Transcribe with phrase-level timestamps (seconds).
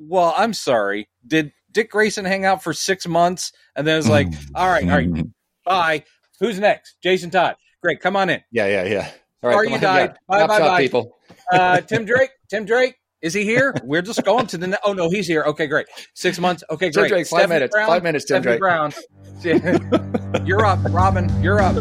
[0.00, 1.08] well, I'm sorry.
[1.26, 4.96] Did Dick Grayson hang out for six months and then it's like, all right, all
[4.96, 5.26] right,
[5.64, 6.04] bye.
[6.40, 6.96] Who's next?
[7.02, 7.56] Jason Todd.
[7.82, 8.40] Great, come on in.
[8.50, 9.10] Yeah, yeah, yeah.
[9.42, 10.14] All right, come you on, died.
[10.26, 10.80] Bye, Chop bye, bye.
[10.80, 11.16] people.
[11.52, 12.30] Uh, Tim Drake.
[12.48, 12.94] Tim Drake.
[13.22, 13.74] Is he here?
[13.82, 14.68] We're just going to the.
[14.68, 15.42] Ne- oh no, he's here.
[15.44, 15.86] Okay, great.
[16.14, 16.62] Six months.
[16.70, 17.08] Okay, Tim.
[17.08, 17.72] Drake, five Stephanie minutes.
[17.72, 17.86] Brown?
[17.88, 18.60] Five minutes, Tim Stephanie Drake.
[18.60, 20.44] Brown.
[20.46, 21.42] you're up, Robin.
[21.42, 21.74] You're up.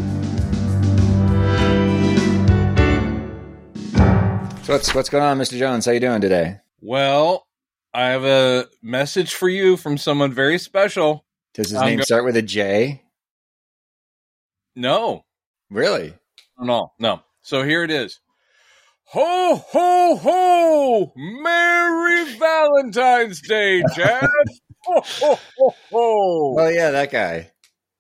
[4.64, 5.58] So what's what's going on, Mr.
[5.58, 5.86] Jones?
[5.86, 6.58] How you doing today?
[6.82, 7.48] Well,
[8.00, 11.26] I have a message for you from someone very special.
[11.54, 13.02] Does his I'm name go- start with a J?
[14.76, 15.26] No,
[15.70, 16.14] Really?
[16.58, 17.22] no, no.
[17.42, 18.20] So here it is.
[19.08, 21.14] Ho, ho, ho!
[21.18, 24.28] Merry Valentine's Day, Chad!
[24.86, 26.56] ho, ho, ho, ho!
[26.58, 27.52] Oh yeah, that guy.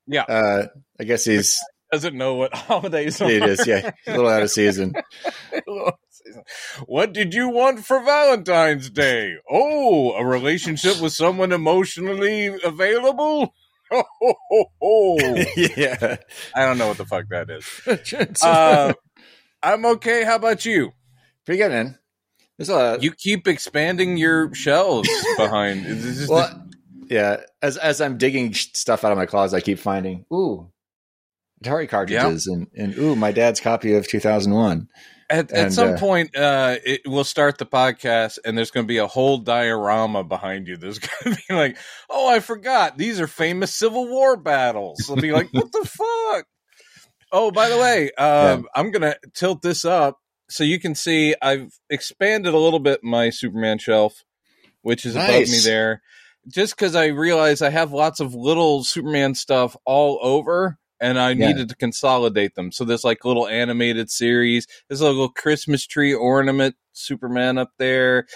[0.07, 0.23] Yeah.
[0.23, 0.68] Uh,
[0.99, 1.59] I guess he's
[1.91, 3.29] Doesn't know what holidays are.
[3.29, 3.68] it is.
[3.68, 4.93] Yeah, a little out of season.
[6.85, 9.35] What did you want for Valentine's Day?
[9.49, 13.53] Oh, a relationship with someone emotionally available?
[13.91, 15.17] Ho, ho, ho, ho.
[15.55, 16.17] yeah.
[16.55, 18.37] I don't know what the fuck that is.
[18.43, 18.93] Uh,
[19.62, 20.23] I'm okay.
[20.23, 20.91] How about you?
[21.45, 21.98] Pretty good, man.
[22.57, 22.98] There's a.
[23.01, 25.85] You keep expanding your shelves behind.
[25.85, 26.67] Is this just well,
[27.09, 27.37] yeah.
[27.61, 30.71] As as I'm digging stuff out of my closet, I keep finding ooh
[31.63, 34.87] Atari cartridges and and ooh my dad's copy of 2001.
[35.30, 38.88] At, at some uh, point, uh, it, we'll start the podcast, and there's going to
[38.88, 40.77] be a whole diorama behind you.
[40.77, 41.77] There's going to be like,
[42.10, 42.98] "Oh, I forgot.
[42.98, 45.85] These are famous Civil War battles." They'll be like, "What the
[46.34, 46.46] fuck?"
[47.32, 50.18] Oh, by the way, um, I'm going to tilt this up
[50.50, 54.24] so you can see I've expanded a little bit my Superman shelf,
[54.82, 56.02] which is above me there,
[56.48, 60.79] just because I realize I have lots of little Superman stuff all over.
[61.01, 61.47] And I Yeah.
[61.47, 62.71] needed to consolidate them.
[62.71, 64.67] So there's like little animated series.
[64.88, 68.28] There's a little Christmas tree ornament Superman up there.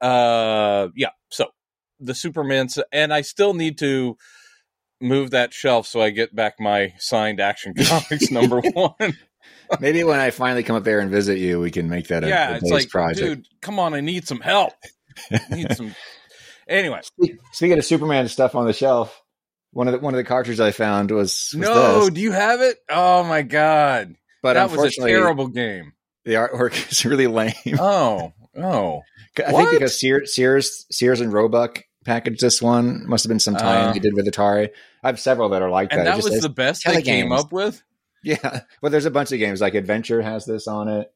[0.00, 1.10] Uh, yeah.
[1.30, 1.46] So
[1.98, 4.16] the Superman, and I still need to
[5.00, 8.94] move that shelf so I get back my signed Action Comics number one.
[9.80, 12.28] Maybe when I finally come up there and visit you, we can make that a,
[12.28, 13.18] yeah, a it's like, project.
[13.18, 14.74] dude, come on, I need some help.
[15.30, 15.94] I need some.
[16.68, 17.00] Anyway,
[17.52, 19.20] Speaking of Superman stuff on the shelf,
[19.72, 22.10] one of the one of the cartridges I found was, was no, this.
[22.10, 22.78] do you have it?
[22.88, 25.92] Oh my god, but that was a terrible game.
[26.24, 27.54] the artwork is really lame.
[27.78, 29.02] Oh, oh,
[29.44, 29.60] I What?
[29.68, 33.06] think because Sears, Sears, Sears and Roebuck packaged this one.
[33.08, 33.92] Must have been some tie-in Uh.
[33.92, 34.70] they did with Atari.
[35.02, 36.04] I have several that are like and that.
[36.04, 37.40] that just was the best they came games.
[37.40, 37.82] up with.
[38.24, 38.60] yeah.
[38.82, 41.10] Well, there's a bunch of games like Adventure has this on it,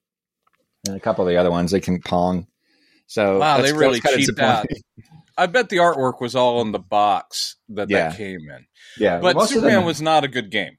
[0.86, 2.46] and a couple of the other ones they can Pong.
[3.06, 4.66] So Wow, they really cheaped out.
[5.36, 8.08] I bet the artwork was all in the box that Yeah.
[8.10, 8.66] that came in.
[8.98, 10.76] Yeah, But Superman them- was not a good game.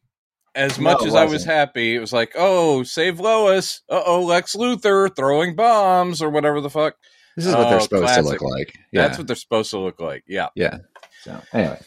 [0.54, 3.82] As No, much it as I was happy, it was like, oh, save Lois.
[3.90, 6.96] Uh oh, Lex Luthor throwing bombs or whatever the fuck.
[7.36, 8.24] This is what they're Oh, supposed classic.
[8.24, 8.74] to look like.
[8.94, 9.02] Yeah.
[9.08, 10.24] That's what they're supposed to look like.
[10.28, 10.48] Yeah.
[10.56, 10.78] Yeah.
[11.24, 11.80] So anyway,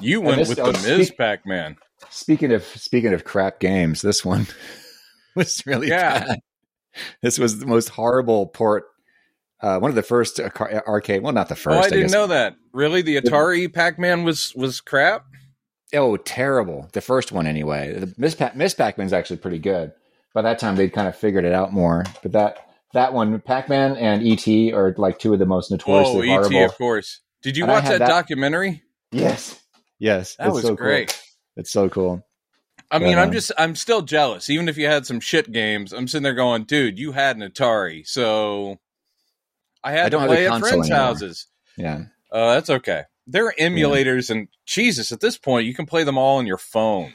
[0.00, 1.08] You went this- with oh, the Ms.
[1.08, 1.76] speak- Pac Man.
[2.08, 4.46] speaking of speaking of crap games, this one
[5.36, 6.24] was really Yeah.
[6.24, 6.38] bad.
[7.22, 8.84] This was the most horrible port.
[9.62, 11.22] Uh, one of the first arcade.
[11.22, 11.76] Well, not the first.
[11.76, 12.12] Oh, I didn't guess.
[12.12, 12.56] know that.
[12.72, 13.02] Really?
[13.02, 15.26] The Atari Pac Man was, was crap?
[15.94, 16.88] Oh, terrible.
[16.92, 17.92] The first one, anyway.
[17.98, 19.92] The Miss, pa- Miss Pac-Man's actually pretty good.
[20.32, 22.04] By that time, they'd kind of figured it out more.
[22.22, 22.58] But that
[22.92, 24.72] that one, Pac-Man and E.T.
[24.72, 26.08] are like two of the most notorious.
[26.08, 27.20] Oh, notoriously E.T., of course.
[27.42, 28.82] Did you And watch that, that- documentary?
[29.12, 29.60] Yes,
[29.98, 30.76] yes, That it's was so cool.
[30.76, 31.20] great.
[31.56, 32.24] It's so cool.
[32.92, 34.48] I mean, I'm um, just, I'm still jealous.
[34.50, 37.42] Even if you had some shit games, I'm sitting there going, dude, you had an
[37.48, 38.06] Atari.
[38.06, 38.78] So
[39.82, 40.98] I had I don't to have a play at friends' anymore.
[41.06, 41.46] houses.
[41.76, 43.04] Yeah, Uh, that's okay.
[43.26, 46.58] There are emulators, and Jesus, at this point, you can play them all on your
[46.58, 47.14] phone.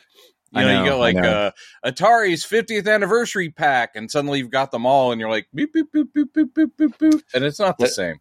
[0.52, 1.52] You I know, know, you get like uh,
[1.86, 5.90] Atari's 50th anniversary pack, and suddenly you've got them all, and you're like, boop, boop,
[5.94, 8.20] boop, boop, boop, boop, boop, boop, and it's not the same.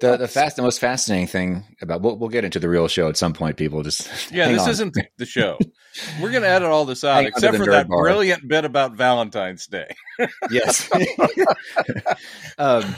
[0.00, 3.08] the the fast, the most fascinating thing about we'll, we'll get into the real show
[3.08, 3.56] at some point.
[3.56, 4.70] People just Yeah, this on.
[4.70, 5.58] isn't the show.
[6.22, 8.02] We're going to edit all this out, Hang except for that bar.
[8.02, 9.92] brilliant bit about Valentine's Day.
[10.50, 10.88] yes.
[12.58, 12.94] um,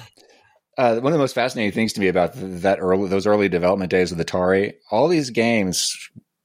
[0.79, 3.91] uh, one of the most fascinating things to me about that early, those early development
[3.91, 5.95] days of Atari, all these games,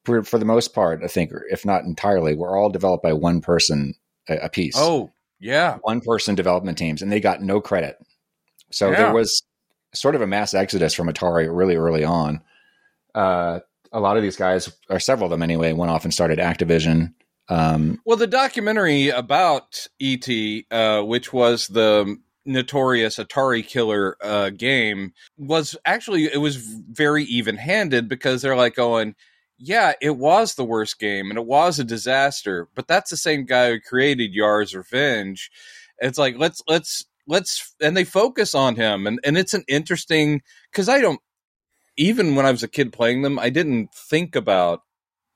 [0.06, 3.14] for, for the most part, I think, or if not entirely, were all developed by
[3.14, 3.94] one person
[4.28, 4.76] a, a piece.
[4.78, 5.78] Oh, yeah.
[5.82, 7.98] one person development teams, and they got no credit.
[8.72, 8.98] So Yeah.
[8.98, 9.42] there was
[9.94, 12.42] sort of a mass exodus from Atari really early on.
[13.16, 13.60] Uh,
[13.92, 17.14] a lot of these guys, or several of them anyway, went off and started Activision.
[17.48, 20.28] Um, Well, the documentary about ET,
[20.70, 22.18] uh, which was the
[22.50, 29.16] notorious Atari killer uh, game, was actually it was very even-handed because they're like going,
[29.58, 33.46] "Yeah, it was the worst game and it was a disaster," but that's the same
[33.46, 35.52] guy who created Yar's Revenge.
[36.00, 40.42] It's like let's let's let's and they focus on him and and it's an interesting
[40.72, 41.22] because I don't
[41.98, 44.82] even when I was a kid playing them, I didn't think about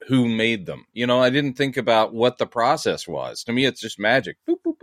[0.07, 0.85] who made them.
[0.93, 3.43] You know, I didn't think about what the process was.
[3.43, 4.37] To me, it's just magic.
[4.49, 4.82] Boop, boop.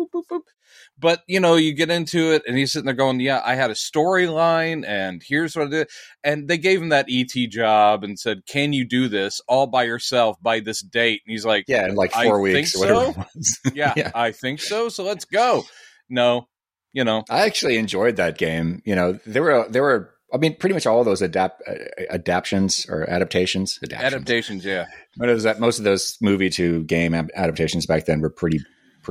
[0.99, 3.71] But, you know, you get into it and he's sitting there going, Yeah, I had
[3.71, 5.89] a storyline and here's what I did.
[6.23, 9.85] And they gave him that ET job and said, Can you do this all by
[9.85, 11.23] yourself by this date?
[11.27, 13.21] And he's like, Yeah, in like four I weeks think or whatever so.
[13.21, 13.61] it was.
[13.75, 14.11] Yeah, Yeah.
[14.15, 14.89] I think so.
[14.89, 15.65] So let's go.
[16.09, 16.49] No,
[16.93, 18.83] you know, I actually enjoyed that game.
[18.85, 21.75] You know, there were there were I mean, pretty much all those adapt uh,
[22.11, 23.79] adaptations or adaptations.
[23.83, 24.15] Adaptations.
[24.15, 24.65] adaptations.
[24.65, 24.87] Yeah.
[25.17, 28.61] But it was that most of those movie to game adaptations back then were pretty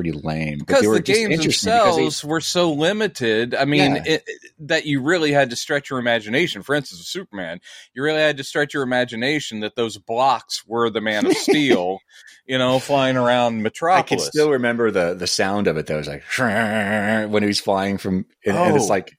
[0.02, 0.60] pretty lame.
[0.60, 3.54] But because they the games because they- themselves were so limited.
[3.56, 4.04] I mean, Yeah.
[4.06, 4.30] it,
[4.60, 6.64] that you really had to stretch your imagination.
[6.64, 7.60] For instance, with Superman,
[7.94, 12.00] you really had to stretch your imagination that those blocks were the Man of Steel,
[12.46, 14.04] you know, flying around Metropolis.
[14.06, 15.96] I can still remember the the sound of it though.
[15.96, 16.24] It was like
[17.32, 18.88] when he was flying from, and, and it's Oh.
[18.88, 19.18] like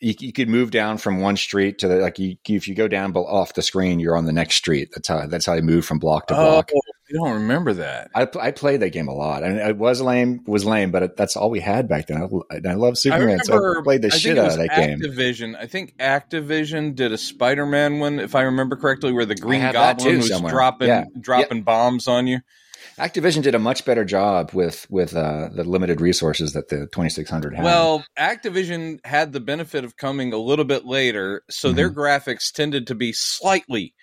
[0.00, 2.88] you, you could move down from one street to the like you, if you go
[2.88, 4.88] down off the screen, you're on the next street.
[4.94, 6.70] That's how that's how you move from block to oh, block.
[7.10, 8.10] You don't remember that?
[8.14, 10.42] I I played that game a lot, and it was lame.
[10.46, 12.18] Was lame, but it, that's all we had back then.
[12.22, 15.00] I, I love I Superman, so I played the I shit out of that game.
[15.00, 15.56] Activision.
[15.58, 20.18] I think Activision did a Spider-Man one, if I remember correctly, where the Green Goblin
[20.18, 20.52] was somewhere.
[20.52, 21.04] dropping Yeah.
[21.20, 22.40] dropping bombs on you.
[22.98, 27.54] Activision did a much better job with with uh, the limited resources that the 2600
[27.54, 27.64] had.
[27.64, 31.76] Well, Activision had the benefit of coming a little bit later, so Mm-hmm.
[31.76, 33.94] their graphics tended to be slightly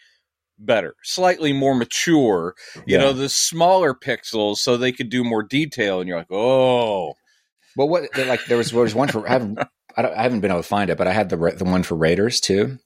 [0.60, 2.56] better, slightly more mature.
[2.86, 3.00] You Yeah.
[3.00, 6.00] know, the smaller pixels, so they could do more detail.
[6.00, 7.14] And you're like, oh,
[7.76, 9.60] well, what like there was there was one for I haven't
[9.96, 11.84] I, don't, I haven't been able to find it, but I had the the one
[11.84, 12.78] for Raiders too.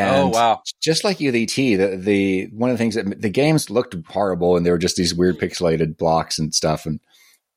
[0.00, 3.68] and oh wow, just like ET, the, the one of the things that the games
[3.68, 6.86] looked horrible and they were just these weird pixelated blocks and stuff.
[6.86, 7.00] And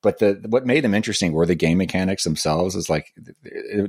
[0.05, 2.75] but the what made them interesting were the game mechanics themselves.
[2.75, 3.07] Is like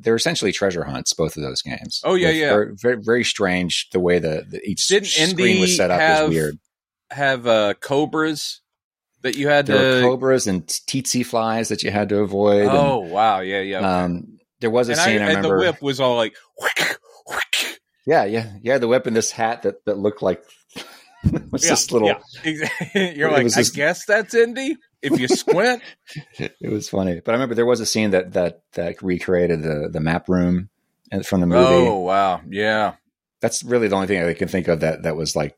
[0.00, 1.12] they're essentially treasure hunts.
[1.12, 2.00] Both of those games.
[2.04, 2.48] Oh, yeah, They're yeah.
[2.50, 6.24] Very, very very strange the way the, the each Didn't screen was set up have
[6.24, 6.58] is weird.
[7.12, 8.60] have uh, cobras
[9.22, 10.06] that you had There were to.
[10.08, 12.66] cobras and tsetse flies that you had to avoid.
[12.68, 13.76] oh wow, yeah, yeah.
[13.78, 16.34] and, um, there was a and I, scene I, and the whip was all like,
[16.58, 16.98] whick,
[17.28, 17.80] whick.
[18.06, 18.78] Yeah, yeah, yeah.
[18.78, 20.42] The whip and this hat that that looked like
[21.50, 22.08] was Yeah, just little.
[22.44, 22.68] yeah.
[23.14, 24.76] You're like, was I just- guess that's Indy.
[25.12, 25.82] If you squint,
[26.38, 29.88] It was funny, but I remember there was a scene that that that recreated the
[29.90, 30.68] the map room
[31.10, 31.88] and- from the movie.
[31.88, 32.94] oh wow, yeah.
[33.40, 35.56] That's really the only thing I can think of that that was like,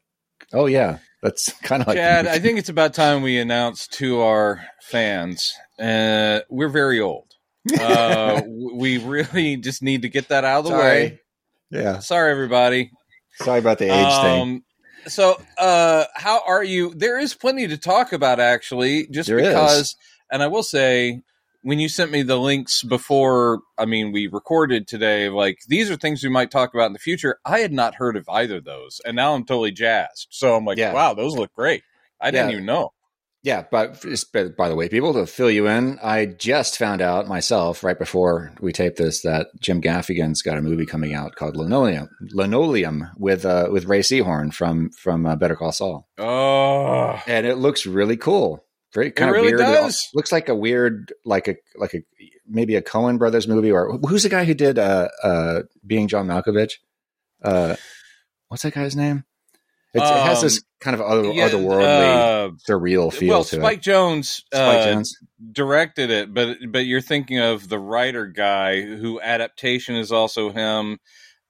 [0.52, 1.96] oh yeah, that's kind of like.
[1.96, 7.24] Chad, I think it's about time we announce to our fans uh, we're very old.
[7.78, 8.40] Uh,
[8.74, 11.20] we really just need to get that out of the way.
[11.70, 12.90] Yeah, Sorry, everybody.
[13.36, 14.62] sorry about the age thing.
[15.06, 16.92] So, uh, how are you?
[16.94, 19.46] There is plenty to talk about, actually, just There is.
[19.46, 19.96] because.
[20.30, 21.22] And I will say,
[21.62, 25.96] when you sent me the links before, I mean, we recorded today, like these are
[25.96, 27.38] things we might talk about in the future.
[27.44, 30.28] I had not heard of either of those, and now I'm totally jazzed.
[30.30, 30.92] So I'm like, Yeah.
[30.92, 31.82] wow, those look great.
[32.20, 32.92] I didn't even know.
[33.48, 37.28] Yeah, but just by the way, people to fill you in, I just found out
[37.28, 41.56] myself right before we taped this that Jim Gaffigan's got a movie coming out called
[41.56, 47.46] Linoleum, Linoleum with uh, with Rhea Seehorn from from uh, Better Call Saul, Oh, and
[47.46, 48.66] it looks really cool.
[48.92, 49.60] Very kind really of weird.
[49.60, 50.08] does.
[50.12, 52.00] looks like a weird, like a like a
[52.46, 56.26] maybe a Coen Brothers movie, or who's the guy who did uh, uh, Being John
[56.26, 56.72] Malkovich?
[57.42, 57.76] Uh,
[58.48, 59.24] what's that guy's name?
[59.94, 63.56] It's, it has this Um, kind of other, yeah, otherworldly, uh, surreal feel well, to
[63.56, 63.90] Spike it.
[63.90, 65.08] Jonze, Spike uh, Jonze.
[65.52, 70.98] directed it, but but you're thinking of the writer guy who adaptation is also him,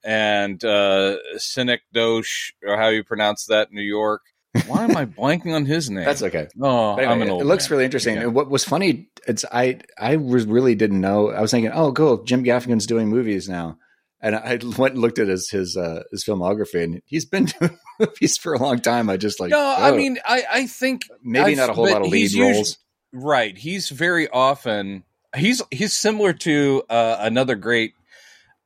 [0.03, 4.21] and uh Cynic Dosh, or how you pronounce that, in New York.
[4.67, 6.05] Why am I blanking on his name?
[6.05, 6.47] That's okay.
[6.61, 7.41] oh, anyway, I'm an old.
[7.41, 7.75] it looks man.
[7.75, 8.15] really interesting.
[8.15, 8.25] Yeah.
[8.27, 11.29] What was funny, it's I I was really didn't know.
[11.29, 13.77] I was thinking, oh, cool, Jim Gaffigan's doing movies now,
[14.21, 17.77] and I went and looked at his his uh, his filmography, and he's been doing
[17.99, 19.09] movies for a long time.
[19.09, 21.89] I just like, No, I oh, mean, I I think maybe I've- not a whole
[21.89, 22.77] lot of lead usually- roles.
[23.11, 23.57] Right.
[23.57, 25.03] He's very often
[25.35, 27.93] he's he's similar to uh, another great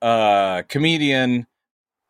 [0.01, 1.47] uh, comedian,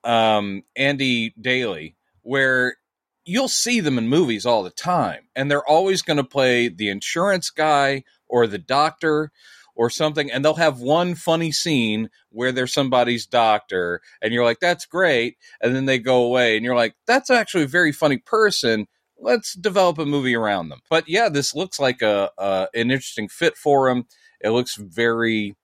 [0.04, 2.78] um, Andy Daly, where
[3.26, 6.90] you'll see them in movies all the time, and they're always going to play the
[6.90, 9.32] insurance guy or the doctor
[9.76, 14.60] or something, and they'll have one funny scene where they're somebody's doctor, and you're like,
[14.60, 18.18] "That's great," and then they go away, and you're like, "That's actually a very funny
[18.18, 18.88] person."
[19.20, 20.82] let's develop a movie around them.
[20.90, 24.06] But yeah, this looks like a, a an interesting fit for him.
[24.42, 25.56] It looks very,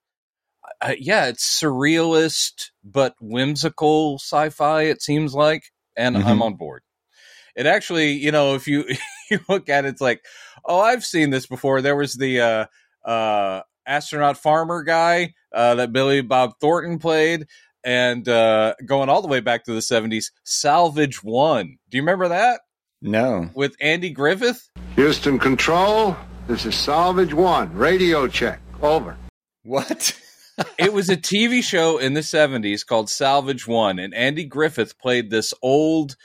[0.82, 4.84] uh, yeah, it's surrealist but whimsical sci-fi.
[4.84, 6.26] It seems like, and Mhm.
[6.26, 6.84] I'm on board.
[7.56, 8.86] It actually, you know, if you
[9.32, 10.24] you look at it, it's like,
[10.66, 11.82] oh, I've seen this before.
[11.82, 12.66] There was the uh,
[13.06, 17.48] uh, astronaut farmer guy uh, that Billy Bob Thornton played.
[17.84, 21.78] and uh, going all the way back to the 70s, Salvage One.
[21.90, 22.62] Do you remember that
[23.02, 23.50] No.
[23.56, 24.70] with Andy Griffith?
[24.96, 26.16] Houston Control,
[26.48, 27.74] this is Salvage One.
[27.74, 28.62] Radio check.
[28.82, 29.18] Over.
[29.64, 30.18] What?
[30.78, 35.30] it was a TV show in the 70s called Salvage One, and Andy Griffith played
[35.30, 36.16] this old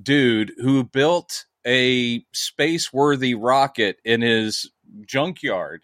[0.00, 4.70] dude who built a space worthy rocket in his
[5.06, 5.82] junkyard.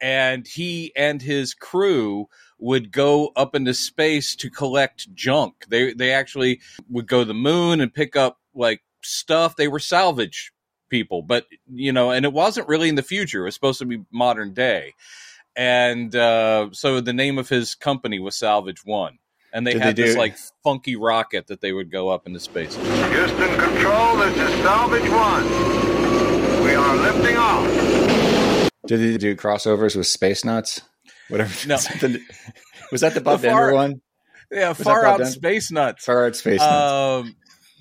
[0.00, 2.28] And he and his crew
[2.58, 5.66] would go up into space to collect junk.
[5.68, 9.56] They they actually would go to the moon and pick up like stuff.
[9.56, 10.52] They were salvage
[10.88, 13.42] people, but you know, and it wasn't really in the future.
[13.42, 14.94] It was supposed to be modern day
[15.56, 19.18] and uh, so the name of his company was Salvage One,
[19.52, 22.40] and they Did had they this like funky rocket that they would go up into
[22.40, 22.74] space.
[22.76, 25.44] Houston Control, this is Salvage One.
[26.64, 27.89] We are lifting off.
[28.90, 30.80] Did they do crossovers with Space Nuts?
[31.28, 31.68] Whatever.
[31.68, 31.76] No.
[32.90, 34.00] Was that the Bob The far- Denver one?
[34.50, 35.30] Yeah, that far out Denver?
[35.30, 36.04] space nuts.
[36.04, 36.92] Far Out Space Nuts.
[37.28, 37.36] Um,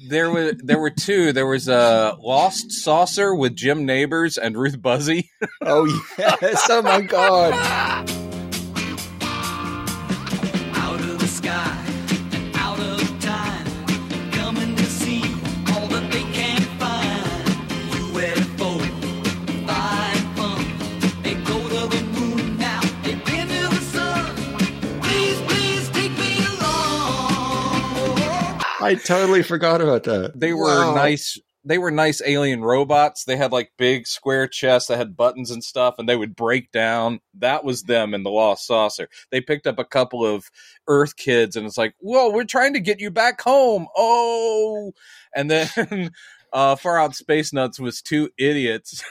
[0.08, 1.34] there were there were two.
[1.34, 5.30] There was a Lost Saucer with Jim Nabors and Ruth Buzzi.
[5.63, 5.86] oh
[6.20, 6.68] yes!
[6.70, 8.08] Oh my God!
[28.89, 30.39] I totally forgot about that.
[30.39, 30.96] They were Wow.
[30.96, 31.38] nice.
[31.65, 33.25] They were nice alien robots.
[33.25, 36.72] They had like big square chests that had buttons and stuff, and they would break
[36.72, 37.19] down.
[37.36, 39.10] That was them in the Lost Saucer.
[39.29, 40.50] They picked up a couple of
[40.88, 44.93] Earth kids, and it's like, "Whoa, we're trying to get you back home!" Oh,
[45.36, 46.12] and then
[46.53, 49.03] uh, Far Out Space Nuts was two idiots.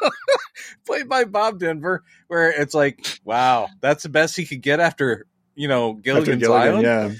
[0.86, 5.26] Played by Bob Denver, where it's like, wow, that's the best he could get after,
[5.54, 7.10] you know, After Gilligan, Island yeah,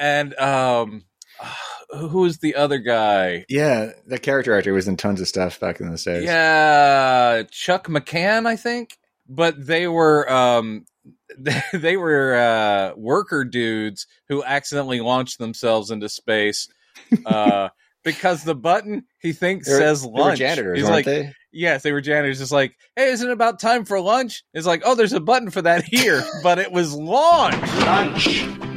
[0.00, 1.04] and um
[1.90, 3.90] who was the other guy yeah.
[4.06, 6.24] The character actor was in tons of stuff back in the days.
[6.24, 10.84] yeah chuck mccann i think but they were um
[11.72, 16.68] they were uh worker dudes who accidentally launched themselves into space
[17.26, 17.68] uh
[18.04, 21.04] because the button he thinks They were- says they were lunch janitors, He's weren't like
[21.06, 21.32] they?
[21.52, 24.82] yes they were janitors it's like hey isn't it about time for lunch it's like
[24.84, 27.54] oh there's a button for that here but it was launch
[27.84, 28.69] Lunch.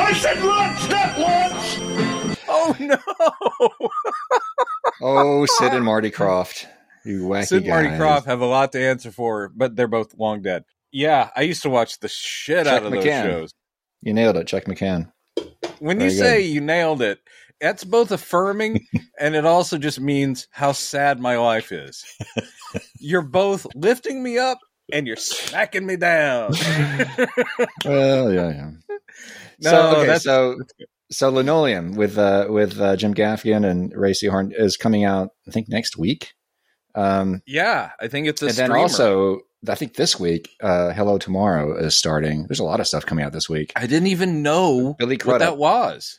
[0.00, 2.38] I said lunch, not lunch.
[2.48, 3.88] oh no
[5.02, 6.66] Oh, Sid and Marty Krofft,
[7.04, 8.00] you wacky Sid and Marty guys.
[8.00, 10.64] Krofft have a lot to answer for, but they're both long dead.
[10.92, 13.22] Yeah, I used to watch the shit Chuck out of those McCann.
[13.24, 13.52] shows.
[14.02, 15.12] You nailed it, Chuck McCann.
[15.80, 17.20] When you Very say you nailed it,
[17.60, 18.86] that's both affirming
[19.20, 22.04] and it also just means how sad my life is.
[22.98, 24.58] you're both lifting me up
[24.92, 26.52] and you're smacking me down.
[27.84, 28.70] Well, yeah, yeah.
[29.60, 30.56] No, so okay, that's- so
[31.10, 35.30] so Linoleum with uh, with uh, Jim Gaffigan and Rhea Seehorn is coming out.
[35.48, 36.32] I think next week.
[36.94, 38.78] Um, yeah, I think it's a and then streamer.
[38.78, 42.46] also, I think this week, uh, Hello Tomorrow is starting.
[42.48, 43.72] There's a lot of stuff coming out this week.
[43.76, 45.40] I didn't even know Billy what Crudup.
[45.40, 46.18] that was.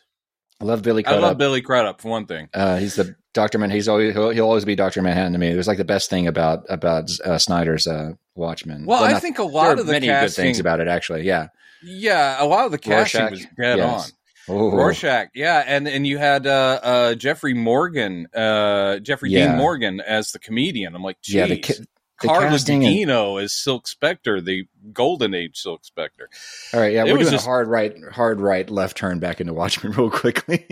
[0.62, 2.50] I love Billy I love Billy Crudup for one thing.
[2.54, 3.70] Uh, he's the Doctor Man.
[3.70, 5.48] He's always he'll, he'll always be Doctor Manhattan to me.
[5.50, 8.86] It was like the best thing about about uh, Snyder's uh, Watchmen.
[8.86, 10.88] Well, I not- think a lot of the many casting, good things about it.
[10.90, 11.48] Actually, yeah.
[11.84, 14.06] Yeah, a lot of the casting Rorschach, was dead yes.
[14.06, 14.56] on.
[14.56, 19.50] Oh, Rorschach, yeah, and and you had uh, uh, Jeffrey Morgan, uh, Jeffrey Yeah.
[19.50, 20.96] Dean Morgan as the comedian.
[20.96, 21.46] I'm like, geez, yeah.
[21.48, 21.74] The, ca-
[22.22, 26.30] the Carla casting and- Gugino as Silk Spectre, the Golden Age Silk Spectre.
[26.74, 29.40] All right, yeah, It we're doing just- a hard right, hard right, left turn back
[29.40, 30.66] into Watchmen real quickly.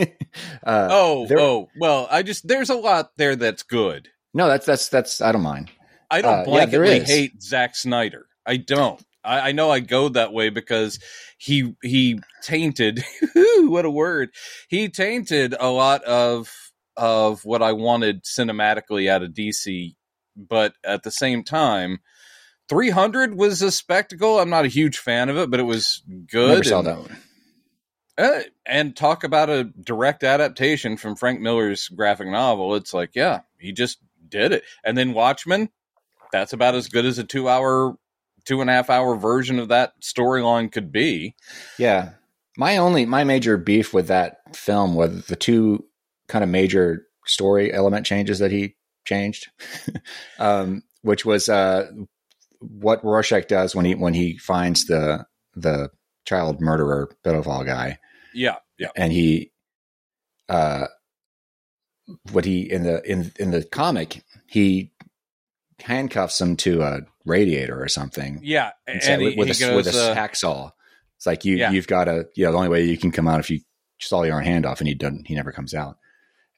[0.66, 4.10] uh, Oh, there- oh, well, I just there's a lot there that's good.
[4.34, 5.70] no, that's that's that's I don't mind.
[6.10, 7.08] I don't Uh, blanketly is.
[7.08, 8.26] hate Zack Snyder.
[8.46, 9.02] I don't.
[9.28, 11.00] I, I know I go that way because
[11.38, 13.04] he he tainted.
[13.36, 14.30] what a word!
[14.68, 16.52] He tainted a lot of
[16.96, 19.96] of what I wanted cinematically out of DC,
[20.36, 22.00] but at the same time.
[22.70, 24.40] 300 was a spectacle.
[24.40, 26.50] I'm not a huge fan of it, but it was good.
[26.50, 27.18] Never saw and- that one.
[28.18, 32.74] Uh, and talk about a direct adaptation from Frank Miller's graphic novel.
[32.74, 34.64] It's like, yeah, he just did it.
[34.84, 35.70] And then Watchmen,
[36.32, 37.96] that's about as good as a two hour,
[38.48, 41.36] two and a half hour version of that storyline could be.
[41.78, 42.12] Yeah,
[42.58, 45.86] my only my major beef with that film was the two
[46.28, 48.76] kind of major story element changes that he
[49.06, 49.48] changed,
[50.40, 51.92] um, which was uh,
[52.60, 55.26] what Rorschach does when he when he finds the
[55.56, 55.90] the
[56.26, 58.00] child murderer pedophile guy.
[58.34, 58.90] Yeah, yeah.
[58.96, 59.52] and he
[60.48, 60.88] uh
[62.32, 64.94] what he in the in in the comic he
[65.82, 68.72] handcuffs him to a radiator or something Yeah.
[68.88, 70.72] and And, he, with, he a, goes, with a uh, hacksaw
[71.18, 71.72] It's like you Yeah.
[71.72, 73.60] you've got to you know the only way you can come out if you
[74.00, 75.28] saw your own hand off, and he doesn't.
[75.28, 75.98] He never comes out.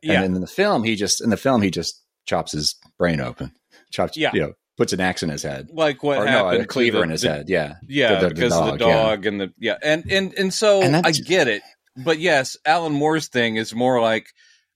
[0.02, 0.22] Yeah.
[0.22, 3.54] And in the film, he just in the film he just chops his brain open,
[3.92, 4.18] chops.
[4.18, 4.32] Yeah.
[4.34, 7.04] you know, puts an axe in his head, like what or no, a cleaver the-
[7.04, 7.50] in his the- head.
[7.50, 9.30] Yeah, Yeah, The- because of the dog, yeah.
[9.30, 11.62] and the yeah, and and and so And I get it,
[11.98, 14.28] but yes, Alan Moore's thing is more like,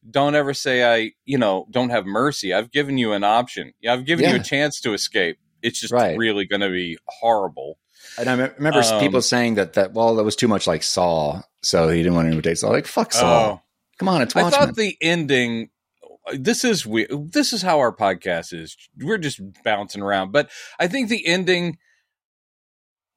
[0.10, 2.54] don't ever say I, you know, don't have mercy.
[2.54, 3.72] I've given you an option.
[3.82, 5.38] Yeah, I've given you a chance to escape.
[5.64, 6.18] It's just Right.
[6.18, 7.80] really going to be horrible.
[8.18, 11.42] And I remember Um, people saying that that well, that was too much like Saw,
[11.64, 12.70] so he didn't want to imitate Saw.
[12.70, 13.62] Like fuck Saw, Oh,
[13.98, 15.70] come on, it's I thought the ending.
[16.34, 17.08] This is we.
[17.10, 18.78] This is how our podcast is.
[18.98, 21.78] We're just bouncing around, but I think the ending.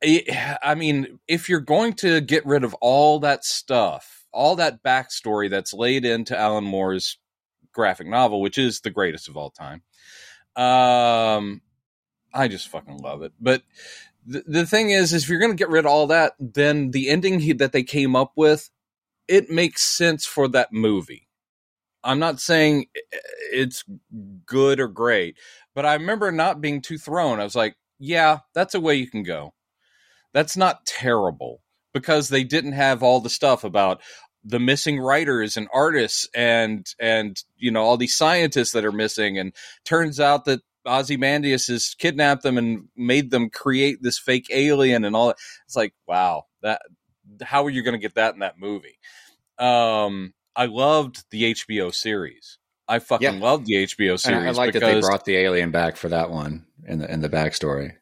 [0.02, 4.82] I I mean, if you're going to get rid of all that stuff, all that
[4.82, 7.18] backstory that's laid into Alan Moore's
[7.72, 9.82] graphic novel, which is the greatest of all time,
[10.56, 11.60] um,
[12.36, 13.32] I just fucking love it.
[13.40, 13.62] But
[14.26, 16.90] the, the thing is, is if you're going to get rid of all that, then
[16.90, 18.70] the ending he, that they came up with,
[19.28, 21.28] it makes sense for that movie.
[22.04, 22.86] I'm not saying
[23.52, 23.84] it's
[24.44, 25.36] good or great,
[25.74, 27.40] but I remember not being too thrown.
[27.40, 29.54] I was like, yeah, that's a way you can go.
[30.32, 31.62] That's not terrible
[31.92, 34.02] because they didn't have all the stuff about
[34.44, 39.38] the missing writers and artists and and you know all these scientists that are missing
[39.38, 39.52] and
[39.84, 45.14] turns out that Ozymandias has kidnapped them and made them create this fake alien and
[45.16, 45.36] all that.
[45.66, 46.82] It's like, wow, that
[47.42, 48.98] how are you going to get that in that movie?
[49.58, 52.58] Um, I loved the HBO series.
[52.88, 53.40] I fucking Yeah.
[53.40, 54.44] loved the HBO series.
[54.44, 57.20] I, I like that they brought the alien back for that one in the in
[57.20, 57.94] the backstory.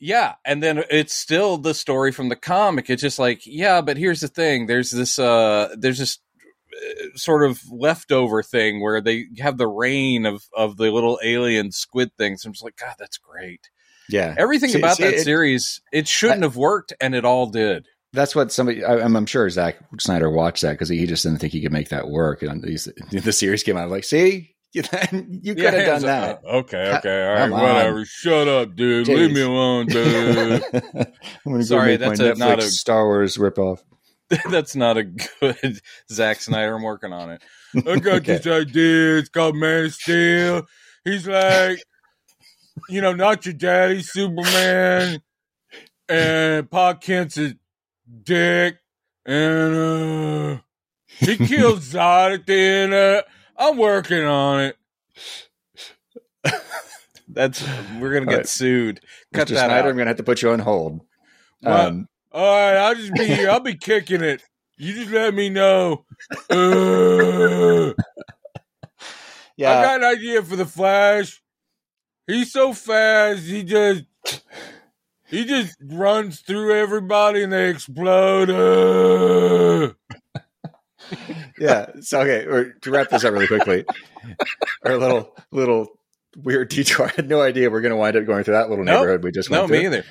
[0.00, 2.88] Yeah, and then it's still the story from the comic.
[2.88, 6.18] It's just like, yeah, but here's the thing: there's this, uh, there's this
[7.16, 12.10] sort of leftover thing where they have the reign of of the little alien squid
[12.16, 12.44] things.
[12.44, 13.68] I'm just like, God, that's great.
[14.10, 17.46] Yeah, Everything See- about see, that it- series, it shouldn't have worked, and it all
[17.46, 17.86] did.
[18.14, 18.82] That's what somebody.
[18.82, 21.72] I, I'm, I'm sure Zack Snyder watched that because he just didn't think he could
[21.72, 22.42] make that work.
[22.42, 26.40] And he's, the series came out like, see, you, you could have done that.
[26.42, 28.04] uh, okay, okay, all right, whatever.
[28.06, 29.08] Shut up, dude.
[29.08, 30.62] Leave me alone, dude.
[30.72, 33.80] I'm gonna Sorry, go make that's my a- Netflix not a- Star Wars ripoff.
[34.50, 36.76] That's not a good Zack Snyder.
[36.76, 37.42] I'm working on it.
[37.76, 38.36] I got Okay.
[38.38, 39.18] this idea.
[39.18, 40.66] It's called Man of Steel.
[41.04, 41.82] He's like,
[42.88, 45.22] you know, not your daddy, Superman,
[46.08, 47.54] and Pa Kent's a
[48.22, 48.76] dick,
[49.24, 50.60] and uh,
[51.08, 53.24] he kills Zod at the end.
[53.56, 54.76] I'm working on it.
[57.30, 57.62] That's
[58.00, 58.48] we're gonna get right.
[58.48, 59.00] sued.
[59.34, 59.54] Cut Mr.
[59.54, 59.90] that Snyder, out.
[59.90, 61.00] I'm gonna have to put you on hold.
[61.60, 61.72] What?
[61.72, 64.42] Um, All right, I'll just be I'll be kicking it.
[64.76, 66.04] You just let me know.
[66.50, 67.92] Uh,
[69.56, 71.42] yeah, I got an idea for the Flash.
[72.26, 74.04] He's so fast, he just
[75.26, 78.50] he just runs through everybody and they explode.
[78.50, 79.92] Uh.
[81.58, 81.86] yeah.
[82.00, 83.84] So okay, or, to wrap this up really quickly,
[84.84, 85.88] our little little
[86.36, 87.06] weird detour.
[87.06, 89.00] I had no idea we're going to wind up going through that little Nope.
[89.00, 89.86] neighborhood we just No, went me through.
[89.86, 90.04] either.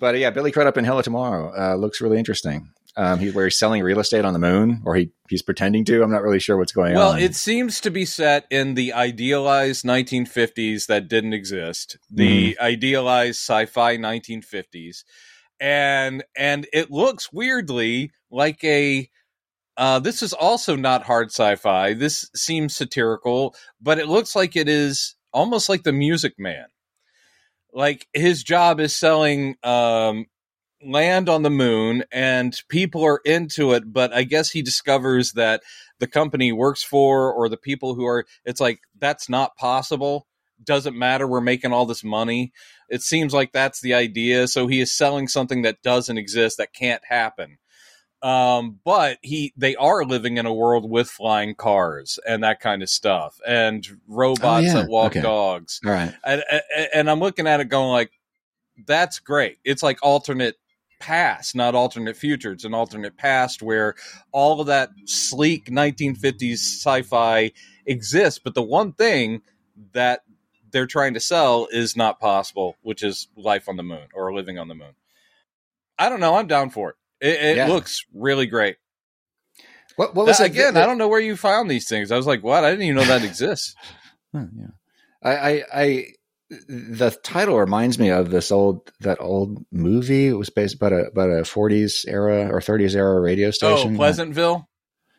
[0.00, 2.70] But uh, yeah, Billy Crudup in Hello Tomorrow uh, looks really interesting.
[2.96, 6.02] Um, he, where he's selling real estate on the moon, or he he's pretending to.
[6.02, 7.16] I'm not really sure what's going Well, on.
[7.16, 11.98] Well, it seems to be set in the idealized 1950s that didn't exist.
[12.08, 15.02] The idealized sci-fi 1950s.
[15.58, 19.08] And and it looks weirdly like a
[19.76, 21.94] uh, this is also not hard sci-fi.
[21.94, 26.66] This seems satirical, but it looks like it is almost like the Music Man.
[27.74, 30.26] Like his job is selling um,
[30.82, 33.92] land on the moon, and people are into it.
[33.92, 35.62] But I guess he discovers that
[35.98, 40.26] the company works for or the people who are, it's like that's not possible.
[40.62, 41.26] Doesn't matter.
[41.26, 42.52] We're making all this money.
[42.88, 44.46] It seems like that's the idea.
[44.46, 47.58] So he is selling something that doesn't exist, that can't happen
[48.24, 52.82] um, but he they are living in a world with flying cars and that kind
[52.82, 54.74] of stuff and robots Oh, yeah.
[54.74, 55.20] that walk Okay.
[55.22, 56.14] dogs All right.
[56.24, 58.12] and, and- and i'm looking at it going like
[58.86, 60.56] that's great it's like alternate
[61.00, 63.94] past not alternate future it's an alternate past where
[64.32, 67.52] all of that sleek 1950s sci-fi
[67.86, 69.42] exists but the one thing
[69.92, 70.20] that
[70.70, 74.58] they're trying to sell is not possible which is life on the moon or living
[74.58, 74.94] on the moon
[75.98, 77.68] i don't know i'm down for it it, it Yeah.
[77.68, 78.76] looks really great
[79.96, 82.26] What, what was That- again i don't know where you found these things i was
[82.26, 83.74] like what i didn't even know that exists
[84.34, 84.66] Huh, yeah.
[85.22, 86.06] I, I, I,
[86.68, 90.26] the title reminds me of this old, that old movie.
[90.26, 93.72] It was based about a, about a 40s era or 30s era radio station.
[93.72, 93.96] oh station.
[93.96, 94.68] pleasantville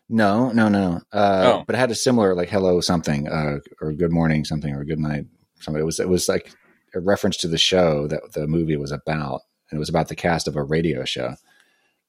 [0.09, 0.99] No, no, no.
[1.13, 1.63] Uh, Oh.
[1.65, 4.99] but it had a similar, like, hello something, uh, or good morning something, or good
[4.99, 5.25] night
[5.61, 5.81] something.
[5.81, 6.53] It was, it was like
[6.93, 9.41] a reference to the show that the movie was about.
[9.71, 11.35] And it was about the cast of a radio show.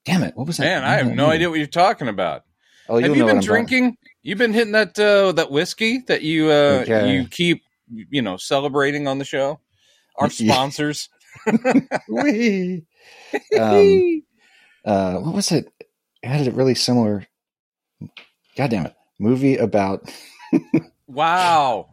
[0.07, 0.37] Damn it!
[0.37, 0.65] What was that?
[0.65, 2.45] Man, I have no idea what you're talking about.
[2.89, 3.97] Oh, have know been what I'm talking- drinking?
[4.23, 7.13] You've been hitting that uh, that whiskey that you uh, Okay.
[7.13, 7.63] you keep
[8.11, 9.61] you know celebrating on the show.
[10.17, 11.09] Our sponsors.
[13.59, 14.23] Um,
[14.85, 15.71] uh, what was it?
[16.23, 17.27] It had a really similar.
[18.57, 18.95] God damn it!
[19.19, 20.11] Movie about.
[21.07, 21.91] Wow.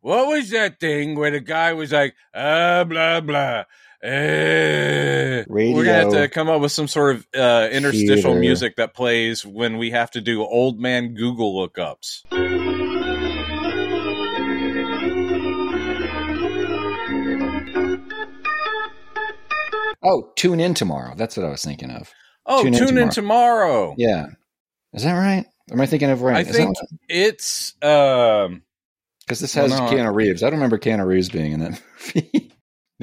[0.00, 3.64] What was that thing where the guy was like, ah, blah, blah.
[4.04, 5.44] Eh.
[5.48, 8.38] We're gonna have to come up with some sort of uh, interstitial theater.
[8.40, 12.22] music that plays when we have to do old man Google lookups.
[20.02, 21.14] Oh, tune in tomorrow.
[21.16, 22.12] That's what I was thinking of.
[22.46, 23.94] Oh, Tune tune, in in tomorrow.
[23.96, 24.26] Yeah,
[24.92, 25.46] is that right?
[25.72, 26.36] Am I thinking of right?
[26.36, 28.62] I Is think what- it's um,
[29.20, 30.42] Because this Well, has no, I- Keanu Reeves.
[30.42, 31.80] I don't remember Keanu Reeves being in that
[32.14, 32.53] movie.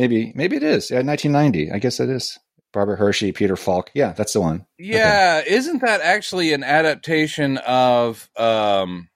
[0.02, 0.90] Maybe, maybe it is.
[0.90, 1.72] Yeah, 1990.
[1.72, 2.40] I guess it is.
[2.74, 3.92] Barbara Hershey, Peter Falk.
[3.94, 4.66] Yeah, that's the one.
[4.80, 5.42] yeah.
[5.46, 9.10] Isn't that actually an adaptation of um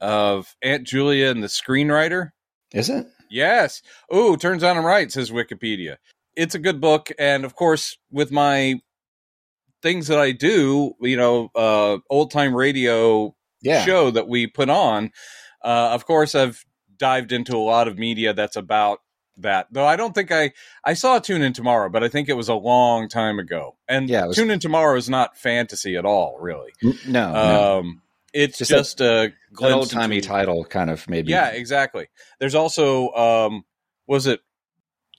[0.00, 2.30] of Aunt Julia and the screenwriter?
[2.72, 3.06] Is it?
[3.30, 3.82] Yes.
[4.10, 5.96] Oh, turns out I'm right, says Wikipedia.
[6.36, 8.80] It's a good book, and of course, with my
[9.82, 13.84] things that I do, you know, uh, old time radio Yeah.
[13.84, 15.10] show that we put on,
[15.64, 16.64] uh, of course, I've
[16.96, 19.00] dived into a lot of media that's about
[19.38, 19.68] that.
[19.70, 20.52] Though I don't think I
[20.84, 23.76] I saw Tune In Tomorrow, but I think it was a long time ago.
[23.88, 26.72] And Yeah, was- Tune In Tomorrow is not fantasy at all, really.
[26.82, 26.92] No,
[27.32, 27.78] no.
[27.78, 28.02] Um,
[28.34, 31.30] it's Just just, a That old timey title kind of maybe.
[31.30, 32.08] yeah, exactly.
[32.38, 33.64] There's also um
[34.06, 34.40] was it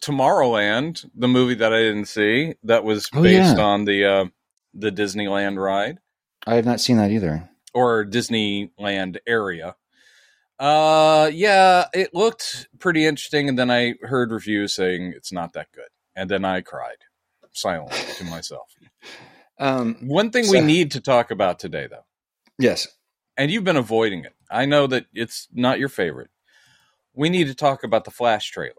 [0.04, 3.64] Tomorrowland, the movie that I didn't see that was Oh, based yeah.
[3.64, 4.26] on the uh
[4.74, 6.00] the Disneyland ride
[6.46, 7.50] I have not seen that either.
[7.74, 9.76] or Disneyland area.
[10.60, 15.68] Uh yeah, it looked pretty interesting and then I heard reviews saying it's not that
[15.74, 15.88] good.
[16.16, 16.98] And then I cried
[17.54, 18.68] silently to myself.
[19.60, 22.06] Um, One thing we need to talk about today though,
[22.60, 22.88] yes.
[23.38, 24.34] and you've been avoiding it.
[24.50, 26.30] I know that it's not your favorite.
[27.14, 28.74] We need to talk about the Flash trailer.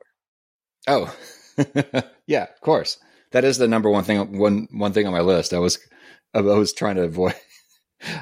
[0.88, 1.14] Oh,
[2.26, 2.44] yeah.
[2.44, 2.98] Of course,
[3.30, 4.36] that is the number one thing.
[4.38, 5.54] One one thing on my list.
[5.54, 5.78] I was
[6.34, 7.34] I was trying to avoid.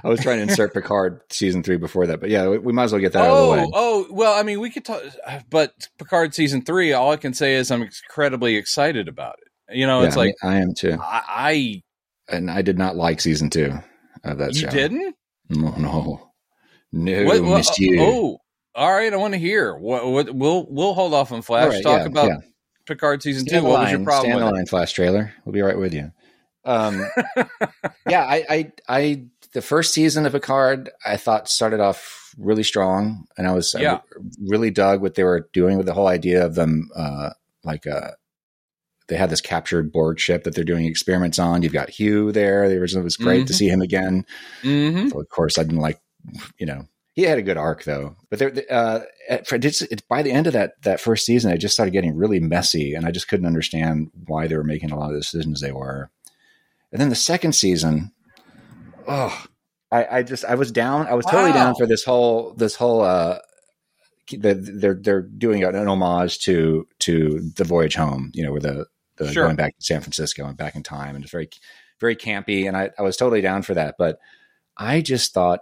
[0.04, 2.85] I was trying to insert Picard season three before that, but yeah, we, we might
[2.85, 3.70] as well get that out of the oh, way.
[3.74, 5.02] oh, well, I mean, we could talk,
[5.50, 6.92] but Picard season three.
[6.92, 9.76] All I can say is I'm incredibly excited about it.
[9.76, 11.82] You know, yeah, it's like I, I am too, I,
[12.28, 13.72] and I did not like season two
[14.24, 14.70] of I that you show.
[14.70, 15.16] didn't.
[15.48, 16.30] No, no,
[16.92, 17.96] no, What- what- Monsieur.
[18.00, 18.38] oh,
[18.74, 19.12] all right.
[19.12, 20.06] I want to hear what.
[20.06, 21.72] What we'll we'll hold off on Flash.
[21.72, 22.37] Right, talk yeah, about yeah.
[22.87, 23.66] Picard season Stand two.
[23.66, 25.32] the What was your problem stand the line, Flash trailer.
[25.44, 26.12] We'll be right with you.
[26.64, 27.06] Um,
[28.08, 33.27] yeah, I, I, I, the first season of Picard, I thought started off really strong,
[33.37, 33.81] and I was, I
[34.47, 37.31] really dug what they were doing with the whole idea of them, uh,
[37.65, 38.12] like, uh,
[39.09, 41.62] they had this captured Borg ship that they're doing experiments on.
[41.62, 42.65] You've got Hugh there.
[42.65, 43.57] It was, it was great to Mhm.
[43.57, 44.25] see him again.
[44.62, 44.93] it?
[45.12, 46.01] hmm Of course, I didn't like,
[46.57, 48.17] you know, he had a good arc though.
[48.31, 51.53] But there, uh, at- for, it's, it, by the end of that that first season,
[51.53, 54.93] it just started getting really messy, and I just couldn't understand why they were making
[54.93, 56.09] a lot of the decisions they were.
[56.91, 58.12] And then the second season,
[59.09, 59.45] oh,
[59.91, 61.07] I, I just I was down.
[61.07, 61.57] I was totally Wow.
[61.57, 63.03] down for this whole this whole.
[63.03, 63.38] uh
[64.31, 68.87] the, they're they're doing an homage to to the voyage home, you know, where the,
[69.17, 69.45] the Sure.
[69.45, 71.51] going back to San Francisco and back in time, and it's very
[72.01, 73.97] very campy, and I, I was totally down for that.
[73.99, 74.19] But
[74.77, 75.61] I just thought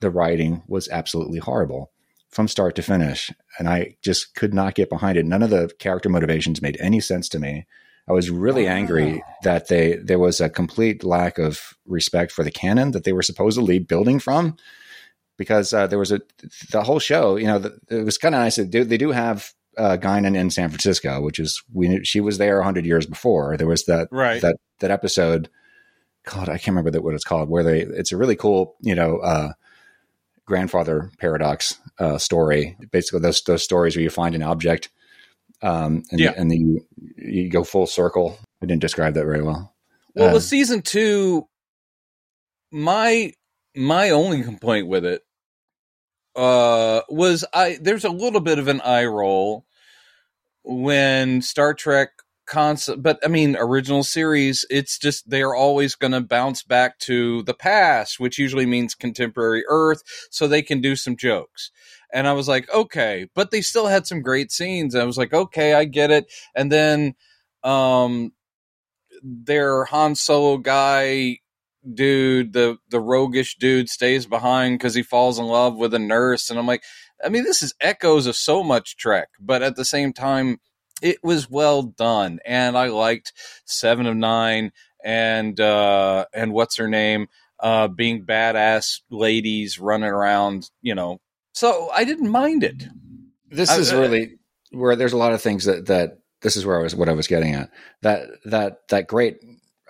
[0.00, 1.92] the writing was absolutely horrible
[2.30, 5.24] from start to finish, and I just could not get behind it.
[5.24, 7.66] None of the character motivations made any sense to me.
[8.10, 12.50] I was really angry that they there was a complete lack of respect for the
[12.50, 14.56] canon that they were supposedly building from,
[15.38, 16.20] because uh, there was a
[16.72, 17.36] the whole show.
[17.36, 18.56] You know, the, it was kind of nice.
[18.56, 22.20] They do, they do have uh, Guinan in San Francisco, which is we knew she
[22.20, 23.56] was there hundred years before.
[23.56, 24.42] There was that Right.
[24.42, 25.48] that that episode.
[26.26, 27.48] God, I can't remember that what it's called.
[27.48, 29.52] Where they it's a really cool, you know, uh,
[30.46, 32.76] grandfather paradox uh, story.
[32.90, 34.88] Basically, those those stories where you find an object,
[35.62, 36.32] um, and, Yeah.
[36.36, 38.38] and then you you go full circle.
[38.62, 39.74] I didn't describe that very well.
[40.14, 41.48] Well, Uh, with season two,
[42.72, 43.32] my
[43.76, 45.22] my only complaint with it
[46.36, 49.64] uh was I there's a little bit of an eye roll
[50.64, 52.10] when Star Trek
[52.46, 57.42] concept but I mean original series it's just they're always going to bounce back to
[57.44, 61.70] the past which usually means contemporary earth so they can do some jokes
[62.12, 65.32] and I was like okay but they still had some great scenes I was like
[65.32, 67.14] okay I get it and then
[67.62, 68.32] um
[69.22, 71.38] their Han Solo guy
[71.94, 76.50] dude, the the roguish dude stays behind because he falls in love with a nurse,
[76.50, 76.82] and I'm like,
[77.24, 80.58] I mean, this is echoes of so much Trek, but at the same time,
[81.02, 83.32] it was well done, and I liked
[83.64, 84.72] Seven of Nine
[85.04, 87.28] and uh, and what's her name
[87.60, 91.20] uh, being badass ladies running around, you know.
[91.52, 92.84] So I didn't mind it.
[93.50, 94.36] This I- is uh, really
[94.70, 97.12] where there's a lot of things that that this is where I was what I
[97.12, 97.70] was getting at.
[98.02, 99.38] That that that great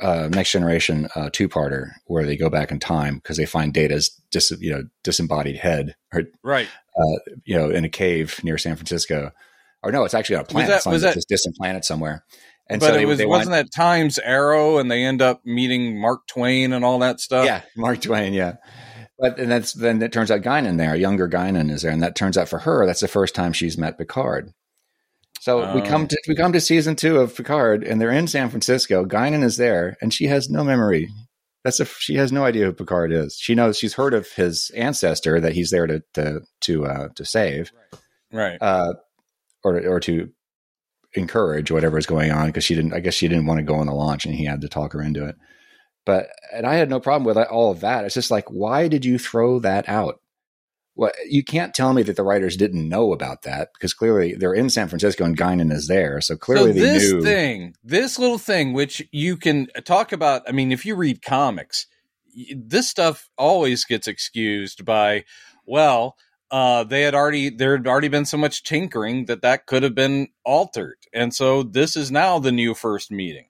[0.01, 3.75] uh, next generation uh, two parter where they go back in time because they find
[3.75, 6.69] Data's dis, you know disembodied head or Right.
[6.99, 9.33] uh, you know in a cave near San Francisco.
[9.83, 10.69] Or no, it's actually on a planet.
[10.71, 12.25] that- it's on was this that- distant planet somewhere.
[12.69, 16.01] And but so it was wasn't want, that Times Arrow, and they end up meeting
[16.01, 17.45] Mark Twain and all that stuff.
[17.45, 18.57] yeah, Mark Twain, yeah.
[19.21, 22.17] But and that's then it turns out Guinan there, younger Guinan is there, and that
[22.17, 24.53] turns out for her that's the first time she's met Picard.
[25.41, 25.85] So we Oh.
[25.87, 29.05] come to we come to season two of Picard, and they're in San Francisco.
[29.05, 31.09] Guinan is there, and she has no memory.
[31.65, 33.37] That's a she has no idea who Picard is.
[33.39, 37.25] She knows she's heard of his ancestor that he's there to to to uh, to
[37.27, 37.73] save,
[38.33, 38.57] Right.
[38.63, 38.95] uh,
[39.63, 40.31] or or to
[41.15, 42.95] encourage whatever is going on because she didn't.
[42.95, 44.93] I guess she didn't want to go on the launch, and he had to talk
[44.95, 45.37] her into it.
[46.11, 48.05] But and I had no problem with all of that.
[48.05, 50.19] It's just like, why did you throw that out?
[50.97, 54.53] Well, you can't tell me that the writers didn't know about that because clearly they're
[54.53, 57.23] in San Francisco and Guinan is there, so clearly so they this knew.
[57.23, 60.43] thing, this little thing, which you can talk about.
[60.49, 61.87] I mean, if you read comics,
[62.57, 65.27] this stuff always gets excused by,
[65.65, 66.17] well,
[66.51, 69.95] uh, they had already there had already been so much tinkering that that could have
[69.95, 73.47] been altered, and so this is now the new first meeting.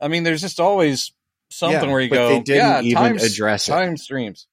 [0.00, 1.12] I mean, there's just always
[1.50, 3.72] something Yeah, where you but go, they didn't yeah, even time, address it.
[3.72, 4.46] time streams.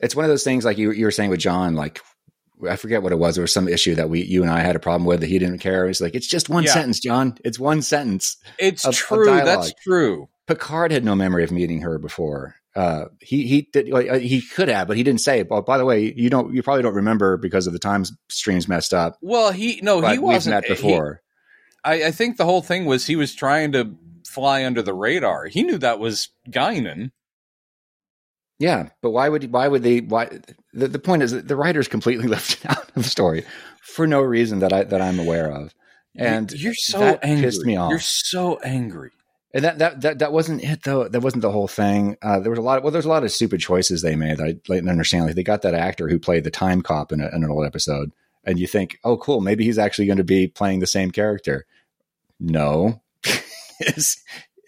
[0.00, 2.00] It's one of those things like you you were saying with John, like
[2.68, 3.34] I forget what it was.
[3.36, 5.38] There was some issue that we you and I had a problem with that he
[5.38, 5.86] didn't care.
[5.86, 6.72] He's like, it's just one Yeah.
[6.74, 7.36] sentence, John.
[7.44, 8.36] It's one sentence.
[8.58, 9.26] It's Of- of true.
[9.26, 9.44] dialogue.
[9.44, 10.28] That's true.
[10.46, 12.54] Picard had no memory of meeting her before.
[12.74, 15.42] Uh, he he did like, uh, he could have, but he didn't say.
[15.42, 18.68] Well, by the way, you don't you probably don't remember because of the time streams
[18.68, 19.16] messed up.
[19.22, 21.22] Well, he no, But he wasn't met he- before.
[21.84, 23.96] I, I think the whole thing was he was trying to
[24.28, 25.46] fly under the radar.
[25.46, 27.10] He knew that was Guinan.
[28.58, 30.00] Yeah, but why would why would they?
[30.00, 30.40] Why
[30.72, 33.44] the, the point is that the writers completely left out of the story
[33.82, 35.74] for no reason that I that I'm aware of,
[36.14, 37.44] and you're so that angry.
[37.44, 37.90] pissed me off.
[37.90, 39.10] You're so angry.
[39.52, 41.08] And that, that that that wasn't it though.
[41.08, 42.16] That wasn't the whole thing.
[42.20, 42.82] Uh, there was a lot.
[42.82, 44.38] well, there's a lot of stupid choices they made.
[44.38, 45.26] that I didn't understand.
[45.26, 47.64] Like they got that actor who played the time cop in, a, in an old
[47.64, 48.12] episode,
[48.44, 51.64] and you think, oh, cool, maybe he's actually going to be playing the same character.
[52.38, 53.00] No,
[53.78, 54.16] his,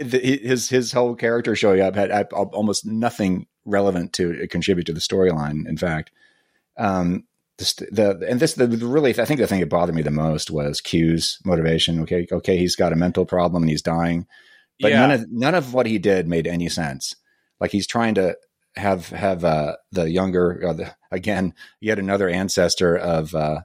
[0.01, 4.92] the, his his whole character showing up had, had almost nothing relevant to contribute to
[4.92, 5.68] the storyline.
[5.68, 6.11] In fact,
[6.79, 7.25] um,
[7.59, 10.11] the, the and this the, the really I think the thing that bothered me the
[10.11, 12.01] most was Q's motivation.
[12.01, 14.27] Okay, okay, he's got a mental problem and he's dying
[14.81, 17.16] but yeah, none of none of what he did made any sense.
[17.61, 18.37] Like he's trying to
[18.77, 23.62] have have uh, the younger uh, the, again yet another ancestor of uh,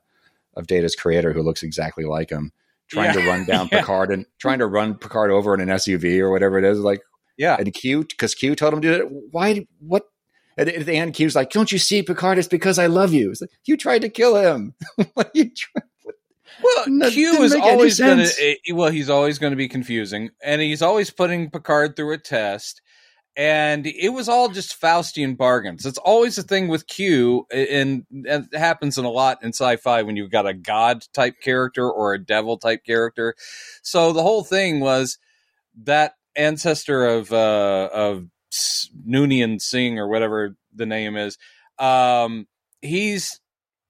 [0.56, 2.52] of Data's creator who looks exactly like him,
[2.94, 3.22] trying Yeah.
[3.22, 3.80] to run down Yeah.
[3.80, 6.80] Picard and trying to run Picard over in an SUV or whatever it is.
[6.80, 7.02] Like
[7.38, 7.58] yeah.
[7.60, 9.12] and Q because Q told him to do it.
[9.32, 9.66] Why?
[9.80, 10.04] What?
[10.56, 12.38] And at the end, Q's like, "Don't you see, Picard?
[12.38, 14.76] It's because I love you." It's like you tried to kill him.
[15.34, 15.88] you trying?
[16.62, 18.32] Well, No, Q is always going to.
[18.40, 22.18] Eh, well, he's always going to be confusing, and he's always putting Picard through a
[22.20, 22.82] test.
[23.36, 25.86] And it was all just Faustian bargains.
[25.86, 30.04] It's always a thing with Q, and, and it happens in a lot in sci-fi
[30.04, 33.34] when you've got a god type character or a devil type character.
[33.82, 35.18] So the whole thing was
[35.84, 38.28] that ancestor of uh, of
[39.08, 41.40] Noonian Singh or whatever the name is.
[41.80, 42.48] Um,
[42.82, 43.40] he's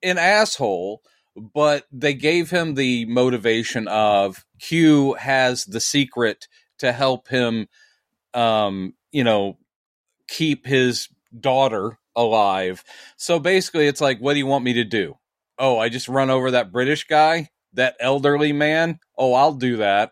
[0.01, 1.01] an asshole
[1.35, 6.47] but they gave him the motivation of Q has the secret
[6.79, 7.67] to help him,
[8.33, 9.57] um, you know,
[10.27, 11.07] keep his
[11.39, 12.83] daughter alive.
[13.15, 15.15] So basically, it's like, what do you want me to do?
[15.57, 18.99] Oh, I just run over that British guy, that elderly man.
[19.17, 20.11] Oh, I'll do that.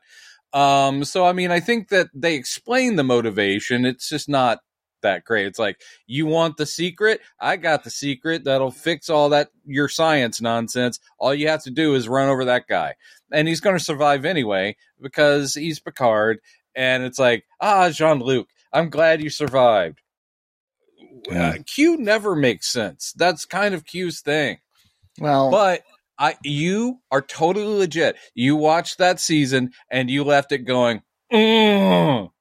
[0.54, 3.86] Um, so I mean, I think that they explain the motivation.
[3.86, 4.60] It's just not
[5.02, 5.48] that great.
[5.48, 7.22] It's like you want the secret.
[7.40, 11.00] I got the secret that'll fix all that your science nonsense.
[11.18, 12.96] All you have to do is run over that guy,
[13.32, 16.40] and he's going to survive anyway because he's Picard.
[16.76, 20.00] And it's like, ah, Jean Luc, I'm glad you survived.
[21.30, 21.50] Yeah.
[21.50, 23.14] Uh, Q never makes sense.
[23.16, 24.58] That's kind of Q's thing.
[25.20, 25.84] Well, But
[26.18, 28.16] I, you are totally legit.
[28.34, 31.02] You watched that season and you left it going.
[31.32, 32.32] "Mm."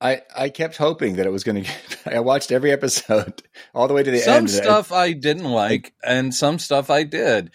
[0.00, 1.64] I, I kept hoping that it was going
[2.04, 2.16] to.
[2.16, 3.42] I watched every episode
[3.74, 4.50] all the way to the some end.
[4.50, 7.50] Some stuff I didn't like, and some stuff I did.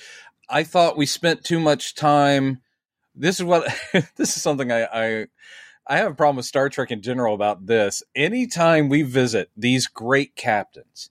[0.49, 2.61] I thought we spent too much time.
[3.15, 3.65] This is what
[4.17, 5.25] this is something I, I
[5.87, 8.03] I have a problem with Star Trek in general about this.
[8.15, 11.09] Anytime we visit these great captains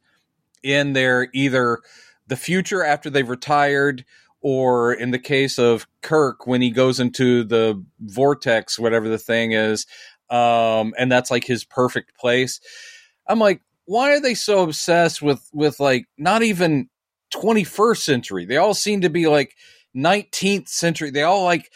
[0.62, 1.80] in their either
[2.26, 4.04] the future after they've retired,
[4.42, 9.52] or in the case of Kirk when he goes into the vortex, whatever the thing
[9.52, 9.86] is,
[10.30, 12.60] um, and that's like his perfect place.
[13.26, 16.88] I'm like, why are they so obsessed with with like not even
[17.34, 18.44] 21st century?
[18.44, 19.54] They all seem to be like
[19.96, 21.10] 19th century.
[21.10, 21.70] They all like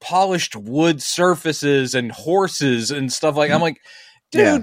[0.00, 3.50] polished wood surfaces and horses and stuff like.
[3.50, 3.78] I'm like,
[4.32, 4.58] dude, Yeah.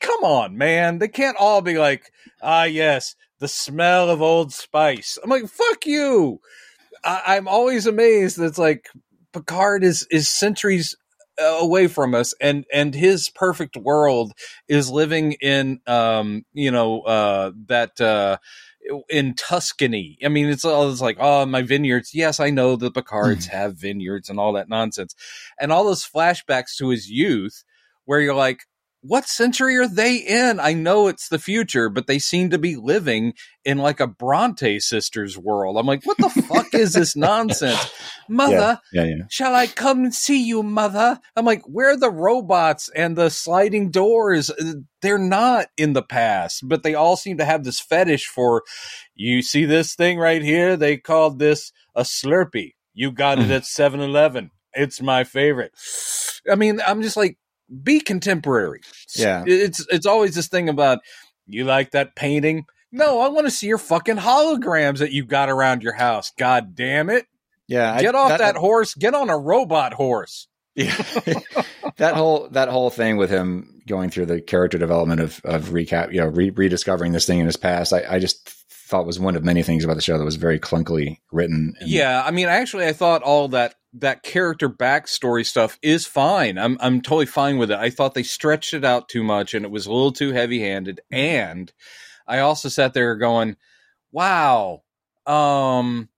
[0.00, 0.98] come on, man.
[0.98, 5.18] They can't all be like, ah, yes, the smell of Old Spice.
[5.22, 6.40] I'm like, fuck you.
[7.04, 8.86] I- I'm always amazed that it's like
[9.32, 10.94] Picard is is centuries
[11.40, 14.32] uh, away from us, and and his perfect world
[14.68, 18.36] is living in um you know uh that uh
[19.08, 20.18] in Tuscany.
[20.24, 22.14] I mean, it's all it's like, oh, my vineyards.
[22.14, 23.56] Yes, I know the Picards hmm.
[23.56, 25.14] have vineyards and all that nonsense,
[25.60, 27.64] and all those flashbacks to his youth,
[28.04, 28.60] where you're like,
[29.02, 30.60] what century are they in?
[30.60, 33.34] I know it's the future, but they seem to be living
[33.64, 35.76] in like a Bronte sisters world.
[35.76, 37.92] I'm like, what the fuck is this nonsense,
[38.28, 38.80] mother?
[38.92, 39.14] Yeah, yeah.
[39.28, 41.18] Shall I come and see you, mother?
[41.34, 44.50] I'm like, where are the robots and the sliding doors?
[44.50, 48.62] Uh, They're not in the past, but they all seem to have this fetish for.
[49.16, 50.76] You see this thing right here?
[50.76, 52.74] They called this a Slurpee.
[52.94, 54.50] You got it at 7-Eleven.
[54.74, 55.72] It's my favorite.
[56.50, 57.36] I mean, I'm just like,
[57.82, 58.80] be contemporary.
[59.16, 59.44] Yeah.
[59.46, 60.98] it's it's always this thing about
[61.46, 62.64] you like that painting.
[62.90, 66.30] No, I want to see your fucking holograms that you got around your house.
[66.38, 67.24] God damn it.
[67.68, 68.94] Yeah, I- Get off that, horse.
[68.94, 70.48] Get on a robot horse.
[70.74, 70.94] Yeah.
[71.96, 76.12] that whole that whole thing with him going through the character development of of recap,
[76.12, 78.48] you know, re- rediscovering this thing in his past, I, I just
[78.88, 81.74] thought was one of many things about the show that was very clunkily written.
[81.80, 86.58] and- Yeah, I mean, actually, I thought all that that character backstory stuff is fine.
[86.58, 87.78] I'm I'm totally fine with it.
[87.78, 90.60] I thought they stretched it out too much and it was a little too heavy
[90.60, 91.00] handed.
[91.10, 91.72] And
[92.26, 93.56] I also sat there going,
[94.10, 94.82] "Wow,
[95.26, 96.08] um,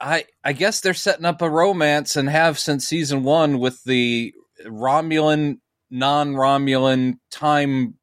[0.00, 4.32] I I guess they're setting up a romance and have since season one with the
[4.64, 5.58] Romulan
[5.90, 7.94] non Romulan time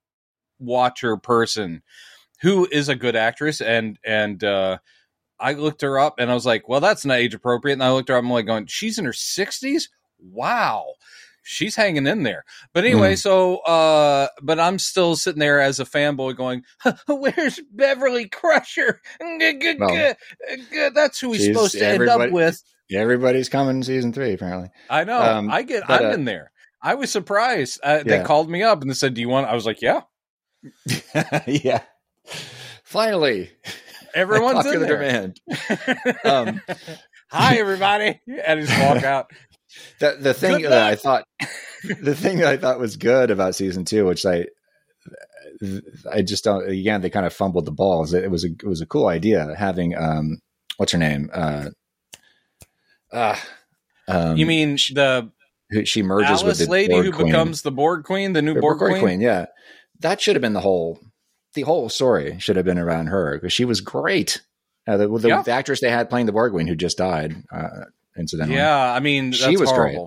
[0.60, 1.82] watcher person
[2.42, 4.78] who is a good actress and and uh
[5.40, 7.74] I looked her up and I was like, well, that's not age appropriate.
[7.74, 9.90] And I looked her up, and I'm like going, she's in her sixties?
[10.20, 10.94] Wow.
[11.44, 12.44] She's hanging in there.
[12.74, 16.64] But anyway, so uh but I'm still sitting there as a fanboy going,
[17.08, 19.02] Where's Beverly Crusher?
[20.94, 22.64] That's who he's supposed to end up with.
[22.92, 24.70] everybody's coming in season three apparently.
[24.90, 25.22] I know.
[25.22, 26.52] Um, I get but, I'm uh, in there.
[26.82, 27.80] I was surprised.
[27.84, 30.02] Uh, They called me up and they said, Do you want I was like, Yeah.
[31.46, 31.82] yeah,
[32.84, 33.52] finally,
[34.16, 34.98] Everyone's in there.
[34.98, 35.42] demand.
[36.24, 36.62] Um,
[37.32, 38.20] Hi everybody.
[38.46, 39.32] And just walk out.
[40.00, 41.26] The the thing Good that I thought
[42.02, 44.46] the thing that I thought was good about season two, which I
[46.12, 48.12] I just don't again they kind of fumbled the balls.
[48.12, 50.38] That it was a it was a cool idea having um
[50.78, 51.70] what's her name uh
[53.12, 53.36] uh
[54.08, 55.30] um, You mean the
[55.72, 57.26] who she merges with the lady Borg who Queen.
[57.28, 59.20] becomes the Borg Queen, the new The Borg, Queen?
[59.20, 59.48] Yeah,
[60.00, 61.00] that should have been the whole
[61.56, 64.42] the whole story should have been around her because she was great.
[64.88, 65.42] Uh, the, the, Yeah.
[65.42, 67.86] the actress they had playing the Borg Queen who just died uh,
[68.18, 68.58] incidentally.
[68.58, 69.98] Yeah, I mean She was great.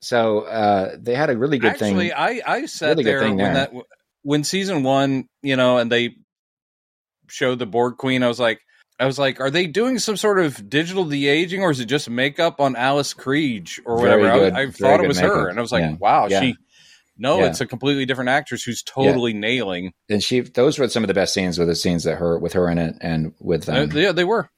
[0.00, 2.12] So uh, they had a really good Actually, thing.
[2.16, 3.54] I I sat Really there when there.
[3.54, 3.72] that
[4.22, 6.16] when season one, you know, and they
[7.28, 8.22] showed the Borg Queen.
[8.22, 8.60] I was like,
[9.00, 11.86] I was like, are they doing some sort of digital de aging, or is it
[11.86, 14.30] just makeup on Alice Krige or whatever?
[14.30, 15.96] I, I thought it was her, and I was like, Yeah.
[15.98, 16.40] wow, Yeah.
[16.40, 16.56] she.
[17.16, 17.46] No, Yeah.
[17.46, 19.92] it's a completely different actress who's totally nailing.
[20.08, 22.54] and she those were some of the best scenes with the scenes that her with
[22.54, 24.48] her in it and with them Uh, yeah, they were.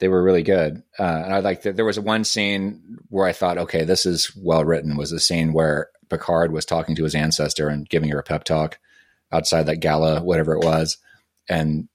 [0.00, 3.32] they were really good uh, and i like that there was one scene where i
[3.32, 7.14] thought okay this is well written was the scene where picard was talking to his
[7.14, 8.78] ancestor and giving her a pep talk
[9.30, 10.98] outside that gala whatever it was
[11.48, 11.88] and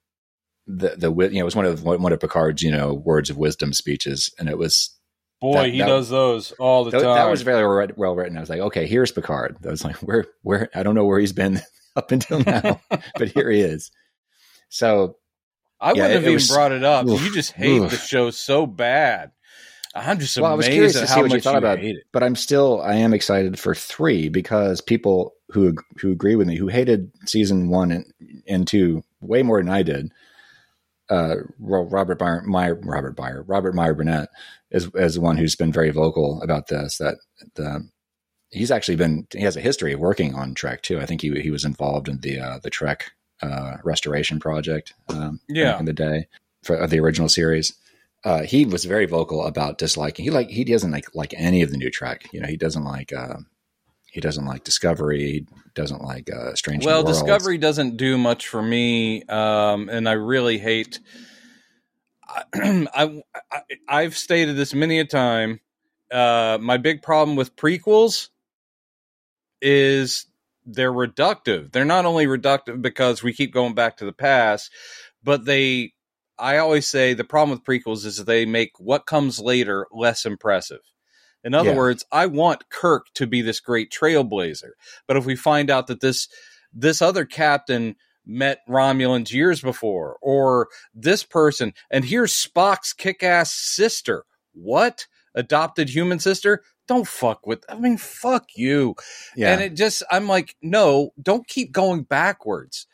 [0.68, 3.38] the the you know it was one of one of picard's you know words of
[3.38, 4.95] wisdom speeches and it was
[5.52, 7.16] Boy, That- he that- does those all the that, time.
[7.16, 10.26] that was very well- written i was like okay here's picard i was like where
[10.42, 11.62] where i don't know where he's been
[11.96, 12.80] up until now
[13.18, 13.92] but here he is
[14.70, 15.18] so
[15.80, 17.06] I Yeah, wouldn't it- have it even was- brought it up.
[17.06, 17.92] Oof, you just hate oof.
[17.92, 19.32] the show so bad.
[19.94, 21.80] I'm just Well, I was amazed curious at to how see what you thought about
[21.80, 22.04] hate it.
[22.14, 26.56] but I'm still I am excited for three because people who who agree with me
[26.56, 28.06] who hated season one and,
[28.48, 30.12] and two way more than I did.
[31.10, 34.30] Uh, Robert Meyer, Meyer, Robert Meyer, Robert Meyer Burnett
[34.72, 36.98] is is one who's been very vocal about this.
[36.98, 37.18] That
[37.56, 37.88] the
[38.50, 41.00] he's actually been he has a history of working on Trek too.
[41.00, 44.94] I think he he was involved in the uh, the Trek uh, restoration project.
[45.10, 45.72] Um, Yeah.
[45.72, 46.28] back in the day
[46.64, 47.74] for the original series
[48.26, 50.26] uh, he was very vocal about disliking.
[50.26, 52.26] He like he doesn't like like any of the new Trek.
[52.34, 53.38] You know, he doesn't like uh,
[54.12, 55.46] he doesn't like Discovery.
[55.76, 56.86] Doesn't like uh, Strange.
[56.86, 57.04] Well.
[57.04, 61.00] Discovery doesn't do much for me, um, and I really hate.
[62.54, 63.22] I,
[63.52, 65.60] I I've stated this many a time.
[66.12, 68.30] Uh, my big problem with prequels
[69.62, 70.28] is
[70.66, 71.72] they're reductive.
[71.72, 74.72] They're not only reductive because we keep going back to the past,
[75.24, 75.94] but they
[76.38, 80.82] I always say the problem with prequels is they make what comes later less impressive.
[81.46, 81.78] In other Yeah.
[81.78, 84.72] words, I want Kirk to be this great trailblazer.
[85.08, 86.28] But if we find out that this
[86.74, 93.54] this other captain met Romulans years before, or this person, and here's Spock's kick ass
[93.54, 94.26] sister.
[94.54, 95.06] What?
[95.36, 96.64] Adopted human sister?
[96.88, 98.96] Don't fuck with I mean, fuck you.
[99.36, 99.54] Yeah.
[99.54, 102.88] And it just, I'm like, no, don't keep going backwards.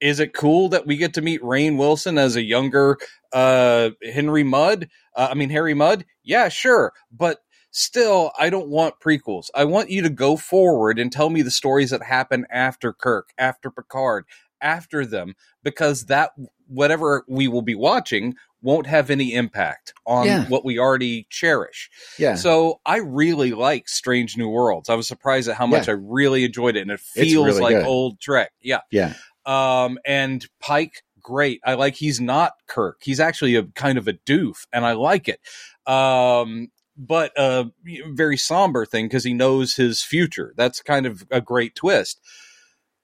[0.00, 2.98] Is it cool that we get to meet Rainn Wilson as a younger
[3.32, 4.88] uh, Henry Mudd?
[5.14, 6.04] Uh, I mean, Harry Mudd?
[6.22, 6.92] Yeah, sure.
[7.10, 7.38] But
[7.76, 9.50] still, I don't want prequels.
[9.54, 13.30] I want you to go forward and tell me the stories that happen after Kirk,
[13.36, 14.24] after Picard,
[14.62, 16.30] after them, because that,
[16.68, 20.44] whatever we will be watching, won't have any impact on Yeah.
[20.46, 21.90] what we already cherish.
[22.18, 22.34] yeah.
[22.36, 24.88] So I really like Strange New Worlds.
[24.88, 25.92] I was surprised at how much Yeah.
[25.94, 27.86] I really enjoyed it, and it feels really like good.
[27.86, 28.52] old Trek.
[28.62, 28.80] Yeah.
[28.90, 29.12] yeah.
[29.44, 31.60] Um, and Pike, great.
[31.64, 32.98] I like he's not Kirk.
[33.02, 35.40] He's actually a kind of a doof, and I like it.
[35.86, 37.70] Um, but a
[38.08, 40.54] very somber thing because he knows his future.
[40.56, 42.20] That's kind of a great twist.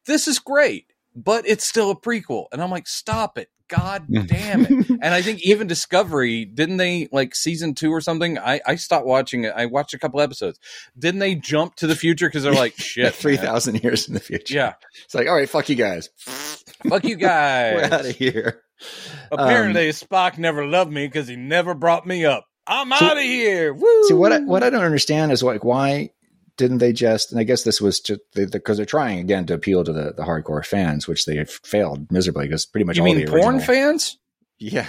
[0.07, 3.49] This is great, but it's still a prequel, and I'm like, stop it.
[3.73, 4.91] God damn it.
[4.91, 8.39] And I think even Discovery, didn't they like season two or something?
[8.39, 9.55] I, I stopped watching it.
[9.57, 10.59] I watched a couple episodes.
[10.99, 13.15] Didn't they jump to the future because they're like, shit.
[13.15, 13.47] Three man.
[13.47, 14.55] thousand years in the future.
[14.55, 14.75] Yeah.
[15.05, 16.11] It's like, all right, fuck you guys.
[16.89, 17.75] Fuck you guys.
[17.77, 18.63] We're out of here.
[19.31, 22.47] Apparently, um, Spock never loved me because he never brought me up.
[22.67, 23.73] I'm out of here.
[23.75, 24.05] Woo.
[24.09, 26.11] See what I, what I don't understand is like why
[26.57, 27.33] didn't they just?
[27.33, 30.23] And I guess this was just because they're trying again to appeal to the, the
[30.23, 33.57] hardcore fans, which they have failed miserably because pretty much you all mean the porn
[33.57, 34.19] original- fans?
[34.59, 34.87] Yeah,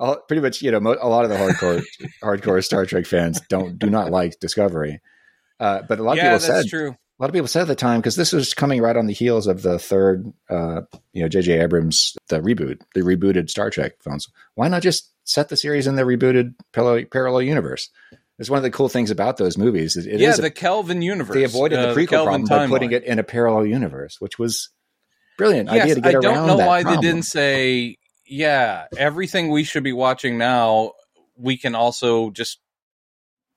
[0.00, 0.62] all, pretty much.
[0.62, 1.82] You know, mo- a lot of the hardcore
[2.24, 5.00] hardcore Star Trek fans don't do not like Discovery.
[5.60, 6.90] Uh, but a lot of Yeah, people that's said true.
[6.90, 9.12] a lot of people said at the time because this was coming right on the
[9.12, 10.80] heels of the third, uh,
[11.12, 11.60] you know, J.J.
[11.60, 14.26] Abrams the reboot, the rebooted Star Trek films.
[14.56, 17.88] Why not just set the series in the rebooted parallel, parallel universe?
[18.38, 19.96] It's one of the cool things about those movies.
[19.96, 21.36] It, it yeah, is a- the Kelvin universe.
[21.36, 24.38] they avoided uh, the prequel Kelvin problem by putting it in a parallel universe, which
[24.38, 24.70] was
[25.38, 27.00] brilliant Yes, idea to get I around don't know why problem.
[27.04, 27.96] they didn't say,
[28.26, 30.92] yeah, everything we should be watching now,
[31.36, 32.58] we can also just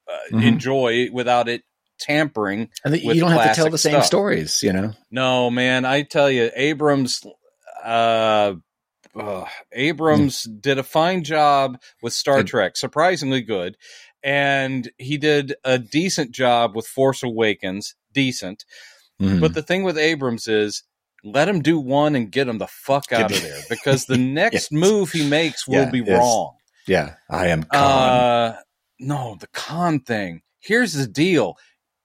[0.07, 0.43] uh, Mhm.
[0.43, 1.63] enjoy without it
[1.99, 2.69] tampering.
[2.83, 4.05] And the, you don't have to tell the same stuff.
[4.05, 4.93] stories, you know.
[5.09, 7.25] No, man, I tell you, Abrams,
[7.83, 8.53] uh,
[9.73, 12.43] Abrams did a fine job with Star.
[12.43, 13.77] Trek, surprisingly good,
[14.23, 18.65] and he did a decent job with Force Awakens, decent.
[19.21, 19.39] Mhm.
[19.39, 20.83] But the thing with Abrams is,
[21.23, 24.53] let him do one and get him the fuck out of there, because the next
[24.53, 24.71] Yes.
[24.71, 26.19] move he makes will Yeah, be yes.
[26.19, 26.55] wrong.
[26.87, 27.65] yeah, I am.
[27.71, 28.53] Uh,
[28.99, 30.41] no, the con thing.
[30.59, 31.55] Here's the deal.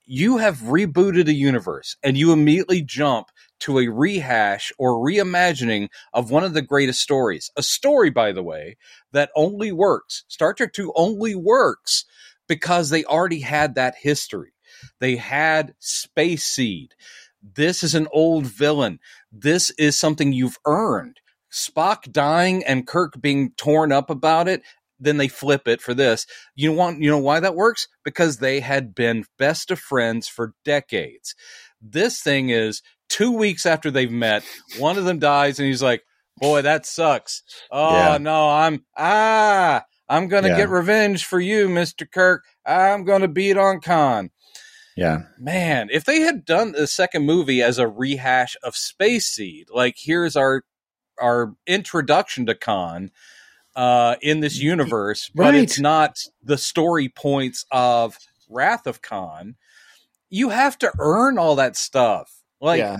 [0.05, 3.27] You have rebooted a universe and you immediately jump
[3.61, 7.51] to a rehash or reimagining of one of the greatest stories.
[7.55, 8.77] A story, by the way,
[9.11, 10.23] that only works.
[10.27, 12.05] Star Trek 2 only works
[12.47, 14.53] because they already had that history.
[14.99, 16.93] They had Space Seed.
[17.41, 18.99] This is an old villain.
[19.31, 21.19] This is something you've earned.
[21.51, 24.61] Spock dying and Kirk being torn up about it,
[24.99, 26.27] then they flip it for this.
[26.55, 27.87] You want you know why that works?
[28.05, 31.35] Because they had been best of friends for decades.
[31.81, 32.81] This thing is
[33.11, 34.43] 2 weeks after they've met,
[34.79, 36.03] one of them dies and he's like,
[36.37, 37.43] "Boy, that sucks.
[37.69, 38.17] Oh, Yeah.
[38.17, 40.57] no, I'm ah, I'm going to Yeah.
[40.57, 42.09] get revenge for you, Mr.
[42.09, 42.43] Kirk.
[42.65, 44.29] I'm going to beat on Khan."
[44.95, 49.67] yeah, Man, if they had done the second movie as a rehash of Space Seed,
[49.71, 50.63] like here's our
[51.19, 53.11] our introduction to Khan
[53.75, 58.17] uh, in this universe, but it's not the story points of
[58.49, 59.55] Wrath of Khan.
[60.29, 62.40] You have to earn all that stuff.
[62.61, 62.97] Like yeah,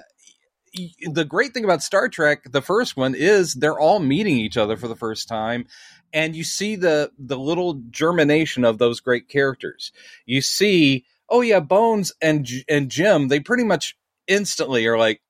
[1.12, 4.78] the great thing about Star Trek, the first one, is they're all meeting each other
[4.78, 5.66] for the first time,
[6.14, 9.92] and you see the the little germination of those great characters.
[10.26, 13.98] You see, oh yeah, Bones and and Jim, they pretty much
[14.28, 15.22] instantly are like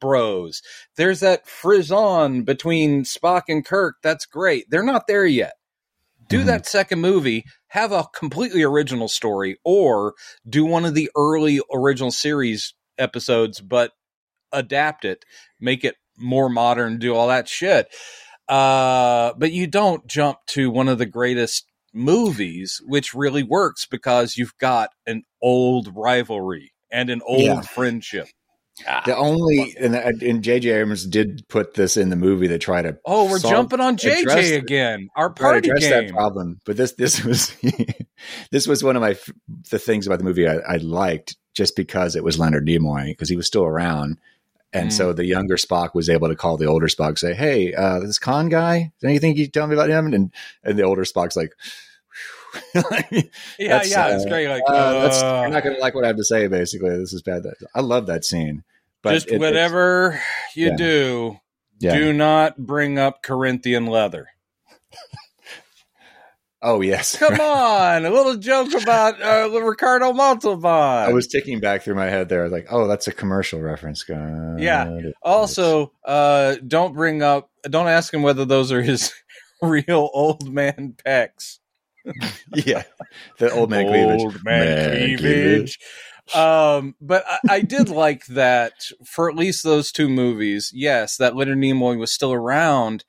[0.00, 0.62] bros.
[0.96, 3.96] There's that frisson between Spock and Kirk.
[4.02, 4.66] That's great.
[4.70, 5.54] They're not there yet.
[6.28, 6.46] Do Mhm.
[6.46, 10.14] that second movie, have a completely original story, or
[10.48, 13.92] do one of the early original series episodes, but
[14.52, 15.24] adapt it,
[15.60, 17.88] make it more modern, do all that shit.
[18.48, 24.36] Uh, but you don't jump to one of the greatest movies, which really works because
[24.36, 27.60] you've got an old rivalry and an old Yeah.
[27.60, 28.26] friendship.
[29.06, 30.70] the only and, and J.J.
[30.70, 33.96] Abrams did put this in the movie to try to Oh, we're solve- jumping on
[33.96, 35.08] JJ again.
[35.16, 36.60] Our party address that problem.
[36.64, 37.52] But this this was
[38.52, 39.16] this was one of my
[39.70, 43.28] the things about the movie I, I liked just because it was Leonard Nimoy because
[43.28, 44.18] he was still around.
[44.72, 47.98] And so the younger Spock was able to call the older Spock, say, "Hey, uh,
[48.00, 50.30] this Khan guy, is there anything you can tell me about him?" And
[50.62, 51.52] and the older Spock's like,
[52.74, 53.22] Yeah,
[53.58, 54.48] That's, yeah, it's uh, great.
[54.48, 56.46] Like, uh, that's, uh, you're not going to like what I have to say.
[56.46, 57.42] Basically, this is bad.
[57.74, 58.62] I love that scene.
[59.02, 60.20] But just it- whatever
[60.54, 60.76] you yeah.
[60.76, 61.40] do,
[61.80, 61.94] Yeah.
[61.94, 64.28] do not bring up Corinthian leather.
[66.60, 67.16] Oh yes.
[67.16, 71.08] Come on, a little joke about uh, Ricardo Montalban.
[71.08, 72.40] I was ticking back through my head there.
[72.40, 74.02] I was like, oh, that's a commercial reference.
[74.02, 74.60] God.
[74.60, 75.00] Yeah.
[75.22, 79.12] Also, uh, don't bring up, don't ask him whether those are his
[79.62, 81.58] real old man pecs.
[82.54, 82.84] yeah.
[83.38, 84.20] The old man cleavage.
[84.20, 85.78] Old man, cleavage.
[86.34, 88.72] Um, but I, I did like that
[89.04, 90.70] for at least those two movies.
[90.74, 93.04] Yes, that Leonard Nimoy was still around,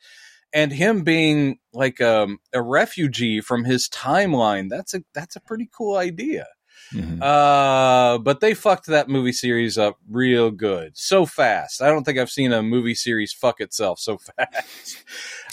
[0.53, 4.69] and him being like um, a refugee from his timeline.
[4.69, 6.47] That's a that's a pretty cool idea.
[6.93, 7.21] Mhm.
[7.21, 11.83] Uh, but they fucked that movie series up real good, so fast.
[11.83, 14.97] I don't think I've seen a movie series fuck itself so fast.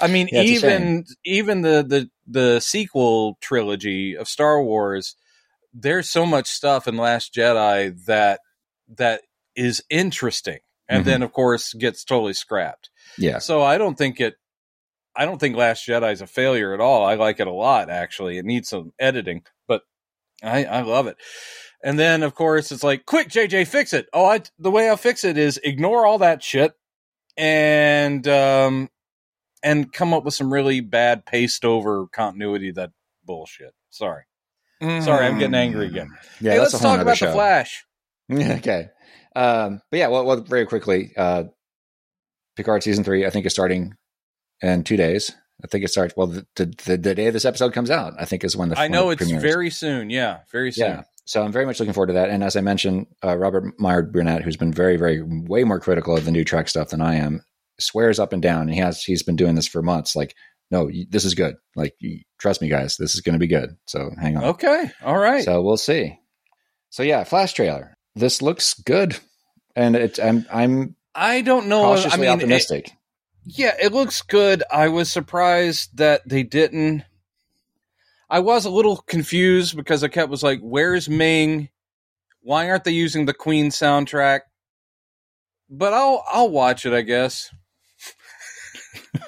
[0.01, 5.15] I mean, Yeah, even even the the the sequel trilogy of Star Wars,
[5.75, 8.41] there's so much stuff in Last Jedi that
[8.97, 9.21] that
[9.55, 11.07] is interesting, and Mhm.
[11.07, 12.89] then of course gets totally scrapped.
[13.19, 13.39] Yeah.
[13.41, 14.37] So I don't think it.
[15.17, 17.05] I don't think Last Jedi is a failure at all.
[17.05, 17.91] I like it a lot.
[17.91, 19.83] Actually, it needs some editing, but
[20.43, 21.17] I I love it.
[21.83, 24.07] And then of course it's like, quick, JJ, fix it.
[24.13, 26.73] Oh, I the way I'll fix it is ignore all that shit
[27.37, 28.89] and um
[29.63, 32.91] and come up with some really bad paste over continuity that
[33.25, 33.73] bullshit.
[33.91, 34.25] Sorry,
[34.81, 36.11] sorry, I'm getting angry again.
[36.41, 36.53] Yeah.
[36.53, 37.27] hey, let's talk about show.
[37.27, 37.85] the Flash.
[38.33, 38.89] okay.
[39.35, 41.45] Um, but yeah, well, well, very quickly, uh,
[42.57, 43.95] Picard season three, I think is starting
[44.63, 45.33] in two days.
[45.65, 46.15] I think it starts.
[46.17, 48.89] Well, the, the, the day this episode comes out, I think is when the I
[48.89, 49.43] know it's premieres.
[49.43, 50.11] very soon.
[50.11, 50.87] Yeah, very soon.
[50.87, 51.03] yeah.
[51.25, 52.29] So I'm very much looking forward to that.
[52.31, 56.17] And as I mentioned, uh, Robert Meyer Burnett, who's been very, very, way more critical
[56.17, 57.41] of the new Trek stuff than I am,
[57.81, 60.15] swears up and down, and he has he's been doing this for months.
[60.15, 60.35] Like,
[60.71, 61.57] no, this is good.
[61.75, 61.95] Like,
[62.39, 63.77] trust me, guys, this is going to be good.
[63.87, 64.45] So hang on.
[64.45, 64.91] Okay.
[65.03, 65.43] All right.
[65.45, 66.19] So we'll see.
[66.91, 67.97] So yeah, Flash trailer.
[68.15, 69.17] This looks good,
[69.75, 71.83] and it's I'm I'm I don't know.
[71.83, 72.93] cautiously I mean, it- optimistic.
[73.47, 74.63] Yeah, it looks good.
[74.73, 77.05] I was surprised that they didn't.
[78.29, 81.69] I was a little confused because I kept was like, "Where's Ming?
[82.41, 84.41] Why aren't they using the Queen soundtrack?"
[85.71, 87.51] But I'll I'll watch it, I guess.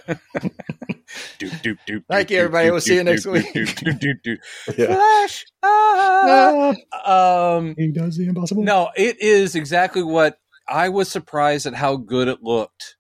[1.39, 2.69] Doop, doop, doop, Thank doop, you, everybody.
[2.69, 3.47] doop, We'll see you next doop, week.
[3.55, 4.39] doop, doop, doop, doop.
[4.79, 4.95] Yeah.
[4.95, 5.45] Flash.
[5.63, 6.75] Ah.
[7.57, 8.63] Um, He does the impossible.
[8.65, 10.39] no, it is exactly what
[10.69, 12.97] I was surprised at how good it looked.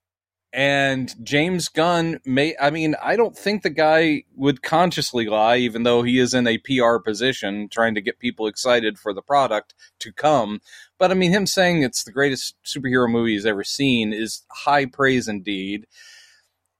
[0.52, 5.82] And James Gunn may I mean, I don't think the guy would consciously lie, even
[5.82, 9.74] though he is in a PR position trying to get people excited for the product
[10.00, 10.60] to come.
[10.98, 14.86] But I mean him saying it's the greatest superhero movie he's ever seen is high
[14.86, 15.86] praise indeed.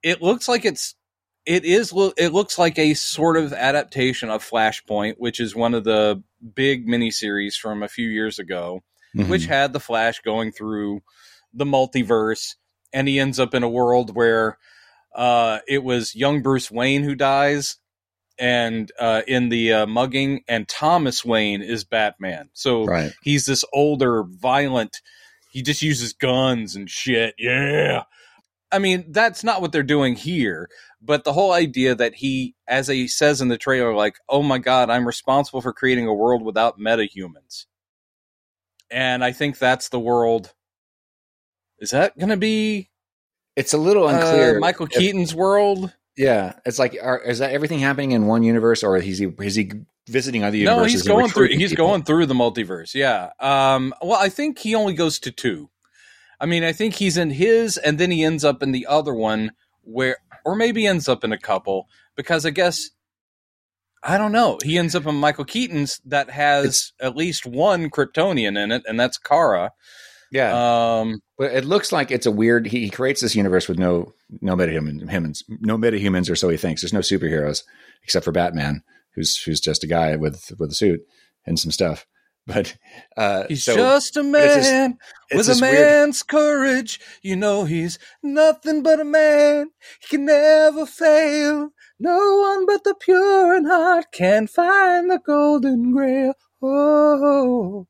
[0.02, 0.94] It looks like it's
[1.44, 5.84] it is it looks like a sort of adaptation of Flashpoint, which is one of
[5.84, 6.22] the
[6.54, 8.82] big miniseries from a few years ago
[9.16, 9.28] Mhm.
[9.28, 11.00] which had the Flash going through
[11.54, 12.56] the multiverse,
[12.92, 14.58] and he ends up in a world where
[15.14, 17.76] uh, it was young Bruce Wayne who dies,
[18.38, 22.50] and uh, in the uh, mugging, and Thomas Wayne is Batman.
[22.52, 23.12] So right.
[23.22, 24.98] he's this older, violent.
[25.50, 27.34] He just uses guns and shit.
[27.38, 28.04] Yeah.
[28.70, 30.68] I mean, that's not what they're doing here,
[31.00, 34.58] but the whole idea that he, as he says in the trailer, like, oh my
[34.58, 37.64] God, I'm responsible for creating a world without metahumans.
[38.90, 40.52] And I think that's the world.
[41.80, 42.90] Is that going to be
[43.56, 44.58] It's a little uh, unclear.
[44.58, 45.92] Michael if- Keaton's world?
[46.16, 49.54] Yeah, it's like, are, is that everything happening in one universe, or is he is
[49.54, 49.70] he
[50.08, 50.82] visiting other universes?
[50.82, 51.56] No, he's going through.
[51.56, 51.86] He's people?
[51.86, 52.92] going through the multiverse.
[52.92, 53.30] Yeah.
[53.38, 53.94] Um.
[54.02, 55.70] Well, I think he only goes to two.
[56.40, 59.14] I mean, I think he's in his, and then he ends up in the other
[59.14, 59.52] one
[59.82, 62.90] where, or maybe ends up in a couple because I guess
[64.02, 64.58] I don't know.
[64.64, 68.82] He ends up in Michael Keaton's that has It's- at least one Kryptonian in it,
[68.88, 69.70] and that's Kara.
[70.30, 71.20] Yeah, Um.
[71.38, 72.66] but it looks like it's a weird.
[72.66, 76.56] He, he creates this universe with no no metahuman humans, no metahumans, or so he
[76.56, 76.82] thinks.
[76.82, 77.62] There's no superheroes
[78.02, 78.82] except for Batman,
[79.14, 81.00] who's who's just a guy with with a suit
[81.46, 82.06] and some stuff.
[82.48, 82.76] But
[83.14, 84.96] uh, He's so just a it's this- man
[85.28, 86.98] it's with a this weird- man's courage.
[87.20, 89.68] You know he's nothing but a man.
[90.00, 91.68] He can never fail.
[92.00, 96.32] No one but the pure in heart can find the golden grail.
[96.62, 97.86] Oh,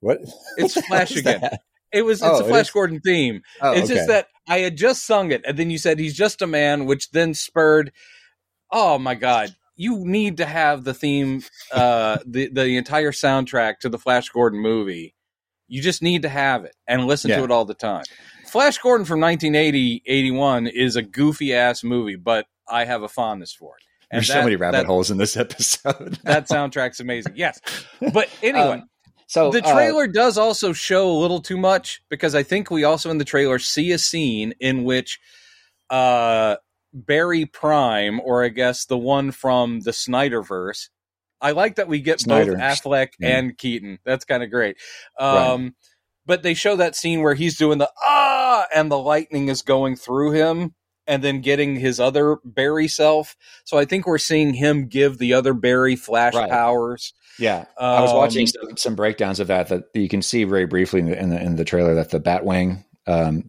[0.00, 0.18] what?
[0.58, 1.40] It's Flash again.
[1.40, 1.60] that?
[1.92, 2.20] It was.
[2.22, 2.70] It's Oh, a Flash is?
[2.70, 3.42] Gordon theme.
[3.60, 3.94] Oh, it's okay.
[3.94, 6.86] just that I had just sung it, and then you said he's just a man,
[6.86, 7.92] which then spurred.
[8.70, 9.54] Oh my god!
[9.76, 14.60] You need to have the theme, uh, the the entire soundtrack to the Flash Gordon
[14.60, 15.14] movie.
[15.68, 17.38] You just need to have it and listen Yeah.
[17.38, 18.04] to it all the time.
[18.46, 23.52] Flash Gordon from 1980 81 is a goofy ass movie, but I have a fondness
[23.54, 23.82] for it.
[24.10, 26.18] And There's so many rabbit that, holes in this episode.
[26.24, 27.32] That soundtrack's amazing.
[27.36, 27.58] Yes.
[28.12, 28.88] But anyway, Um,
[29.32, 32.84] so the uh, trailer does also show a little too much because I think we
[32.84, 35.18] also in the trailer see a scene in which
[35.88, 36.56] uh
[36.92, 40.90] Barry Prime, or I guess the one from the Snyderverse.
[41.40, 42.52] I like that we get Snyder.
[42.52, 43.38] both Affleck Yeah.
[43.38, 43.98] and Keaton.
[44.04, 44.76] That's kind of great.
[45.18, 45.74] Um
[46.26, 49.96] but they show that scene where he's doing the ah and the lightning is going
[49.96, 50.74] through him
[51.06, 53.36] and then getting his other Barry self.
[53.64, 56.50] So I think we're seeing him give the other Barry flash Right.
[56.50, 57.12] powers.
[57.38, 60.66] Yeah, I was watching Um, some, some breakdowns of that that you can see very
[60.66, 63.48] briefly in the in the, in the trailer that the Batwing, um,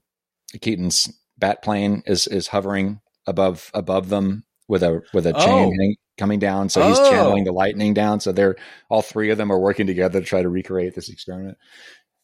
[0.61, 5.95] Keaton's bat plane is is hovering above above them with a with a chain Oh.
[6.17, 6.69] coming down.
[6.69, 7.09] So he's Oh.
[7.11, 8.19] channeling the lightning down.
[8.21, 8.55] So they're
[8.89, 11.57] all three of them are working together to try to recreate this experiment.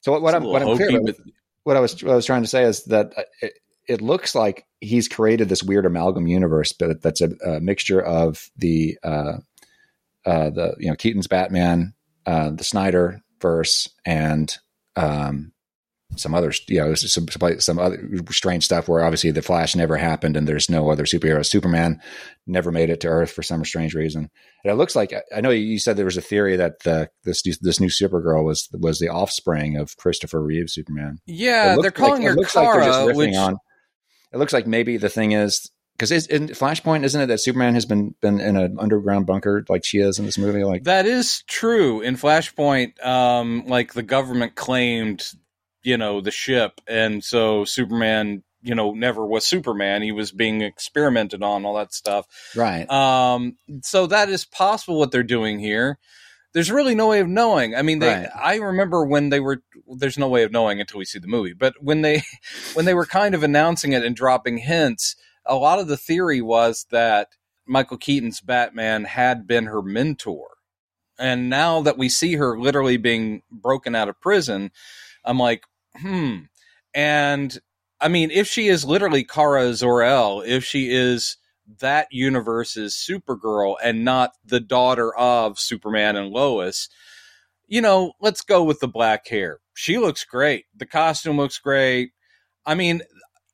[0.02, 1.18] So what, what I'm what I'm clear but-
[1.64, 3.54] what I was what I was trying to say is that uh, it,
[3.88, 8.50] it looks like he's created this weird amalgam universe, but that's a, a mixture of
[8.58, 9.38] the uh,
[10.26, 11.94] uh, the you know Keaton's Batman,
[12.26, 14.56] uh, the Snyder verse, and
[14.96, 15.52] um,
[16.16, 16.62] some others.
[16.68, 17.28] You know, some
[17.60, 17.98] some other
[18.32, 21.46] strange stuff where obviously the Flash never happened, and there's no other superhero.
[21.46, 22.02] Superman
[22.48, 24.30] never made it to Earth for some strange reason.
[24.64, 27.44] And it looks like I know you said there was a theory that the this
[27.62, 31.20] this new Supergirl was was the offspring of Christopher Reeve's Superman.
[31.26, 33.58] Yeah, they're calling like, her it looks like they're just Kara, riffing which on.
[34.32, 37.86] It looks like maybe the thing is because in Flashpoint, isn't it that Superman has
[37.86, 40.64] been been in an underground bunker like she is in this movie?
[40.64, 42.02] Like, that is true.
[42.02, 45.30] In Flashpoint, um, like the government claimed,
[45.84, 50.02] you know, the ship, and so Superman, you know, never was Superman.
[50.02, 52.26] He was being experimented on, all that stuff.
[52.56, 52.90] right?
[52.90, 56.00] Um, so that is possible what they're doing here.
[56.54, 57.76] There's really no way of knowing.
[57.76, 58.14] I mean, they.
[58.14, 58.30] Right.
[58.36, 59.62] I remember when they were.
[59.88, 61.54] There's no way of knowing until we see the movie.
[61.54, 62.24] But when they,
[62.74, 66.41] when they were kind of announcing it and dropping hints, a lot of the theory
[66.41, 67.30] was that
[67.66, 70.58] Michael Keaton's Batman had been her mentor,
[71.20, 74.72] and now that we see her literally being broken out of prison,
[75.24, 75.64] I'm like,
[75.95, 76.38] hmm.
[76.93, 77.60] And
[78.02, 81.38] I mean, if she is literally Kara Zor-El, if she is
[81.80, 86.89] that universe's Supergirl and not the daughter of Superman and Lois,
[87.67, 89.59] you know, let's go with the black hair.
[89.76, 90.65] She looks great.
[90.76, 92.11] The costume looks great.
[92.65, 93.01] I mean,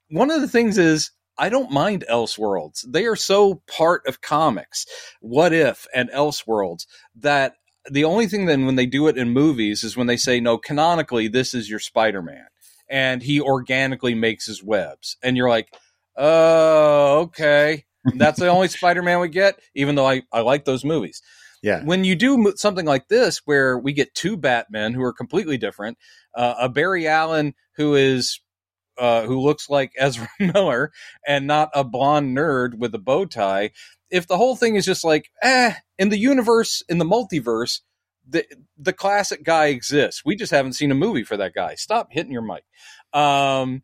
[0.10, 2.86] one of the things is I don't mind Elseworlds.
[2.88, 4.86] They are so part of comics,
[5.20, 6.86] What If and Elseworlds,
[7.16, 7.56] that
[7.90, 10.58] the only thing then when they do it in movies is when they say, no,
[10.58, 12.46] canonically, this is your Spider Man.
[12.90, 15.18] And he organically makes his webs.
[15.22, 15.74] And you're like,
[16.16, 17.86] oh, okay.
[18.14, 21.22] That's the only Spider Man we get, even though I, I like those movies.
[21.62, 25.58] Yeah, when you do something like this where we get two batmen who are completely
[25.58, 25.98] different
[26.36, 28.40] uh, a barry allen who is
[29.00, 30.92] uh, who looks like ezra miller
[31.28, 33.72] and not a blonde nerd with a bow tie
[34.12, 37.80] if the whole thing is just like eh in the universe in the multiverse
[38.28, 38.46] the
[38.78, 40.24] the classic guy exists.
[40.26, 41.76] We just haven't seen a movie for that guy.
[41.76, 42.64] Stop hitting your mic.
[43.14, 43.84] Um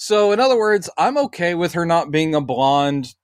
[0.00, 3.14] so in other words i'm okay with her not being a blonde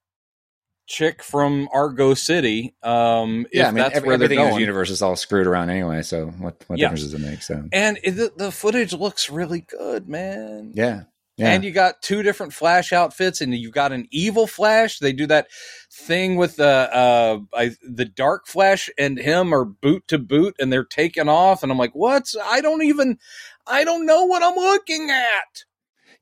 [0.86, 2.74] chick from Argo City.
[2.82, 3.64] Um, yeah.
[3.68, 6.02] I mean, that's every, everything in this universe is all screwed around anyway.
[6.02, 6.86] So what what Yeah.
[6.90, 7.42] difference does it make?
[7.42, 10.72] So And it, the, the footage looks really good, man.
[10.74, 11.02] yeah,
[11.36, 15.00] yeah, And you got two different Flash outfits, and you've got an evil Flash.
[15.00, 15.48] They do that
[15.92, 20.72] thing with the uh, I, the Dark Flash and him are boot to boot, and
[20.72, 21.62] they're taking off.
[21.62, 22.32] And I'm like, what?
[22.42, 23.18] I don't even,
[23.66, 25.64] I don't know what I'm looking at.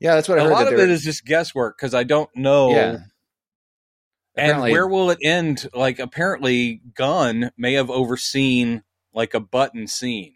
[0.01, 0.15] yeah.
[0.15, 0.51] That's what I A heard.
[0.51, 2.71] A lot of they're- it is just guesswork because I don't know.
[2.71, 2.97] yeah.
[4.37, 5.69] And where will it end?
[5.73, 8.83] Like, apparently, Gunn may have overseen
[9.13, 10.35] like a button scene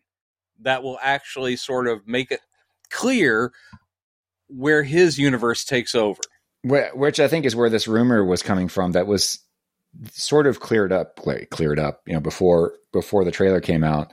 [0.61, 2.41] that will actually sort of make it
[2.89, 3.51] clear
[4.47, 6.21] where his universe takes over.
[6.63, 8.91] Which I think is where this rumor was coming from.
[8.91, 9.39] That was
[10.11, 11.19] sort of cleared up,
[11.51, 14.11] cleared up, you know, before before the trailer came out.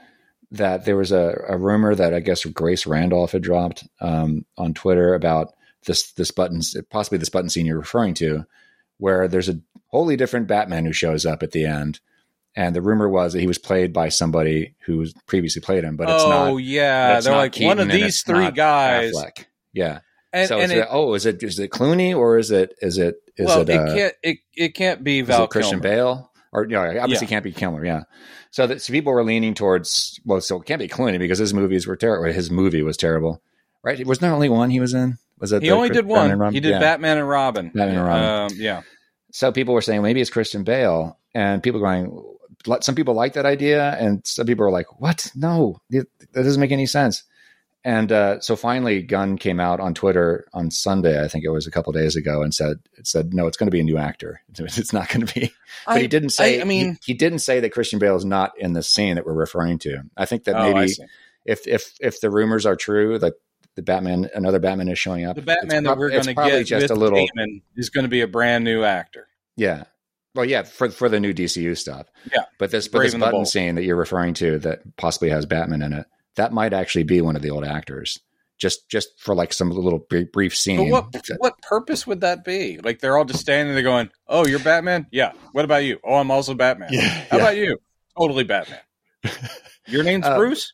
[0.53, 4.74] That there was a, a rumor that I guess Grace Randolph had dropped um, on
[4.74, 5.55] Twitter about
[5.87, 6.61] this this button,
[6.91, 8.45] possibly this button scene you're referring to,
[8.99, 12.01] where there's a wholly different Batman who shows up at the end.
[12.55, 16.09] And the rumor was that he was played by somebody who previously played him, but
[16.09, 16.49] it's oh not.
[16.49, 19.44] Oh yeah, they're like Keaton one of these three guys, Affleck.
[19.74, 19.99] Yeah.
[20.32, 23.16] and, so and it, oh, is it is it Clooney or is it is it
[23.36, 25.80] is well, it, it, uh, can't it, it can't be is Val it Christian.
[25.80, 26.32] Bale?
[26.51, 27.28] Or you know, obviously Yeah.
[27.28, 28.05] can't be Kilmer, yeah.
[28.53, 31.53] So that so people were leaning towards well, so it can't be Clooney because his
[31.53, 32.32] movies were terrible.
[32.32, 33.42] His movie was terrible,
[33.84, 34.07] right?
[34.07, 35.18] Was there only one he was in?
[35.39, 36.53] Was it He the only Chris- did one.
[36.53, 36.78] He did Yeah.
[36.80, 37.66] Batman and Robin.
[37.68, 38.53] Batman and Robin.
[38.57, 38.82] Um, yeah.
[39.32, 42.22] So people were saying maybe it's Christian Bale, and people going.
[42.80, 45.30] Some people like that idea, and some people are like, "What?
[45.37, 47.22] No, that doesn't make any sense."
[47.84, 51.68] And uh, so finally, Gunn came out on Twitter on Sunday, I think it was
[51.68, 54.41] a couple days ago, and said said no, it's going to be a new actor.
[54.59, 55.53] It's not going to be.
[55.87, 56.59] But I- he didn't say.
[56.59, 59.14] I- I mean- he, he didn't say that Christian Bale is not in the scene
[59.16, 60.03] that we're referring to.
[60.16, 60.93] I think that Oh, maybe
[61.45, 63.34] if if if the rumors are true that
[63.77, 66.35] the Batman, another Batman is showing up, the it's Batman that prob- we're going to
[66.35, 69.29] probably get just with a little, Damian is going to be a brand new actor.
[69.57, 69.85] yeah.
[70.35, 72.09] Well, yeah, for for the new DCU stuff.
[72.31, 72.43] Yeah.
[72.59, 73.49] But this but this button Bold.
[73.49, 77.22] scene that you're referring to that possibly has Batman in it, that might actually be
[77.22, 78.18] one of the old actors.
[78.59, 80.91] Just just for like some little brief, brief But scene.
[80.91, 81.07] what
[81.39, 82.79] what purpose would that be?
[82.85, 85.07] Like they're all just standing there going, "Oh, you're Batman?
[85.11, 85.33] Yeah.
[85.53, 86.01] What about you?
[86.05, 86.91] Oh, I'm also Batman.
[86.93, 87.01] Yeah,
[87.31, 87.43] How yeah.
[87.43, 87.79] about you?
[88.18, 88.81] Totally Batman.
[89.87, 90.72] Your name's Uh, Bruce.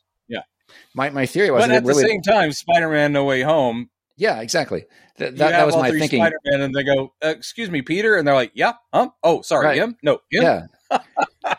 [0.94, 3.90] My my theory was But at really the same time, Spider-Man: No Way Home.
[4.16, 4.84] yeah exactly
[5.18, 7.82] that that, that was all my three thinking Spider-Man, and they go, uh, "Excuse me,
[7.82, 9.10] Peter," and they're like, "Yeah, huh?
[9.22, 9.76] Oh, sorry, Right.
[9.78, 9.96] him?
[10.02, 10.42] No, him?
[10.42, 10.66] yeah.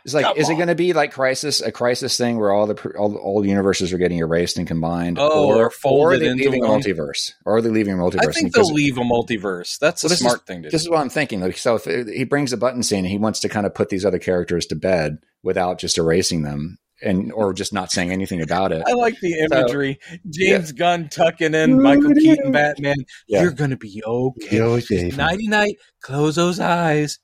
[0.05, 2.65] It's like, Come is it going to be like Crisis, a Crisis thing where all
[2.67, 6.34] the all, all the universes are getting erased and combined, Oh, or or, are they
[6.34, 8.29] leaving a multiverse, or are they leaving a multiverse?
[8.29, 9.77] I think they'll leave a multiverse.
[9.79, 10.71] That's Well, a smart is- thing to do.
[10.71, 10.88] This do.
[10.88, 11.41] is what I'm thinking.
[11.41, 14.05] Like, so if he brings a button scene, he wants to kind of put these
[14.05, 18.72] other characters to bed without just erasing them and or just not saying anything about
[18.72, 18.84] it.
[18.88, 19.99] I like the So- imagery.
[20.30, 22.95] James Gunn tucking in Michael Keaton Batman.
[23.28, 23.41] Yeah.
[23.43, 24.62] You're gonna be okay.
[24.62, 25.10] Okay.
[25.10, 25.76] Nighty night.
[26.01, 27.20] Close those eyes.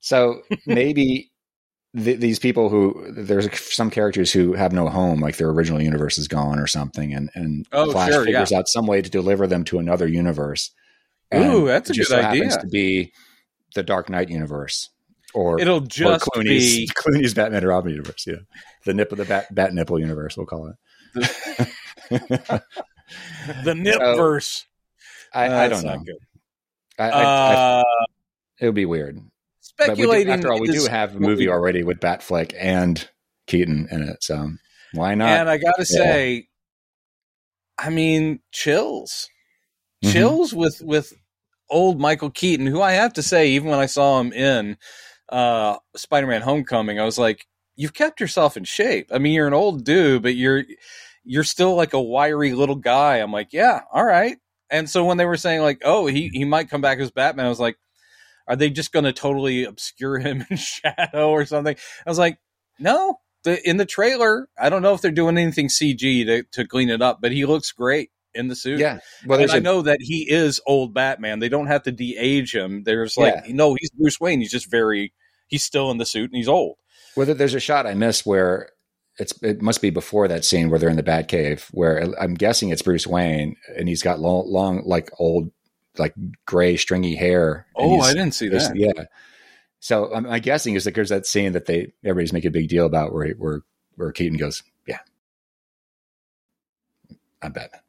[0.00, 1.30] So maybe
[1.96, 6.18] th- these people who there's some characters who have no home, like their original universe
[6.18, 9.46] is gone or something, and and Oh, Flash sure, figures out some way to deliver
[9.46, 10.70] them to another universe.
[11.34, 12.60] Ooh, that's a just good so happens idea.
[12.62, 13.12] To be
[13.76, 14.90] the Dark Knight universe,
[15.34, 18.24] or It'll just or Clooney's, be Clooney's Batman and Robin universe.
[18.26, 18.36] Yeah,
[18.84, 20.36] the nip of the bat, bat nipple universe.
[20.36, 20.76] We'll call it.
[22.10, 22.62] the
[23.74, 24.64] Nipverse.
[25.32, 26.02] I, I don't know.
[26.98, 27.24] I, I,
[27.80, 27.84] Uh,
[28.60, 29.16] it would be weird.
[29.16, 29.28] We do,
[29.60, 30.32] speculating.
[30.32, 33.08] after all, we do have a movie already with Batfleck and
[33.46, 34.50] Keaton in it, so
[34.92, 35.28] why not?
[35.38, 35.96] and I gotta Yeah.
[35.98, 36.48] say,
[37.78, 39.28] I mean, chills,
[40.04, 40.12] Mhm.
[40.12, 41.14] chills with with
[41.70, 44.76] old Michael Keaton, who I have to say, even when I saw him in
[45.30, 49.08] uh, Spider-Man: Homecoming, I was like, you've kept yourself in shape.
[49.10, 50.64] I mean, you're an old dude, but you're
[51.24, 53.16] you're still like a wiry little guy.
[53.16, 54.36] I'm like, yeah, all right.
[54.70, 57.46] And so when they were saying like, oh, he he might come back as Batman,
[57.46, 57.78] I was like,
[58.46, 61.76] are they just going to totally obscure him in shadow or something?
[62.06, 62.38] I was like,
[62.78, 63.18] no.
[63.42, 66.90] The, in the trailer, I don't know if they're doing anything CG to, to clean
[66.90, 68.78] it up, but he looks great in the suit.
[68.78, 68.98] yeah.
[69.24, 71.38] Well, and there's I a, know that he is old Batman.
[71.38, 72.82] They don't have to de-age him.
[72.84, 74.40] There's like, no, he's Bruce Wayne.
[74.40, 75.14] He's just very,
[75.50, 76.76] he's still in the suit and he's old.
[77.14, 78.70] whether there's a shot I missed where
[79.18, 82.70] it's it must be before that scene where they're in the Batcave, where I'm guessing
[82.70, 85.50] it's Bruce Wayne and he's got long, long like old,
[85.98, 86.14] like
[86.46, 87.66] gray stringy hair.
[87.76, 88.74] Oh, I didn't see that.
[88.74, 89.04] Yeah.
[89.80, 92.68] So I'm, I'm guessing is that there's that scene that they everybody's making a big
[92.68, 93.60] deal about where where
[93.96, 95.00] where Keaton goes, yeah,
[97.42, 97.80] I'm Batman,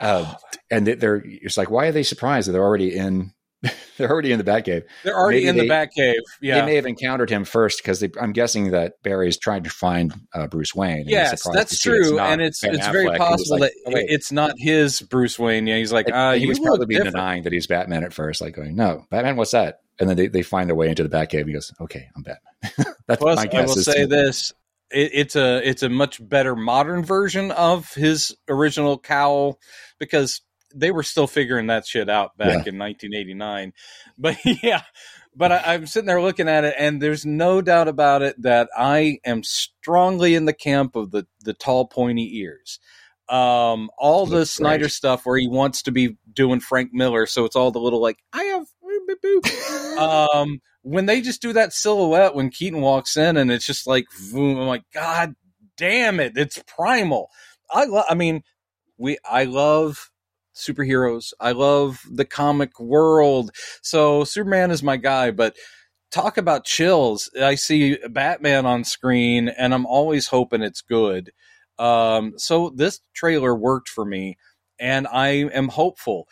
[0.00, 0.26] um,
[0.70, 3.32] and they're it's like why are they surprised that they're already in
[3.98, 4.84] they're already in the Batcave?
[5.04, 6.20] They're already Maybe in the they- Batcave.
[6.40, 10.46] They may have encountered him first because I'm guessing that Barry's trying to find uh,
[10.46, 11.04] Bruce Wayne.
[11.06, 13.10] Yes, that's see it's true, and it's Ben it's very Affleck.
[13.12, 15.66] He's possible like, that "Oh, it's not his Bruce Wayne.
[15.66, 17.14] Yeah, he's like, uh, he was probably different.
[17.14, 20.28] denying that he's Batman at first, like going, "No, Batman, what's that?" And then they,
[20.28, 21.40] they find their way into the Batcave.
[21.40, 24.06] and He goes, "Okay, I'm Batman." That's Plus, my I will is say too.
[24.06, 24.52] this:
[24.90, 29.58] it, it's a it's a much better modern version of his original cowl
[29.98, 30.40] because
[30.74, 33.72] they were still figuring that shit out back in 1989.
[34.18, 34.82] But yeah,
[35.34, 38.68] but I, I'm sitting there looking at it, and there's no doubt about it that
[38.76, 42.78] I am strongly in the camp of the the tall, pointy ears.
[43.30, 47.56] Um, all the Snyder stuff where he wants to be doing Frank Miller, so it's
[47.56, 48.66] all the little like I have.
[49.98, 54.06] um, when they just do that silhouette when Keaton walks in and it's just like
[54.32, 55.34] boom, I'm like, God
[55.76, 57.30] damn it, it's primal.
[57.70, 58.04] I love.
[58.08, 58.42] I mean,
[58.98, 59.18] we.
[59.24, 60.09] I love
[60.60, 61.32] superheroes.
[61.40, 63.50] I love the comic world.
[63.82, 65.56] So Superman is my guy, but
[66.10, 67.30] talk about chills.
[67.40, 71.32] I see Batman on screen and I'm always hoping it's good.
[71.78, 74.36] Um, so this trailer worked for me
[74.78, 76.28] and I am hopeful.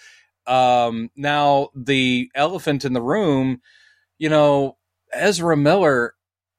[0.46, 3.60] Um, now the elephant in the room,
[4.18, 4.76] you know,
[5.12, 6.14] Ezra Miller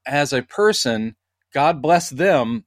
[0.06, 1.16] as a person,
[1.54, 2.66] God bless them.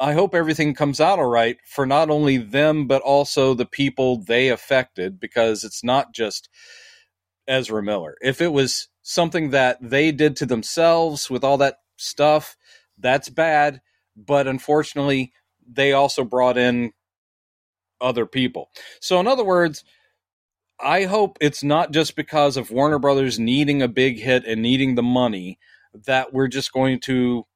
[0.00, 4.18] I hope everything comes out all right for not only them, but also the people
[4.18, 6.48] they affected, because it's not just
[7.46, 8.16] Ezra Miller.
[8.20, 12.56] If it was something that they did to themselves with all that stuff,
[12.98, 13.80] that's bad.
[14.16, 15.32] But unfortunately,
[15.66, 16.92] they also brought in
[18.00, 18.70] other people.
[19.00, 19.84] So, in other words,
[20.80, 24.94] I hope it's not just because of Warner Brothers needing a big hit and needing
[24.94, 25.58] the money
[25.94, 27.46] that we're just going to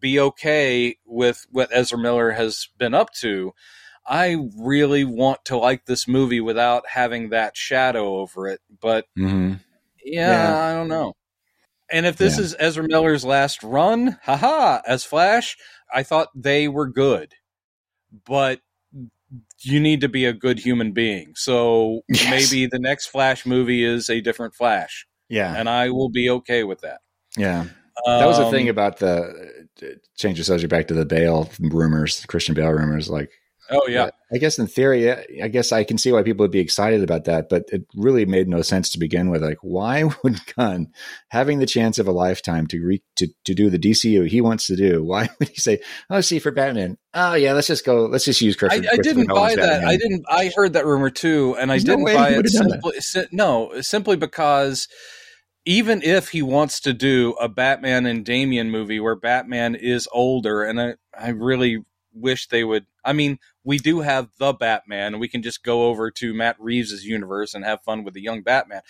[0.00, 3.52] be okay with what Ezra Miller has been up to.
[4.06, 8.60] I really want to like this movie without having that shadow over it.
[8.80, 9.60] But Mhm.
[10.04, 10.70] yeah, Yeah.
[10.70, 11.14] I don't know.
[11.90, 12.44] And if this Yeah.
[12.44, 15.56] is Ezra Miller's last run, haha, as Flash,
[15.92, 17.34] I thought they were good.
[18.26, 18.60] But
[19.60, 21.32] you need to be a good human being.
[21.34, 22.30] So Yes.
[22.30, 25.06] maybe the next Flash movie is a different Flash.
[25.28, 27.00] Yeah, And I will be okay with that.
[27.36, 27.64] yeah.
[28.06, 29.63] That was the Um, thing about the
[30.16, 33.08] change the subject back to the Bale rumors, Christian Bale rumors.
[33.08, 33.30] Like,
[33.70, 34.10] Oh, yeah.
[34.30, 35.10] I guess in theory,
[35.42, 38.26] I guess I can see why people would be excited about that, but it really
[38.26, 39.42] made no sense to begin with.
[39.42, 40.88] Like, why would Gunn,
[41.28, 44.66] having the chance of a lifetime to re- to to do the DCU he wants
[44.66, 46.98] to do, why would he say, "Oh, see for Batman"?
[47.14, 48.04] Oh yeah, let's just go.
[48.04, 48.88] Let's just use I, Christopher.
[48.92, 49.66] I didn't Christopher buy Nolan's that.
[49.80, 49.88] Batman.
[49.88, 50.24] I didn't.
[50.28, 53.00] I heard that rumor too, and I There's no didn't way buy it simply.
[53.00, 54.88] si- no, simply because
[55.64, 60.62] even if he wants to do a Batman and Damian movie where Batman is older,
[60.62, 62.86] and I, I really wish they would.
[63.04, 66.56] I mean, we do have the Batman, and we can just go over to Matt
[66.58, 68.82] Reeves' universe and have fun with the young Batman.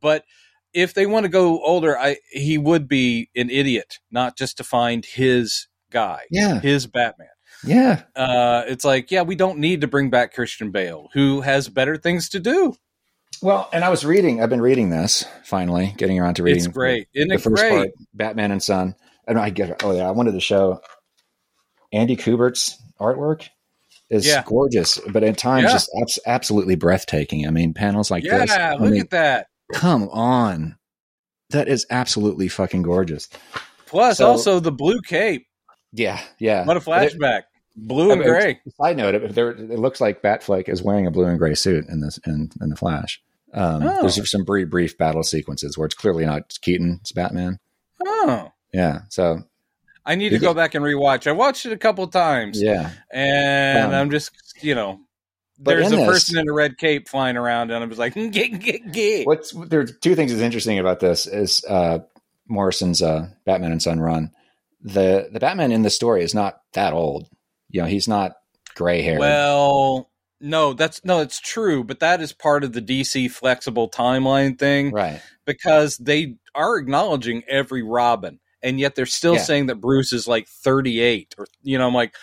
[0.00, 0.24] But
[0.72, 4.64] if they want to go older, I he would be an idiot not just to
[4.64, 7.28] find his guy, Yeah, his Batman
[7.64, 11.68] yeah, uh, it's like, yeah, we don't need to bring back Christian Bale, who has
[11.68, 12.74] better things to do.
[13.42, 14.40] Well, and I was reading.
[14.42, 16.64] I've been reading this finally, getting around to reading.
[16.64, 17.70] It's great, isn't the it first great?
[17.72, 18.94] part, Batman and Son.
[19.26, 19.82] And I get.
[19.84, 20.80] Oh yeah, I wanted to show
[21.92, 23.48] Andy Kubert's artwork
[24.10, 24.42] is Yeah.
[24.46, 25.72] gorgeous, but at times Yeah.
[25.72, 27.46] just abs- absolutely breathtaking.
[27.46, 28.50] I mean, panels like yeah, this.
[28.52, 29.46] I look mean, at that.
[29.72, 30.76] come on,
[31.50, 33.28] that is absolutely fucking gorgeous.
[33.86, 35.46] Plus, So- also the blue cape.
[35.92, 36.64] Yeah, yeah.
[36.64, 37.42] What a But it- flashback!
[37.74, 38.60] Blue and I mean, gray.
[38.80, 41.86] Side note: it, there, it looks like Batfleck is wearing a blue and gray suit
[41.88, 43.20] in this in, in the Flash.
[43.52, 44.00] Um, Oh.
[44.02, 47.58] There's some brief, brief battle sequences where it's clearly not Keaton; it's Batman.
[48.04, 49.00] Oh, Yeah.
[49.10, 49.42] So
[50.04, 51.26] I need to go back and rewatch.
[51.26, 54.30] I watched it a couple times, yeah, and Um, I'm just,
[54.60, 54.98] you know,
[55.58, 58.58] there's a this- person in a red cape flying around, and I was like, get,
[58.58, 59.26] get, get.
[59.26, 62.00] What's there's two things that's interesting about this is uh,
[62.48, 64.30] Morrison's uh, Batman and Son run.
[64.80, 67.28] The the Batman in the story is not that old.
[67.70, 68.32] You know, he's not
[68.74, 69.20] gray hair.
[69.20, 70.10] Well,
[70.42, 74.90] no, that's no, it's true, but that is part of the DC flexible timeline thing.
[74.92, 75.20] right.
[75.46, 79.42] because they are acknowledging every Robin, and yet they're still Yeah.
[79.42, 82.14] saying that Bruce is like 38, or you know, I'm like,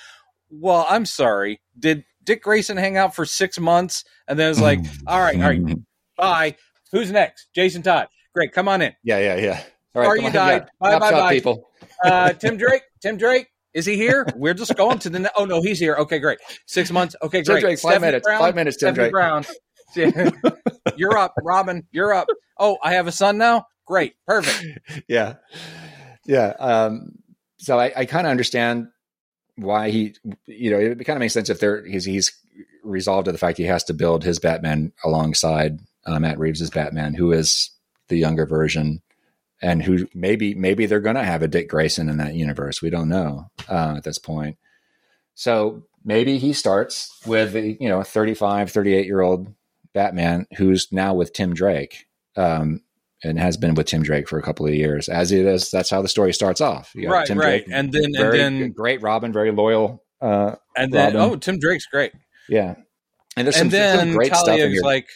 [0.52, 4.80] well, I'm sorry, did Dick Grayson hang out for six months and then it's like,
[5.08, 5.78] all right, all right,
[6.18, 6.56] bye.
[6.92, 7.48] Who's next?
[7.56, 8.08] Jason Todd.
[8.36, 8.94] Great, come on in.
[9.04, 9.64] Yeah, yeah, yeah.
[9.96, 10.68] All right, Sorry come you on, died.
[10.80, 11.34] Bye, Chop bye, bye.
[11.34, 11.70] people.
[12.04, 12.84] Uh, Tim Drake.
[13.02, 13.48] Tim Drake.
[13.74, 14.26] Is he here?
[14.36, 15.20] We're just going to the.
[15.20, 15.96] Ne- oh no, he's here.
[15.96, 16.40] Okay, great.
[16.66, 17.16] Six months.
[17.22, 17.62] Okay, great.
[17.62, 18.26] Drake, five Stephanie minutes.
[18.26, 18.40] Brown?
[18.40, 19.12] Five minutes, Tim Drake.
[19.12, 19.46] Brown.
[20.96, 21.88] You're up, Robin.
[21.92, 22.28] You're up.
[22.58, 23.66] Oh, I have a son now.
[23.86, 24.80] Great, perfect.
[25.08, 25.36] yeah
[26.30, 27.14] yeah um
[27.58, 28.88] so i, I kind of understand
[29.56, 30.16] why he
[30.46, 32.32] you know it kind of makes sense if there he's he's
[32.84, 37.16] resolved to the fact he has to build his batman alongside uh, matt reeves's batman
[37.16, 37.72] who is
[38.10, 39.02] the younger version
[39.62, 42.90] and who maybe maybe they're going to have a dick grayson in that universe we
[42.90, 44.58] don't know uh, at this point
[45.34, 49.54] so maybe he starts with a you know 35 38 year old
[49.94, 52.06] batman who's now with tim drake
[52.36, 52.82] um,
[53.24, 55.10] and has been with Tim Drake for a couple of years.
[55.10, 56.90] As it is, that's how the story starts off.
[56.96, 57.66] You Right, Tim right.
[57.66, 60.06] Drake, And then- and then- great Robin, very loyal.
[60.22, 61.32] Uh, And then, Robin.
[61.34, 62.14] oh, Tim Drake's great.
[62.48, 62.76] yeah,
[63.36, 64.82] and there's some, and some then great stuff in Talia's here.
[64.84, 65.10] like,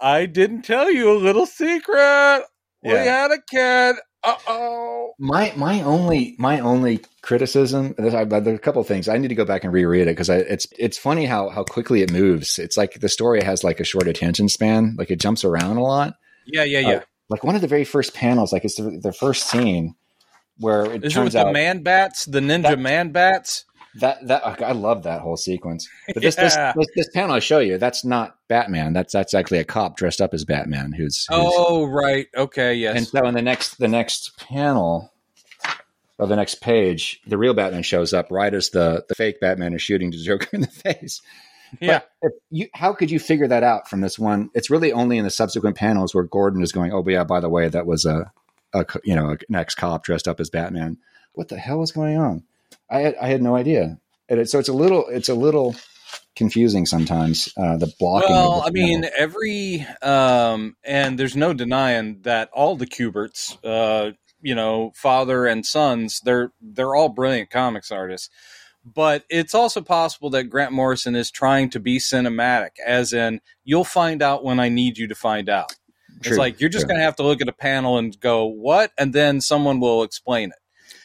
[0.00, 2.44] I didn't tell you a little secret.
[2.82, 3.04] We Yeah.
[3.04, 3.96] had a kid.
[4.22, 5.12] Uh oh.
[5.18, 7.94] my my only my only criticism.
[7.96, 10.10] There's, I- there's a couple of things I need to go back and reread it
[10.12, 12.58] because it's it's funny how how quickly it moves.
[12.58, 14.94] It's like the story has like a short attention span.
[14.98, 16.16] Like it jumps around a lot.
[16.46, 17.00] Yeah, yeah, Uh, yeah.
[17.30, 19.94] Like one of the very first panels, like it's the, the first scene
[20.58, 23.64] where it Is it turns with the man bats, the ninja That- man bats?
[23.96, 25.88] That that I love that whole sequence.
[26.06, 26.72] But this, Yeah.
[26.76, 28.92] this, this this panel I show you, that's not Batman.
[28.92, 32.28] That's that's actually a cop dressed up as Batman who's, who's Oh, right.
[32.36, 32.96] Okay, yes.
[32.96, 35.12] and so in the next the next panel
[36.18, 39.74] of the next page, the real Batman shows up right as the the fake Batman
[39.74, 41.20] is shooting the Joker in the face.
[41.80, 42.00] yeah.
[42.22, 44.50] If you, how could you figure that out from this one?
[44.54, 47.40] It's really only in the subsequent panels where Gordon is going, "Oh, but yeah, by
[47.40, 48.30] the way, that was a,
[48.72, 50.98] a you know an ex cop dressed up as Batman."
[51.32, 52.42] What the hell is going on?
[52.90, 53.98] I had, I had no idea.
[54.28, 55.74] And it, so it's a little it's a little
[56.36, 57.48] confusing sometimes.
[57.56, 58.30] Uh, the blocking.
[58.30, 64.12] Well, the I mean, every um, and there's no denying that all the Kuberts, uh,
[64.40, 68.30] you know, father and sons, they're they're all brilliant comics artists.
[68.82, 73.84] But it's also possible that Grant Morrison is trying to be cinematic, as in, you'll
[73.84, 75.74] find out when I need you to find out.
[76.22, 78.46] True, it's like you're just going to have to look at a panel and go,
[78.46, 80.56] "What?" and then someone will explain it.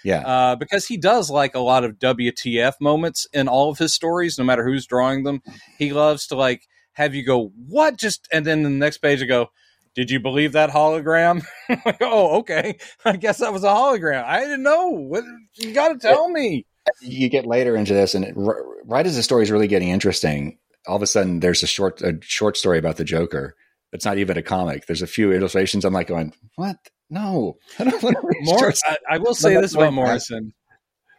[0.06, 0.20] Yeah.
[0.20, 4.38] uh, because he does like a lot of WTF moments in all of his stories,
[4.38, 5.42] no matter who's drawing them.
[5.78, 9.28] He loves to like have you go, what just, and then the next page you
[9.28, 9.50] go,
[9.96, 11.46] did you believe that hologram?
[11.70, 12.78] like, oh, okay.
[13.04, 14.24] I guess that was a hologram.
[14.24, 14.90] I didn't know.
[14.90, 15.24] What,
[15.56, 16.66] you got to tell me.
[17.02, 20.58] you get later into this, and it, right as the story is really getting interesting,
[20.88, 23.56] all of a sudden there's a short a short story about the Joker.
[23.92, 24.86] It's not even a comic.
[24.86, 25.86] There's a few illustrations.
[25.86, 26.78] I'm like going, what?
[27.10, 29.94] No, I don't want to Mor- I, I will say this about.
[29.94, 30.54] Morrison.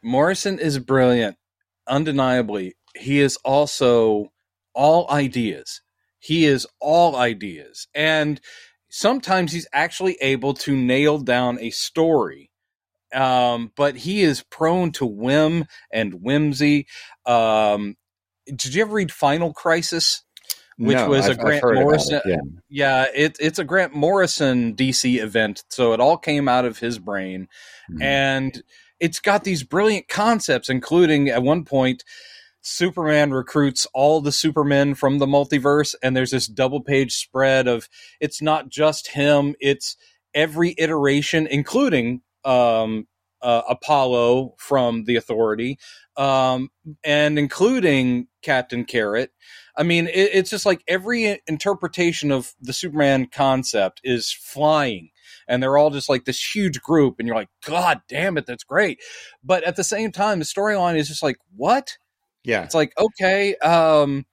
[0.03, 1.37] Morrison is brilliant,
[1.89, 2.75] undeniably.
[2.95, 4.33] He is also
[4.75, 5.81] all ideas.
[6.19, 7.89] He is all ideas.
[7.95, 8.41] And
[8.91, 12.51] sometimes he's actually able to nail down a story.
[13.15, 16.87] Um, but he is prone to whim and whimsy.
[17.25, 17.97] Um,
[18.47, 20.25] did you ever read Final Crisis?
[20.79, 22.37] Which No, was a I've- I've Grant Morrison- it, Yeah.
[22.69, 26.99] Yeah, it, it's a Grant Morrison DC event, so it all came out of his
[26.99, 27.49] brain,
[27.91, 28.03] Mhm.
[28.03, 28.63] and
[29.01, 32.05] it's got these brilliant concepts, including at one point,
[32.63, 37.89] Superman recruits all the Supermen from the multiverse, and there's this double page spread of
[38.21, 39.97] it's not just him; it's
[40.35, 43.07] every iteration, including um,
[43.43, 45.79] uh, Apollo from the Authority,
[46.17, 46.71] um,
[47.05, 49.31] and including Captain Carrot.
[49.77, 55.11] I mean, it, it's just like every interpretation of the Superman concept is flying,
[55.47, 58.65] and they're all just like this huge group, and you're like, God damn it, that's
[58.65, 59.01] great.
[59.45, 61.99] But at the same time, the storyline is just like, what?
[62.45, 62.63] Yeah.
[62.63, 64.25] It's like, okay, um,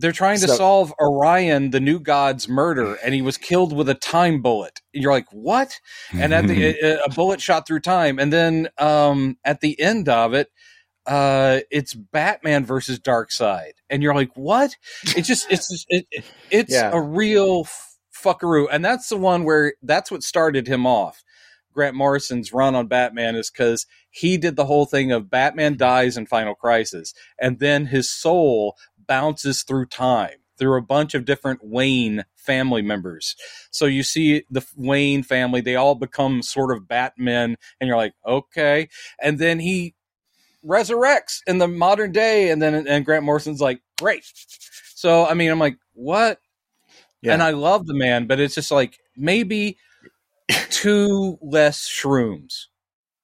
[0.00, 3.88] they're trying to So- solve Orion, the new god's murder, and he was killed with
[3.88, 4.80] a time bullet.
[4.94, 5.78] And you're like, what?
[6.12, 10.34] And at the a, bullet shot through time, and then um, at the end of
[10.34, 10.48] it,
[11.06, 14.76] uh, it's Batman versus Darkseid, and you're like, what?
[15.16, 16.90] It's just, it's, just- it, it- it's Yeah.
[16.92, 17.66] a real
[18.12, 21.22] fuckaroo, and that's the one where that's what started him off.
[21.72, 26.16] Grant Morrison's run on Batman is because he did the whole thing of Batman dies
[26.16, 28.76] in Final Crisis, and then his soul
[29.10, 33.34] bounces through time through a bunch of different Wayne family members.
[33.72, 38.12] So you see the Wayne family, they all become sort of Batmen, and you're like,
[38.24, 38.88] okay.
[39.20, 39.96] And then he
[40.64, 44.22] resurrects in the modern day, and then and Grant Morrison's like, great.
[44.94, 46.38] So I mean, I'm like, what?
[47.20, 47.32] Yeah.
[47.32, 49.76] And I love the man, but it's just like maybe
[50.70, 52.66] two less shrooms.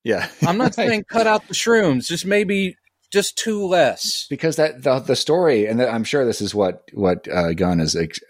[0.02, 0.28] yeah.
[0.42, 2.76] I'm not saying cut out the shrooms, just maybe
[3.12, 4.26] just two less.
[4.28, 7.94] because that the, the story, and I'm sure this is what what uh, Gunn is
[7.96, 8.20] ex-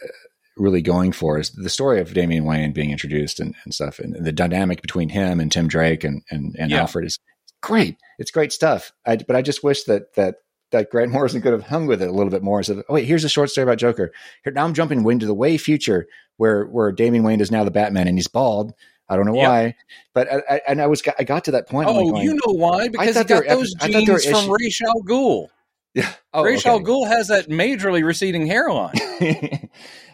[0.57, 4.15] really going for is the story of Damian Wayne being introduced and, and stuff, and
[4.25, 6.81] the dynamic between him and Tim Drake and and, and Yeah.
[6.81, 7.19] Alfred is
[7.63, 7.97] great.
[8.19, 8.93] It's great stuff.
[9.07, 10.37] I, but I just wish that that
[10.73, 12.63] that Grant Morrison could have hung with it a little bit more.
[12.63, 14.13] So, oh wait, here's a short story about Joker.
[14.45, 16.07] Here now I'm jumping into the way future
[16.37, 18.73] where where Damian Wayne is now the Batman and he's bald.
[19.09, 19.49] I don't know Yep.
[19.49, 19.75] why,
[20.15, 21.89] but I, I, and I was I got to that point.
[21.89, 22.89] Oh, like going, you know why?
[22.89, 25.47] Because he got were those I thought there were genes from Ra's al Ghul.
[25.95, 26.85] yeah, oh, Ra's al okay.
[26.85, 28.95] Ghul has that majorly receding hairline.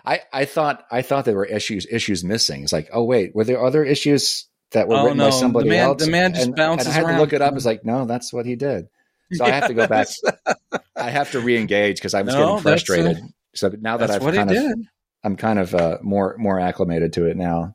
[0.05, 2.63] I I thought I thought there were issues issues missing.
[2.65, 5.75] It's like, oh wait, were there other issues that were Oh, written by somebody the
[5.77, 6.05] man- else?
[6.05, 7.15] the man just and, bounces and I had around.
[7.17, 7.55] to look it up.
[7.55, 8.89] It's like, no, that's what he did.
[9.33, 10.09] So I have to go back.
[10.97, 13.17] I have to re-engage because I was No, getting frustrated.
[13.19, 13.21] uh,
[13.55, 14.79] so now that That's I've what he kind of, did.
[15.25, 17.75] I'm kind of uh, more more acclimated to it now.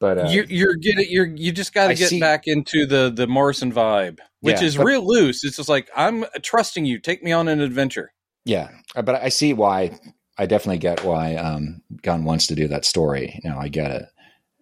[0.00, 3.12] But uh, you're you're getting you're you just got to get see- back into the
[3.14, 5.44] the Morrison vibe, which Yeah, is but- real loose.
[5.44, 6.98] It's just like I'm trusting you.
[6.98, 8.12] Take me on an adventure.
[8.46, 9.98] Yeah, uh, but I see why.
[10.38, 13.38] I definitely get why um, Gunn wants to do that story.
[13.44, 14.06] You know, I get it.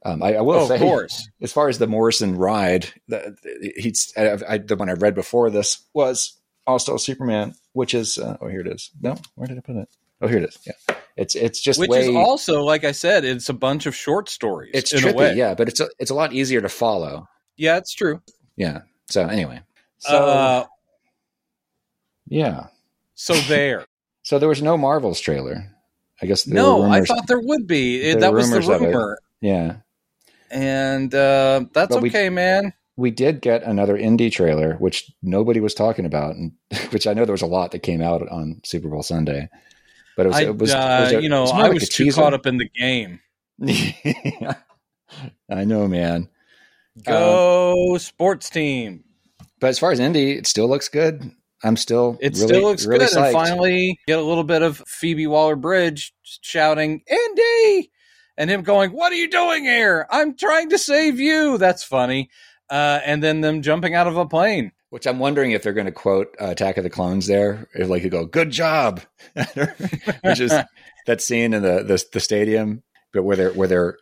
[0.05, 1.28] Um, I, I will Oh, say, of course.
[1.41, 5.14] as far as the Morrison ride, the, the- he's I, I, the one I read
[5.14, 6.36] before this was
[6.66, 8.91] also Superman, which is uh, oh here it is.
[9.01, 9.89] No, where did I put it?
[10.20, 10.59] Oh here it is.
[10.66, 13.94] Yeah, it's it's just Which way is also, like I said, it's a bunch of
[13.94, 14.70] short stories.
[14.72, 15.30] it's in a way.
[15.30, 17.28] trippy, yeah, but it's a, it's a lot easier to follow.
[17.56, 18.22] Yeah, it's true.
[18.56, 18.82] Yeah.
[19.10, 19.60] So anyway,
[19.98, 20.64] so uh,
[22.28, 22.66] yeah,
[23.14, 23.84] so there.
[24.22, 25.74] so there was no Marvels trailer.
[26.20, 28.00] I guess there no, were I thought there would be.
[28.00, 28.86] It, there that was the rumors of it.
[28.86, 29.76] rumor, yeah,
[30.50, 32.72] and uh, that's But we- okay, man.
[32.96, 36.52] we did get another Indy trailer, which nobody was talking about, and
[36.90, 39.48] which I know there was a lot that came out on Super Bowl Sunday.
[40.18, 41.58] But it was, I, it was, it uh, was a- you know, it was I
[41.62, 43.20] like was too caught up in the game.
[45.48, 46.28] I know, man.
[47.04, 49.04] Go sports team.
[49.60, 51.30] But as far as Indy, it still looks good.
[51.62, 53.24] I'm still It really, still looks really good, psyched.
[53.26, 57.92] and finally get a little bit of Phoebe Waller Bridge shouting "Indy,"
[58.36, 60.04] and him going, "What are you doing here?
[60.10, 62.30] I'm trying to save you." That's funny.
[62.68, 64.72] Uh, and then them jumping out of a plane.
[64.91, 67.89] Which I'm wondering if they're going to quote uh, Attack of the Clones there, if
[67.89, 69.03] like you go, "Good job,"
[69.34, 70.53] which is
[71.07, 72.82] that scene in the, the the stadium,
[73.12, 73.99] but where they're where they're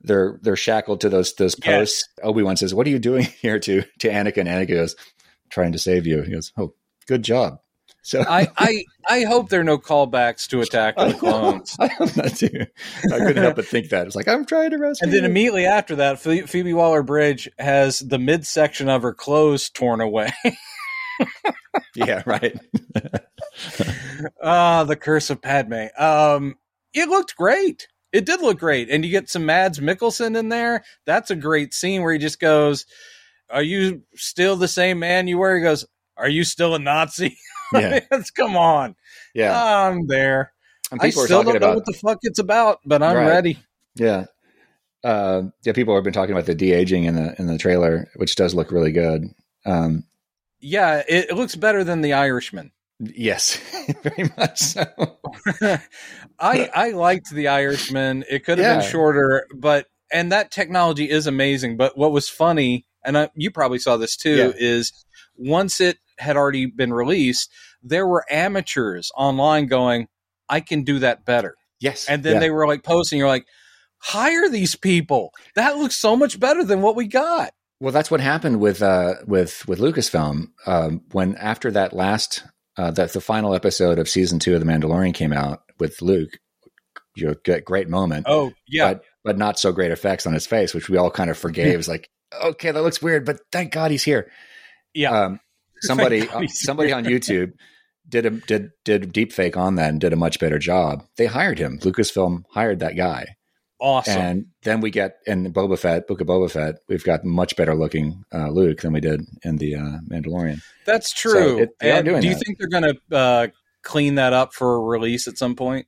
[0.00, 1.66] they're they're shackled to those those Yes.
[1.66, 2.08] posts.
[2.22, 4.46] Obi Wan says, "What are you doing here?" To to Anakin.
[4.48, 4.96] Anakin goes,
[5.50, 6.72] "Trying to save you." He goes, "Oh,
[7.06, 7.58] good job."
[8.02, 11.76] So I, I I hope there are no callbacks to Attack of the Clones.
[11.78, 12.66] I hope not too.
[13.12, 15.04] I couldn't help but think that it's like I'm trying to rescue.
[15.04, 19.68] And then you." immediately after that, Phoebe Waller Bridge has the midsection of her clothes
[19.68, 20.30] torn away.
[21.94, 22.58] yeah, right.
[24.42, 25.86] Ah, the curse of Padme.
[25.98, 26.56] Um,
[26.94, 27.88] it looked great.
[28.12, 30.84] It did look great, and you get some Mads Mikkelsen in there.
[31.06, 32.86] That's a great scene where he just goes,
[33.50, 35.86] "Are you still the same man you were?" He goes,
[36.16, 37.36] "Are you still a Nazi?"
[37.72, 38.00] Yeah,
[38.36, 38.96] come on,
[39.34, 39.52] yeah.
[39.88, 40.52] I'm there.
[40.90, 43.28] And I people are still don't know what the fuck it's about, but I'm Right.
[43.28, 43.58] ready.
[43.94, 44.24] yeah,
[45.04, 45.72] uh, yeah.
[45.72, 48.54] People have been talking about the de aging in the in the trailer, which does
[48.54, 49.24] look really good.
[49.64, 50.04] Um,
[50.60, 52.72] Yeah, it, it looks better than The Irishman.
[52.98, 53.56] yes,
[54.02, 54.84] very much so.
[56.38, 58.24] I I liked The Irishman.
[58.28, 58.80] It could have Yeah.
[58.80, 61.76] been shorter, but and that technology is amazing.
[61.76, 64.52] But what was funny, and I, you probably saw this too, Yeah.
[64.56, 64.92] is
[65.36, 67.50] once it had already been released,
[67.82, 70.06] there were amateurs online going,
[70.48, 72.40] "I can do that better," Yes, and then yeah.
[72.40, 73.46] they were like posting, "You're like."
[74.02, 75.34] Hire these people.
[75.56, 77.52] That looks so much better than what we got.
[77.80, 82.42] Well, that's what happened with uh, with with Lucasfilm um, when after that last
[82.76, 86.38] uh, that the final episode of season two of The Mandalorian came out with Luke.
[87.16, 90.46] You know, get great moment, Oh yeah, but but not so great effects on his
[90.46, 91.74] face, which we all kind of forgave.
[91.78, 92.08] It's like,
[92.42, 94.30] okay, that looks weird, but thank God he's here.
[94.94, 95.10] yeah.
[95.10, 95.40] Um,
[95.86, 97.52] somebody somebody on YouTube
[98.08, 101.04] did a did did deep fake on that and did a much better job.
[101.16, 101.78] They hired him.
[101.80, 103.26] Lucasfilm hired that guy.
[103.80, 104.20] awesome.
[104.20, 107.74] And then we get in Boba Fett, Book of Boba Fett, we've got much better
[107.74, 110.60] looking uh, Luke than we did in the uh, Mandalorian.
[110.86, 111.60] That's true.
[111.60, 112.42] it- they are doing do you that.
[112.44, 113.46] think they're going to uh,
[113.82, 115.86] clean that up for a release at some point?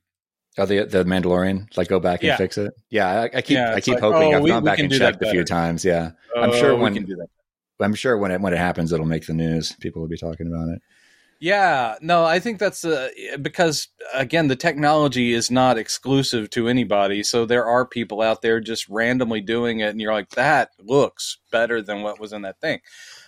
[0.57, 2.37] Oh, the the Mandalorian, like go back and Yeah.
[2.37, 2.73] fix it.
[2.91, 4.33] Yeah, I, I keep Yeah, I keep like, hoping.
[4.33, 5.83] oh, I've we- gone we back and checked a few times.
[5.83, 7.27] Yeah, I'm sure Oh, we when- can do that.
[7.81, 9.73] I'm sure when it when it happens, it'll make the news.
[9.79, 10.81] People will be talking about it.
[11.39, 13.09] Yeah, no, I think that's uh,
[13.41, 17.21] because again, the technology is not exclusive to anybody.
[17.21, 21.39] So there are people out there just randomly doing it, and you're like, that looks
[21.51, 22.79] better than what was in that thing.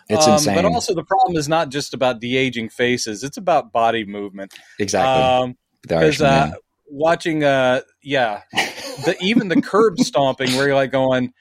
[0.08, 0.56] It's Um, insane.
[0.56, 4.54] But also, the problem is not just about de aging faces; it's about body movement.
[4.80, 5.24] exactly.
[5.24, 6.56] Um, because Irishman, uh,
[6.88, 11.34] watching, uh, yeah, the, even the curb stomping, where you're like going,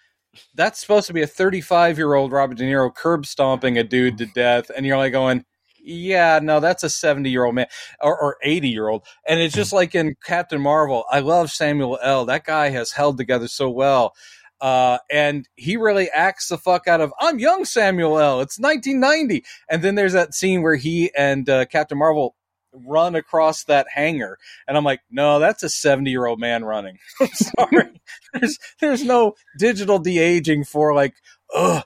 [0.54, 4.18] that's supposed to be a 35 year old Robert De Niro curb stomping a dude
[4.18, 5.44] to death, and you're like going,
[5.84, 7.66] yeah, no, that's a 70 year old man
[8.00, 11.04] or, or 80 year old, and it's just like in Captain Marvel.
[11.10, 12.24] I love Samuel L.
[12.24, 14.14] That guy has held together so well.
[14.60, 18.40] Uh, and he really acts the fuck out of I'm young Samuel L.
[18.40, 22.34] It's 1990, and then there's that scene where he and uh, Captain Marvel
[22.86, 26.98] run across that hangar, and I'm like, no, that's a 70 year old man running.
[27.20, 28.00] I'm sorry,
[28.32, 31.14] there's there's no digital de aging for like,
[31.54, 31.82] oh,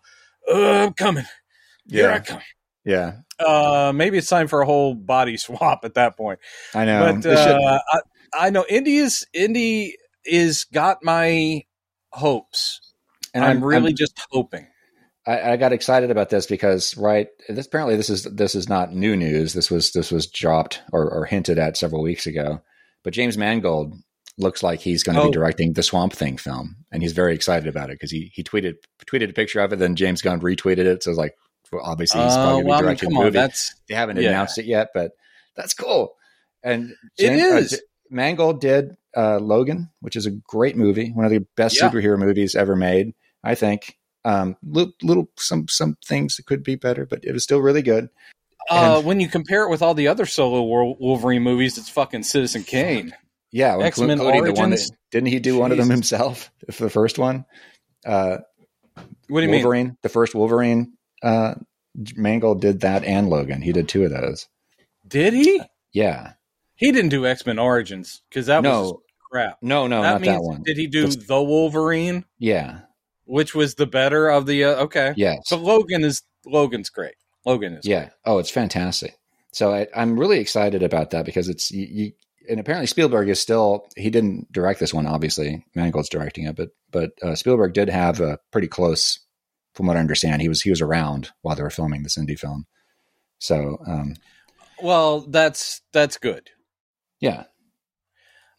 [0.53, 1.27] I'm coming,
[1.89, 2.41] here I yeah, come.
[2.85, 6.41] yeah, Uh, maybe it's time for a whole body swap at that point.
[6.75, 7.21] I know.
[7.23, 8.01] but uh, I,
[8.35, 11.63] I know Indy is Indy is got my
[12.13, 12.81] hopes,
[13.35, 14.67] and I'm, really just hoping.
[15.29, 18.95] I, I got excited about this because right this apparently this is this is not
[18.95, 19.53] new news.
[19.53, 22.61] This was this was dropped or, or hinted at several weeks ago.
[23.05, 23.95] But James Mangold
[24.39, 25.27] looks like he's going to Oh.
[25.27, 28.43] be directing the Swamp Thing film, and he's very excited about it because he he
[28.43, 28.75] tweeted
[29.07, 31.03] tweeted a picture of it, then James Gunn retweeted it.
[31.03, 31.35] So it's like
[31.71, 33.35] well, obviously he's Uh, probably going to well, I be mean, directing the on, movie.
[33.39, 34.29] that's they haven't yeah.
[34.31, 35.13] announced it yet, but
[35.57, 36.15] that's cool.
[36.63, 37.77] And It James- uh,
[38.11, 41.91] Mangold did uh, Logan, which is a great movie, one of the best Yeah.
[41.91, 43.13] superhero movies ever made.
[43.45, 43.95] I think.
[44.25, 47.83] Um, little, little some some things that could be better, but it was still really
[47.83, 48.09] good.
[48.71, 50.63] uh, And- when you compare it with all the other solo
[50.99, 53.15] Wolverine movies, it's fucking Citizen Kane.
[53.51, 54.91] Yeah, including the one that Origins?
[55.11, 57.47] didn't he do one of them himself the first one?
[58.05, 58.39] Uh,
[59.29, 59.63] What do you mean?
[59.63, 60.93] Wolverine, the first Wolverine.
[61.23, 61.55] Uh,
[62.15, 63.63] Mangold did that and Logan.
[63.63, 64.47] He did two of those.
[65.07, 65.63] Did he?
[65.93, 66.33] Yeah.
[66.77, 68.93] He didn't do X Men Origins because that was
[69.33, 69.59] crap.
[69.63, 70.63] no, no, that not means that one.
[70.63, 72.81] did he do That's- the Wolverine, Yeah.
[73.29, 74.65] Which was the better of the?
[74.65, 75.39] Uh, okay, Yes.
[75.45, 77.15] so Logan is Logan's great.
[77.45, 78.09] Logan is Yeah.
[78.25, 79.17] Oh, it's fantastic.
[79.53, 82.13] So I, I'm really excited about that because it's you, you,
[82.51, 85.07] and apparently Spielberg is still he didn't direct this one.
[85.07, 89.19] Obviously, Mangold's directing it, but but uh, Spielberg did have a pretty close,
[89.75, 92.35] from what I understand, he was he was around while they were filming this Indy
[92.35, 92.67] film.
[93.39, 94.15] So um,
[94.83, 95.21] well.
[95.21, 96.51] That's that's good.
[97.21, 97.45] yeah.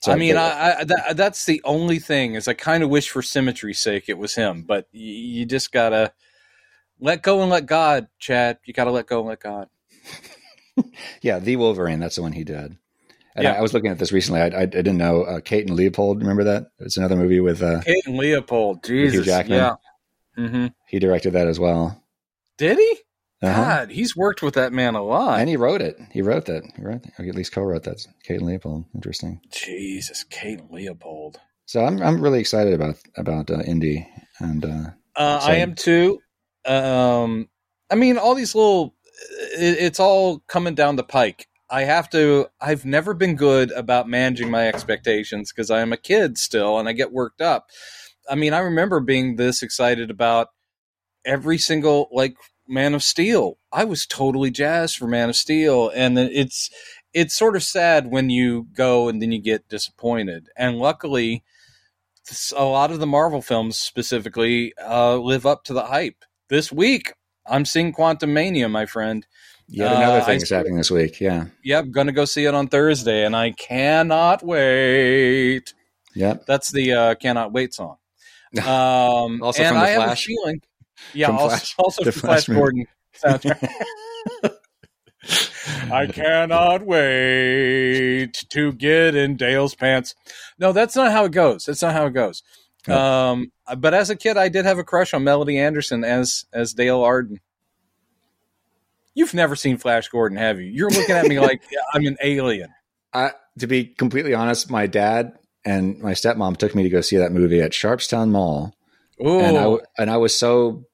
[0.02, 3.10] So I mean, I, I that, that's the only thing is I kind of wish
[3.10, 6.14] for symmetry's sake it was him, but y- you just gotta
[7.00, 8.60] let go and let God, Chad.
[8.66, 9.68] You gotta let go and let God.
[11.22, 12.00] yeah, the Wolverine.
[12.00, 12.78] That's the one he did.
[13.36, 13.54] And Yeah.
[13.54, 14.42] I, I was looking at this recently.
[14.42, 16.20] I, I, I didn't know uh, Kate and Leopold.
[16.20, 16.72] Remember that?
[16.80, 18.84] It's another movie with uh, Kate and Leopold.
[18.84, 19.26] Jesus.
[19.26, 19.58] Jackman.
[19.58, 19.76] Yeah.
[20.36, 22.02] hmm he directed that as well.
[22.58, 22.98] Did he?
[23.42, 23.64] Uh-huh.
[23.64, 25.40] God, he's worked with that man a lot.
[25.40, 25.98] And he wrote it.
[26.12, 26.64] He wrote that.
[26.76, 28.06] He wrote, or at least co-wrote that.
[28.24, 28.86] Kate and Leopold.
[28.94, 29.40] Interesting.
[29.52, 31.40] Jesus, Kate and Leopold.
[31.66, 34.08] So I'm I'm really excited about about uh, Indy
[34.40, 36.20] and uh, Uh, I am too.
[36.66, 37.48] Um,
[37.90, 38.96] I mean, all these little,
[39.54, 41.48] it, it's all coming down the pike.
[41.70, 42.48] I have to.
[42.60, 46.90] I've never been good about managing my expectations because I am a kid still, and
[46.90, 47.68] I get worked up.
[48.30, 50.48] I mean, I remember being this excited about
[51.26, 52.36] every single like
[52.70, 53.58] Man of Steel.
[53.72, 56.70] I was totally jazzed for Man of Steel, and it's
[57.14, 60.48] it's sort of sad when you go and then you get disappointed.
[60.56, 61.44] And luckily,
[62.56, 66.24] a lot of the Marvel films specifically uh, live up to the hype.
[66.50, 67.14] This week,
[67.48, 69.26] I'm seeing Quantumania, my friend.
[69.68, 71.20] yet another Uh, thing I is happening this week.
[71.20, 71.46] Yeah.
[71.64, 75.74] Yep, gonna go see it on Thursday, and I cannot wait.
[76.16, 76.46] Yep.
[76.48, 77.98] That's the uh, "Cannot Wait" song.
[78.60, 80.26] Um, Also and from The I have a Flash?
[80.26, 80.62] feeling,
[81.14, 82.58] yeah, From also, Flash- also the Flash, Flash.
[82.58, 82.86] Gordon
[83.24, 83.70] soundtrack.
[85.92, 90.16] I cannot wait to get in Dale's pants.
[90.58, 91.66] No, that's not how it goes.
[91.66, 92.44] That's not how it goes.
[92.88, 92.98] Oh.
[92.98, 96.74] Um, but as a kid, I did have a crush on Melody Anderson as as
[96.74, 97.40] Dale Arden.
[99.14, 100.68] You've never seen Flash Gordon, have you?
[100.68, 101.62] You're looking at me like
[101.94, 102.70] I'm an alien.
[103.14, 105.34] I, to be completely honest, my dad
[105.66, 108.74] and my stepmom took me to go see that movie at Sharpstown Mall,
[109.26, 110.86] Ooh, and I and I was so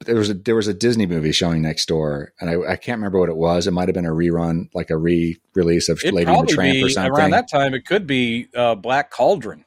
[0.00, 2.98] there was a there was a Disney movie showing next door, and I, I can't
[2.98, 3.66] remember what it was.
[3.66, 6.52] It might have been a rerun, like a re release of it'd Lady and the
[6.52, 7.12] Tramp or something.
[7.12, 7.74] around that time.
[7.74, 9.64] It could be uh, Black Cauldron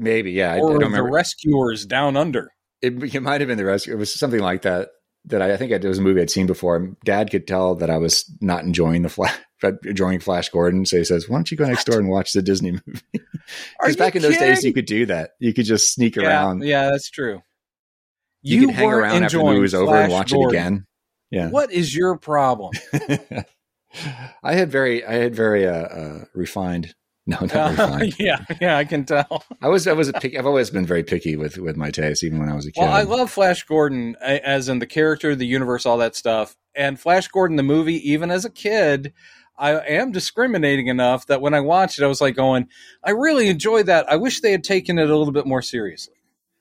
[0.00, 0.52] Maybe, yeah.
[0.52, 1.10] I, I or don't The remember.
[1.10, 2.52] Rescuers Down Under.
[2.80, 3.86] It, it might have been the rest.
[3.86, 4.88] It was something like that.
[5.26, 6.96] That I, I think it was a movie I'd seen before.
[7.04, 9.38] Dad could tell that I was not enjoying the Flash,
[9.84, 10.86] enjoying Flash Gordon.
[10.86, 13.02] So he says, "Why don't you go next door and watch the Disney movie?"
[13.78, 15.32] Because back in those days, you could do that.
[15.38, 16.62] You could just sneak yeah, around.
[16.62, 17.42] Yeah, that's true.
[18.42, 20.48] You, could hang around after the enjoying movie was over Flash and watch Gordon.
[20.48, 20.86] it again.
[21.30, 21.50] Yeah.
[21.50, 22.72] What is your problem?
[24.42, 26.94] I had very, I had very uh, uh, refined.
[27.26, 28.14] No, not refined.
[28.18, 29.44] yeah, yeah, I can tell.
[29.60, 30.36] I was, I was a pick.
[30.36, 32.80] I've always been very picky with with my taste, even when I was a kid.
[32.80, 36.56] Well, I love Flash Gordon as in the character, the universe, all that stuff.
[36.74, 39.12] And Flash Gordon, the movie, even as a kid,
[39.58, 42.68] I am discriminating enough that when I watched it, I was like going,
[43.04, 44.10] I really enjoyed that.
[44.10, 46.14] I wish they had taken it a little bit more seriously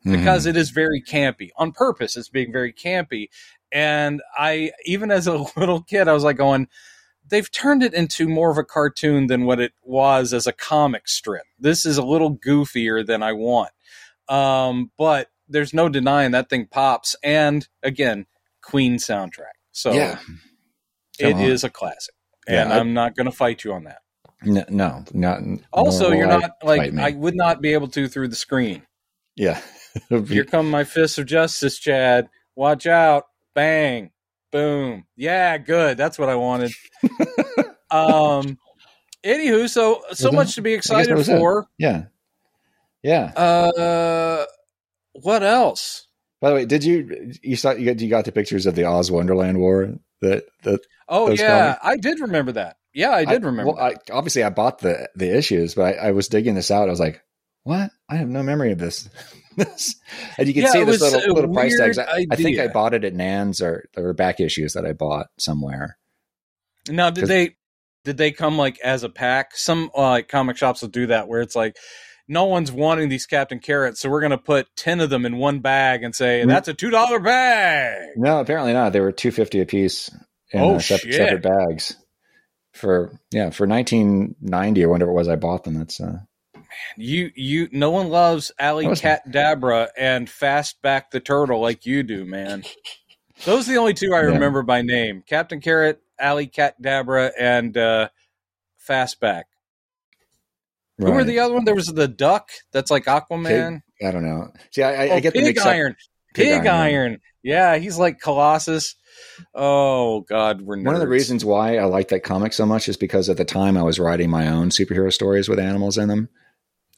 [0.06, 0.18] Mhm.
[0.18, 2.16] because it is very campy on purpose.
[2.18, 3.28] It's being very campy.
[3.72, 6.68] And I, even as a little kid, I was like going,
[7.28, 11.08] they've turned it into more of a cartoon than what it was as a comic
[11.08, 11.44] strip.
[11.60, 13.72] This is a little goofier than I want.
[14.28, 17.16] Um, but there's no denying that thing pops.
[17.24, 18.26] And again,
[18.62, 19.58] Queen soundtrack.
[19.72, 20.20] So yeah.
[21.20, 22.16] it Come is a classic.
[22.48, 24.00] Yeah, And I- I'm not going to fight you on that.
[24.44, 25.42] No, no, not.
[25.74, 26.94] Also, you're I not like.
[26.98, 28.84] I would not be able to through the screen.
[29.36, 29.60] yeah.
[30.28, 32.30] Here come my fists of justice, Chad.
[32.56, 33.26] Watch out.
[33.56, 34.12] Bang.
[34.52, 35.06] Boom.
[35.16, 35.98] Yeah, good.
[35.98, 36.72] That's what I wanted.
[37.92, 38.58] um
[39.24, 41.38] anywho, so so much to be excited was it.
[41.38, 41.68] for.
[41.78, 42.06] yeah.
[43.04, 43.24] Yeah.
[43.24, 44.46] Uh
[45.14, 46.08] what else?
[46.42, 48.86] By the way, did you you saw you got you got the pictures of the
[48.86, 52.78] Oz Wonderland War that that Oh yeah, I did remember that.
[52.94, 53.74] Yeah, I did remember.
[53.74, 56.88] Well, I, obviously, I bought the the issues, but I, I was digging this out.
[56.88, 57.22] I was like,
[57.64, 57.92] "What?
[58.10, 59.10] I have no memory of this."
[59.60, 59.96] This-
[60.38, 61.98] and you can Yeah, see this little little price tags.
[61.98, 64.94] I, I think I bought it at Nan's, or there were back issues that I
[64.94, 65.98] bought somewhere.
[66.90, 67.56] now, did they
[68.06, 69.56] did they come like as a pack?
[69.56, 71.76] Some uh, like comic shops will do that where it's like
[72.28, 75.38] no one's wanting these Captain Carrots, so we're going to put 10 of them in
[75.38, 78.10] one bag and say that's a $2 bag.
[78.18, 78.94] No, apparently not.
[78.94, 80.10] They were two fifty a piece
[80.52, 81.16] in Oh, uh, sep- shit.
[81.16, 81.96] separate bags
[82.74, 85.28] for yeah for nineteen ninety or whatever it was.
[85.28, 85.74] I bought them.
[85.74, 86.20] That's uh,
[86.98, 92.26] You you no one loves Alley Cat Dabra and Fastback the Turtle like you do,
[92.26, 92.64] man.
[93.46, 94.34] Those are the only two I Yeah.
[94.34, 95.24] remember by name.
[95.28, 98.10] Captain Carrot, Alley Cat Dabra, and uh
[98.88, 99.44] Fastback.
[100.98, 101.64] Who were the other one?
[101.64, 103.82] There was the duck that's like Aquaman.
[104.06, 104.52] I don't know.
[104.72, 105.68] See, I, I, oh, I get the Pig up.
[105.68, 105.96] Iron.
[106.34, 106.68] Pig Pig, Iron.
[106.68, 107.22] Iron.
[107.42, 108.96] Yeah, he's like Colossus.
[109.56, 112.98] Oh God, we're One of the reasons why I like that comic so much is
[112.98, 116.30] because at the time I was writing my own superhero stories with animals in them.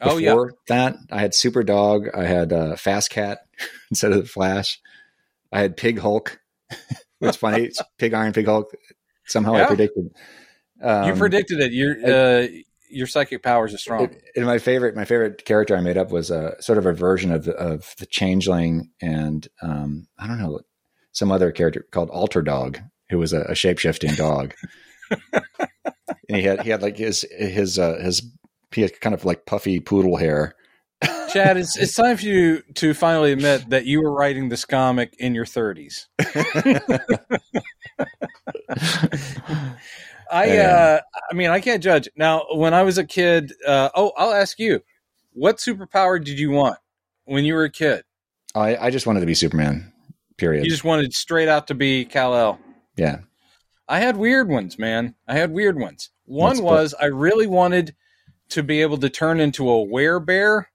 [0.01, 3.39] Oh yeah, Before that, I had Super Dog, I had uh, Fast Cat
[3.91, 4.79] instead of the Flash.
[5.51, 6.39] I had Pig Hulk.
[7.21, 8.71] it's funny, it's Pig Iron, Pig Hulk.
[9.25, 10.09] Somehow I predicted.
[10.81, 11.71] Um, you predicted it.
[11.71, 12.47] Your uh,
[12.89, 14.05] your psychic powers are strong.
[14.05, 16.93] it- and my favorite, my favorite character I made up was a sort of a
[16.93, 20.59] version of the, of the Changeling, and um, I don't know
[21.11, 22.79] some other character called Alter Dog,
[23.09, 24.53] who was a, a shape shifting dog.
[25.33, 28.21] and he had he had like his his uh, his
[28.73, 30.55] he had kind of like puffy poodle hair.
[31.33, 35.15] Chad, it's, it's time for you to finally admit that you were writing this comic
[35.17, 36.05] in your 30s.
[40.31, 40.99] I uh
[41.29, 42.07] I mean I can't judge.
[42.15, 44.81] Now when I was a kid, uh oh, I'll ask you.
[45.33, 46.77] What superpower did you want
[47.25, 48.03] when you were a kid?
[48.55, 49.91] I I just wanted to be Superman.
[50.37, 50.63] Period.
[50.63, 52.59] You just wanted straight out to be Kal-El.
[52.97, 53.19] yeah.
[53.87, 55.15] I had weird ones, man.
[55.27, 56.11] I had weird ones.
[56.25, 57.93] One What's- was I really wanted
[58.51, 60.65] to be able to turn into a werebear.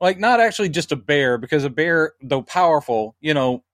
[0.00, 3.64] Like not actually just a bear, because a bear, though powerful, you know,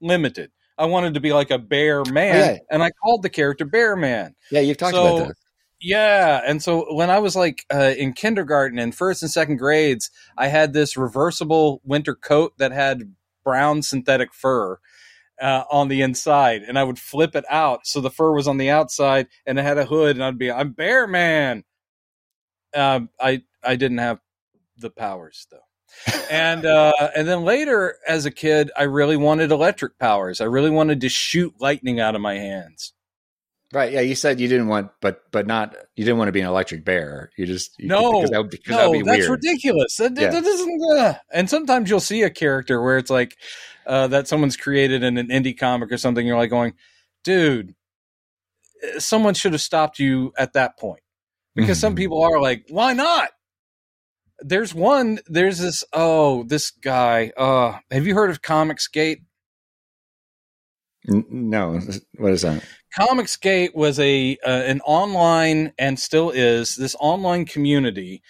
[0.00, 0.50] limited.
[0.76, 2.58] I wanted to be like a bear man, Oh, yeah.
[2.70, 4.34] and I called the character Bear Man.
[4.50, 5.36] Yeah, you've talked So- about that.
[5.82, 10.10] Yeah, and so when I was like uh, in kindergarten and first and second grades,
[10.36, 14.78] I had this reversible winter coat that had brown synthetic fur
[15.40, 18.58] uh, on the inside, and I would flip it out so the fur was on
[18.58, 21.64] the outside, and it had a hood, and I'd be I'm Bear Man.
[22.74, 24.20] Um, I I didn't have
[24.76, 25.58] the powers though.
[26.30, 30.40] and uh, and then later, as a kid, I really wanted electric powers.
[30.40, 32.92] I really wanted to shoot lightning out of my hands.
[33.72, 33.92] Right.
[33.92, 36.46] Yeah, you said you didn't want, but but not you didn't want to be an
[36.46, 37.30] electric bear.
[37.36, 39.30] You just you, No, because that would, because no, be that's weird.
[39.30, 39.96] ridiculous.
[39.96, 40.30] That, Yeah.
[40.30, 40.82] that doesn't.
[40.98, 43.36] uh, and sometimes you'll see a character where it's like
[43.86, 46.26] uh, that someone's created in an indie comic or something.
[46.26, 46.74] You're like going,
[47.22, 47.74] dude,
[48.96, 51.02] uh, someone should have stopped you at that point
[51.60, 51.98] because some Mhm.
[51.98, 53.30] people are like, why not?
[54.40, 55.18] There's one.
[55.26, 55.84] There's this.
[55.92, 57.30] Oh, this guy.
[57.36, 59.22] Uh, have you heard of Comicsgate?
[61.04, 61.80] No,
[62.18, 62.62] what is that?
[62.98, 68.22] Comicsgate was a uh, an online and still is this online community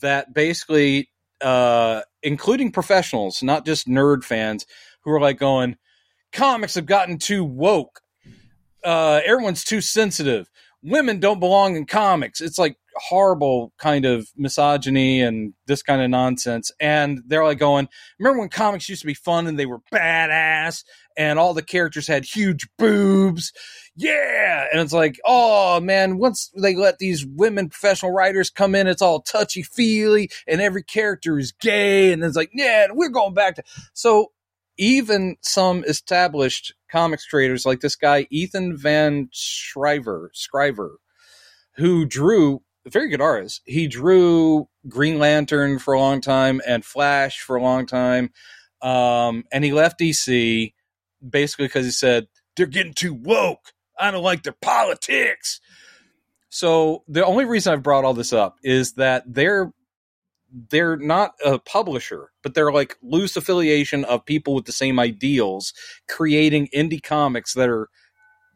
[0.00, 1.10] that basically,
[1.42, 4.66] uh, including professionals, not just nerd fans,
[5.02, 5.76] who are like going,
[6.32, 8.00] comics have gotten too woke.
[8.82, 10.50] Uh, everyone's too sensitive.
[10.84, 12.40] Women don't belong in comics.
[12.40, 16.70] It's like horrible kind of misogyny and this kind of nonsense.
[16.78, 17.88] And they're like going,
[18.18, 20.84] remember when comics used to be fun and they were badass
[21.16, 23.52] and all the characters had huge boobs?
[23.96, 28.88] yeah and it's like oh man once they let these women professional writers come in
[28.88, 33.34] it's all touchy feely and every character is gay and it's like yeah we're going
[33.34, 33.62] back to
[33.92, 34.32] so
[34.78, 40.96] even some established comics creators like this guy ethan van sciver sciver
[41.76, 47.40] who drew very good artist he drew green lantern for a long time and flash
[47.40, 48.30] for a long time
[48.82, 50.72] um, and he left dc
[51.28, 52.26] basically because he said
[52.56, 55.60] they're getting too woke I don't like their politics.
[56.48, 59.72] So the only reason I've brought all this up is that they're
[60.70, 65.72] they're not a publisher, but they're like loose affiliation of people with the same ideals
[66.08, 67.88] creating indie comics that are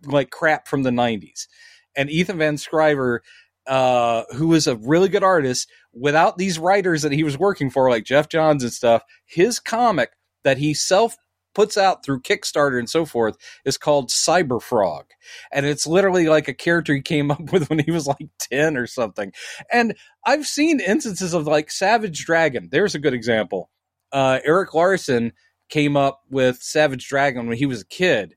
[0.05, 1.49] like crap from the 90s.
[1.97, 3.21] And Ethan Van Sciver
[3.69, 7.91] uh, who is a really good artist, without these writers that he was working for,
[7.91, 10.13] like Geoff Johns and stuff, his comic
[10.43, 11.17] that he self
[11.59, 15.07] puts out through Kickstarter and so forth is called Cyber Frog.
[15.51, 18.77] And it's literally like a character he came up with when he was like 10
[18.77, 19.33] or something.
[19.73, 22.69] And I've seen instances of like Savage Dragon.
[22.71, 23.71] There's a good example.
[24.13, 25.33] Uh, Erik Larsen
[25.69, 28.37] came up with Savage Dragon when he was a kid,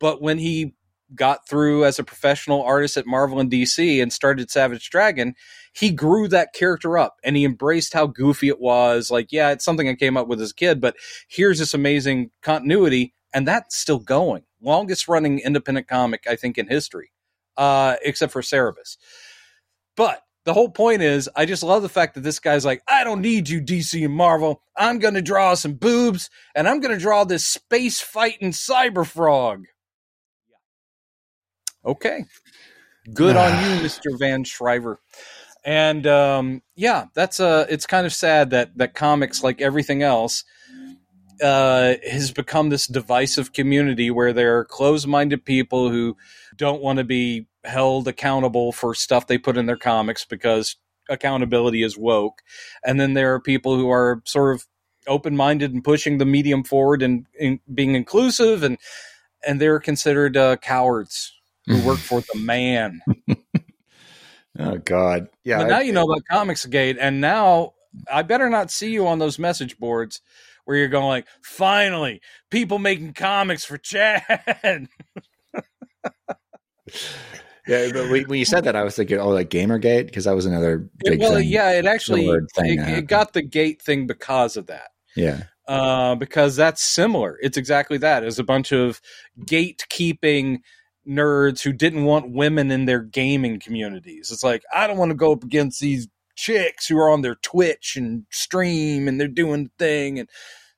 [0.00, 0.74] but when he
[1.14, 5.34] got through as a professional artist at Marvel and DC and started Savage Dragon,
[5.72, 9.10] he grew that character up and he embraced how goofy it was.
[9.10, 10.96] Like, yeah, it's something I came up with as a kid, but
[11.28, 14.42] here's this amazing continuity, and that's still going.
[14.60, 17.10] Longest running independent comic, I think, in history,
[17.56, 18.96] uh, except for Cerebus.
[19.96, 23.04] But the whole point is, I just love the fact that this guy's like, I
[23.04, 24.60] don't need you, DC and Marvel.
[24.76, 29.06] I'm going to draw some boobs, and I'm going to draw this space fighting cyber
[29.06, 29.66] frog.
[31.84, 32.24] Okay.
[33.12, 34.18] Good on you, Mr.
[34.18, 34.96] Van Sciver.
[35.64, 40.44] And um, yeah, that's uh it's kind of sad that that comics, like everything else,
[41.42, 46.16] uh, has become this divisive community where there are closed-minded people who
[46.56, 50.76] don't want to be held accountable for stuff they put in their comics because
[51.08, 52.42] accountability is woke,
[52.84, 54.66] and then there are people who are sort of
[55.06, 58.78] open-minded and pushing the medium forward and, and being inclusive, and
[59.46, 61.32] and they're considered uh, cowards
[61.66, 63.00] who work for the man.
[64.58, 65.56] Oh God, yeah.
[65.58, 67.72] but now I- you know about Comicsgate, and now
[68.12, 70.20] I better not see you on those message boards
[70.66, 72.20] where you're going like, finally,
[72.50, 74.26] people making comics for Chad.
[77.66, 77.88] yeah.
[77.92, 80.78] But when you said that, I was thinking, oh, like GamerGate, because that was another
[80.98, 81.20] big thing.
[81.20, 81.48] well, thing.
[81.48, 84.90] yeah, it actually it, it got the gate thing because of that.
[85.16, 87.38] yeah, Uh, because that's similar.
[87.40, 88.22] It's exactly that.
[88.22, 89.00] It's a bunch of
[89.46, 90.58] gatekeeping
[91.08, 94.30] nerds who didn't want women in their gaming communities.
[94.30, 97.34] It's like I don't want to go up against these chicks who are on their
[97.36, 100.28] Twitch and stream and they're doing the thing and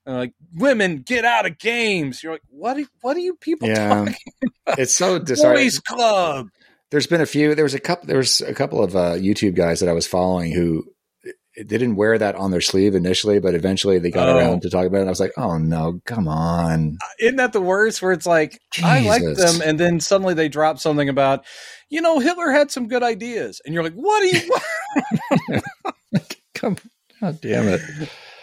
[0.06, 2.22] uh, like women get out of games.
[2.22, 2.78] You're like, what?
[2.78, 3.88] Are, what are you people Yeah.
[3.88, 4.14] talking?
[4.78, 5.64] It's so disheartening.
[5.66, 6.48] Boys Club.
[6.90, 7.55] There's been a few.
[7.55, 8.06] There was a couple.
[8.06, 10.84] There was a couple of uh, YouTube guys that I was following who
[11.56, 14.36] they didn't wear that on their sleeve initially, but eventually they got Oh.
[14.36, 15.01] around to talk about it.
[15.02, 16.98] And I was like, oh no, come on.
[17.20, 18.02] Isn't that the worst?
[18.02, 21.44] Where it's like I like them, and then suddenly they drop something about,
[21.90, 25.60] you know, Hitler had some good ideas, and you're like, what are you?
[26.55, 26.76] Come,
[27.20, 27.81] God damn it.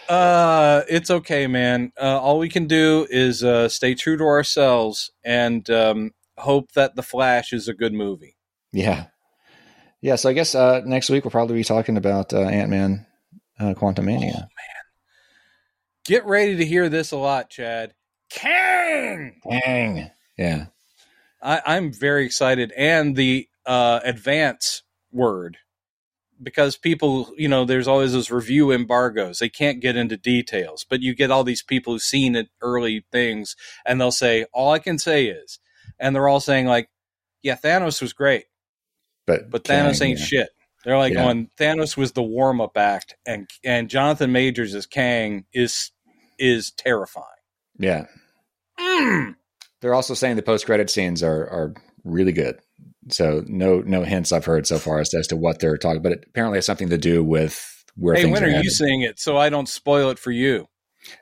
[0.08, 1.92] Uh, it's okay, man.
[2.00, 6.96] Uh, all we can do is uh, stay true to ourselves and um, hope that
[6.96, 8.36] The Flash is a good movie.
[8.72, 9.06] Yeah.
[10.02, 10.16] Yeah.
[10.16, 13.06] So I guess uh, next week we'll probably be talking about uh, Ant Man
[13.58, 14.48] uh, Quantumania.
[16.04, 17.94] Get ready to hear this a lot, Chad.
[18.28, 19.40] Kang!
[19.48, 20.10] Dang.
[20.36, 20.66] Yeah.
[21.40, 25.58] I, I'm very excited, and the uh, advance word
[26.42, 29.38] because people, you know, there's always those review embargoes.
[29.38, 33.04] They can't get into details, but you get all these people who've seen it early
[33.12, 33.54] things,
[33.86, 35.58] and they'll say, "All I can say is,"
[35.98, 36.88] and they're all saying like,
[37.42, 38.46] "Yeah, Thanos was great."
[39.40, 40.24] But but Thanos Kang, ain't yeah.
[40.24, 40.48] shit.
[40.84, 41.24] They're like Yeah.
[41.24, 45.92] going Thanos was the warm up act, and and Jonathan Majors as Kang is
[46.38, 47.26] is terrifying.
[47.78, 48.06] Yeah.
[48.78, 49.36] Mm.
[49.80, 52.58] They're also saying the post credit scenes are are really good.
[53.10, 56.12] So no no hints I've heard so far as, as to what they're talking, but
[56.12, 59.18] it apparently has something to do with where Hey, when are are you seeing it
[59.18, 60.68] so I don't spoil it for you?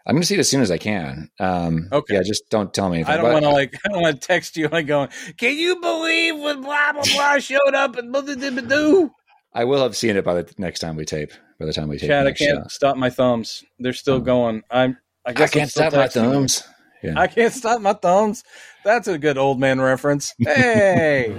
[0.06, 1.30] I'm going to see it as soon as I can.
[1.38, 2.14] Um, Okay.
[2.14, 2.98] Yeah, just don't tell me.
[2.98, 3.14] anything.
[3.14, 5.76] I don't want to like I don't want to text you like going, can you
[5.80, 9.10] believe when blah blah blah showed up and blah blah blah blah do?
[9.54, 11.32] I will have seen it by the next time we tape.
[11.58, 12.68] By the time we tape, Chad, I can't show.
[12.68, 13.64] stop my thumbs.
[13.78, 14.20] They're still Oh.
[14.20, 14.62] going.
[14.70, 14.96] I'm.
[15.26, 16.62] I I guess I'm can't stop my thumbs.
[17.02, 17.14] Yeah.
[17.18, 18.44] I can't stop my thumbs.
[18.84, 20.34] That's a good old man reference.
[20.44, 21.34] Hey.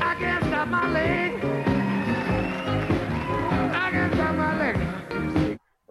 [0.00, 1.25] I can't stop my leg.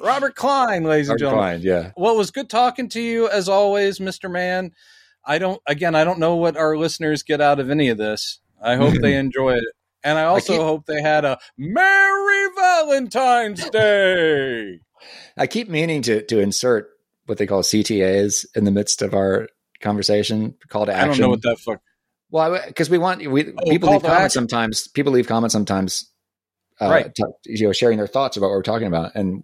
[0.05, 1.43] Robert Klein, ladies and gentlemen.
[1.43, 1.91] find, yeah.
[1.97, 4.29] Well, it was good talking to you as always, Mr.
[4.31, 4.71] Man.
[5.25, 8.39] I don't again, I don't know what our listeners get out of any of this.
[8.61, 9.73] I hope they enjoyed it.
[10.03, 14.79] And I also keep- hope they had a Merry Valentine's Day.
[15.35, 16.89] I keep meaning to to insert
[17.25, 19.47] what they call CTAs in the midst of our
[19.81, 20.53] conversation.
[20.69, 21.09] Call to action.
[21.09, 21.81] I don't know what that fuck.
[22.29, 24.29] Well, because we want we Oh, people leave comments action.
[24.41, 24.87] sometimes.
[24.89, 26.11] People leave comments sometimes,
[26.79, 27.15] uh, Right.
[27.15, 29.43] t- you know, sharing their thoughts about what we're talking about, and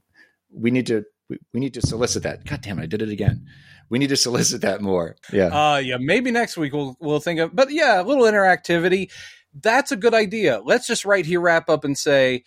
[0.53, 2.45] we need to we, need to solicit that.
[2.45, 3.45] God damn it, I did it again.
[3.89, 5.15] We need to solicit that more.
[5.31, 9.11] Yeah, Uh yeah, maybe next week we'll we'll think of but yeah, a little interactivity.
[9.53, 10.61] That's a good idea.
[10.63, 12.43] Let's just right here wrap up and say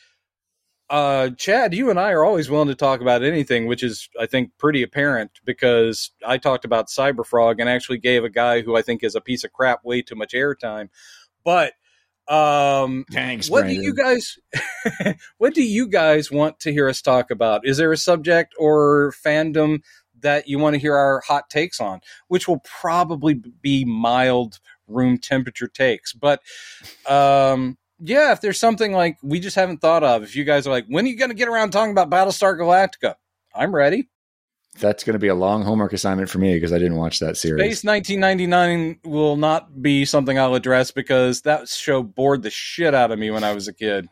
[0.91, 4.27] uh Chad, you and I are always willing to talk about anything, which is I
[4.27, 8.83] think pretty apparent because I talked about Cyberfrog and actually gave a guy who I
[8.83, 10.89] think is a piece of crap way too much airtime.
[11.45, 11.73] But
[12.29, 13.51] um thanks.
[13.51, 14.39] what do you guys
[15.39, 17.67] what do you guys want to hear us talk about?
[17.67, 19.83] Is there a subject or fandom
[20.21, 22.01] that you want to hear our hot takes on?
[22.29, 26.43] Which will probably be mild room temperature takes but
[27.09, 30.71] um yeah if there's something like we just haven't thought of if you guys are
[30.71, 33.15] like when are you going to get around talking about battlestar galactica?
[33.55, 34.09] I'm ready
[34.81, 37.37] That's going to be a long homework assignment for me because I didn't watch that
[37.37, 37.63] series.
[37.63, 43.13] Space 1999 will not be something I'll address because that show bored the shit out
[43.13, 44.09] of me when I was a kid.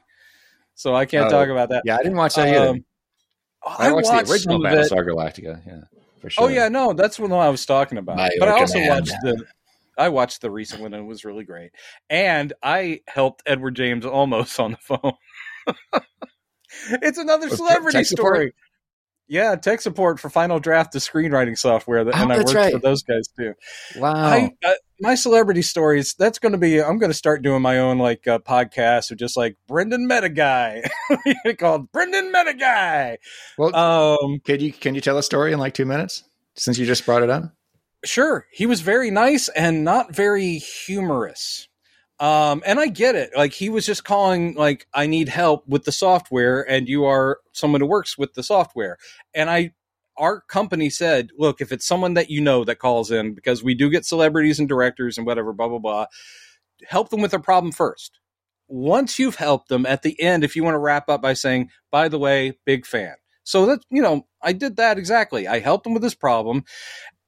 [0.75, 1.83] So I can't Oh, talk about that.
[1.85, 2.69] Yeah, I didn't watch that either.
[2.69, 2.85] Um,
[3.67, 4.91] I, watched, the original some of it.
[4.91, 5.67] Battlestar Galactica.
[5.67, 5.81] Yeah,
[6.21, 6.45] for sure.
[6.45, 8.17] Oh yeah, no, that's what I was talking about.
[8.17, 9.07] By but I also command.
[9.07, 9.45] watched the
[9.99, 11.71] I watched the recent one and it was really great.
[12.09, 15.13] And I helped Edward James Olmos on the phone.
[17.03, 18.55] it's another celebrity tech support?
[19.33, 19.45] Story.
[19.45, 22.73] Yeah, tech support for Final Draft, the screenwriting software, that, Oh, and I that's worked
[22.73, 23.55] for those guys too.
[23.99, 24.13] Wow.
[24.15, 26.15] I, uh, my celebrity stories.
[26.15, 26.81] That's going to be.
[26.81, 30.29] I'm going to start doing my own like uh, podcast of just like Brendan Meta
[30.29, 30.83] Guy,
[31.59, 33.19] called Brendan Meta Guy.
[33.59, 36.23] well, Um, can you can you tell a story in like two minutes
[36.55, 37.53] since you just brought it up?
[38.05, 41.69] sure, he was very nice and not very humorous.
[42.23, 43.31] Um, and I get it.
[43.37, 47.41] Like he was just calling, like, I need help with the software, and you are
[47.51, 48.97] someone who works with the software.
[49.35, 49.73] And I,
[50.17, 53.75] our company said, look, if it's someone that you know that calls in, because we
[53.75, 56.07] do get celebrities and directors and whatever, blah blah blah,
[56.87, 58.21] help them with their problem first.
[58.69, 61.71] Once you've helped them, at the end, if you want to wrap up by saying,
[61.91, 63.15] by the way, big fan.
[63.43, 65.49] So that you know, I did that exactly.
[65.49, 66.63] I helped him with his problem,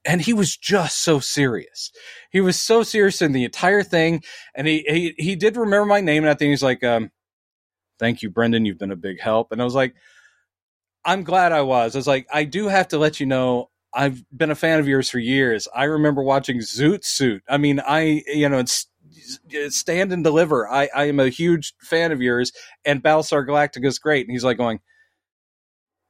[0.05, 1.91] and he was just so serious.
[2.31, 4.23] He was so serious in the entire thing,
[4.53, 7.11] and he he, he did remember my name, and I think he's like, um,
[7.99, 8.65] "Thank you, Brendan.
[8.65, 9.95] You've been a big help." And I was like,
[11.03, 14.25] "I'm glad I was." I was like, "I do have to let you know." I've
[14.35, 15.69] been a fan of yours for years.
[15.73, 17.43] I remember watching Zoot Suit.
[17.47, 18.87] I mean, I you know, it's
[19.69, 20.69] stand and deliver.
[20.69, 22.51] I, I am a huge fan of yours,
[22.83, 24.25] and Battlestar Galactica is great.
[24.25, 24.79] And he's like going,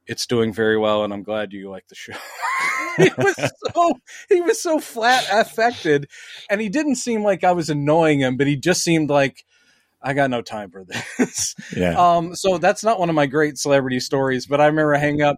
[0.06, 2.12] it's doing very well, and I'm glad you like the show.
[3.02, 3.92] he was so
[4.28, 6.08] he was so flat affected,
[6.50, 9.44] and he didn't seem like I was annoying him, but he just seemed like
[10.02, 11.54] I got no time for this.
[11.76, 11.94] Yeah.
[11.98, 15.36] Um, so that's not one of my great celebrity stories, but I remember hanging up.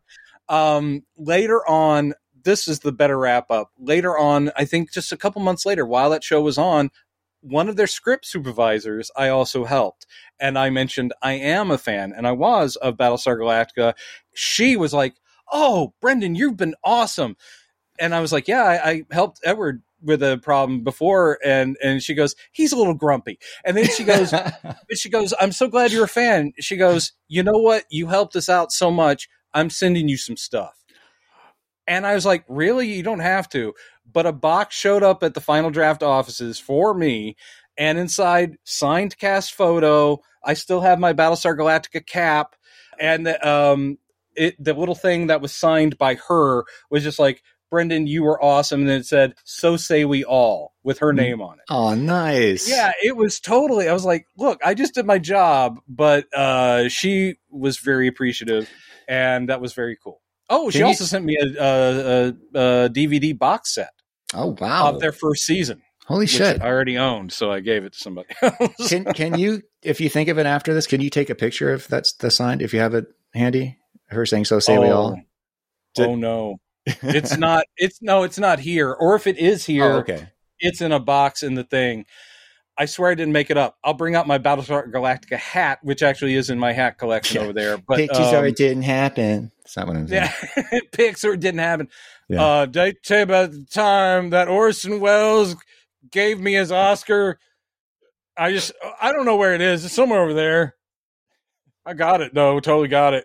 [0.49, 2.15] Um, later on,
[2.45, 3.71] this is the better wrap up.
[3.79, 6.91] Later on, I think just a couple months later, while that show was on,
[7.41, 10.07] one of their script supervisors I also helped.
[10.39, 13.95] And I mentioned I am a fan, and I was of Battlestar Galactica.
[14.35, 15.15] She was like,
[15.53, 17.37] Oh, Brendan, you've been awesome.
[17.99, 21.39] And I was like, Yeah, I, I helped Edward with a problem before.
[21.45, 23.39] And and she goes he's a little grumpy.
[23.65, 24.33] And then she goes
[24.95, 26.53] she goes i'm so glad you're a fan.
[26.61, 27.85] She goes you know what?
[27.91, 29.29] You helped us out so much.
[29.55, 30.85] I'm sending you some stuff.
[31.87, 32.93] And i was like really?
[32.93, 33.75] You don't have to.
[34.11, 37.37] But a box showed up at the final draft offices for me
[37.77, 40.21] and inside signed cast photo.
[40.45, 42.55] I still have my battlestar galactica cap
[42.99, 43.99] and um
[44.39, 48.43] it the little thing that was signed by her was just like brendan you were
[48.43, 51.95] awesome and then it said so say we all with her name on it oh,
[51.95, 52.67] nice.
[52.69, 53.89] yeah, it was totally.
[53.89, 58.71] I was like, look, I just did my job, but uh, she was very appreciative,
[59.07, 60.23] and that was very cool.
[60.49, 63.91] Oh, she you- also sent me a, a, a, a DVD box set
[64.33, 64.89] Oh, wow.
[64.95, 66.63] of their first season, Holy shit.
[66.63, 68.89] I already owned, so I gave it to somebody else.
[68.89, 71.75] can can you if you think of it after this can you take a picture
[71.75, 73.05] if that's the sign if you have it
[73.35, 73.77] handy
[74.09, 75.21] her saying so say we all
[75.99, 77.65] Oh no, it's not.
[77.77, 78.93] It's no, it's not here.
[78.93, 80.29] Or if it is here, oh, okay
[80.61, 82.05] it's in a box in the thing.
[82.77, 83.77] I swear I didn't make it up.
[83.83, 87.43] I'll bring out my Battlestar Galactica hat, which actually is in my hat collection Yeah.
[87.43, 87.79] over there.
[87.79, 91.33] But pictures or um, it didn't happen that's not what i'm saying Yeah, pics or
[91.33, 91.89] it didn't happen.
[92.29, 92.43] Yeah.
[92.43, 95.57] Uh, did I tell you about the time that Orson Welles
[96.11, 97.39] gave me his Oscar?
[98.37, 98.73] I just,
[99.03, 99.85] I don't know where it is.
[99.85, 100.77] It's somewhere over there.
[101.85, 102.33] I got it.
[102.33, 103.25] No, totally got it.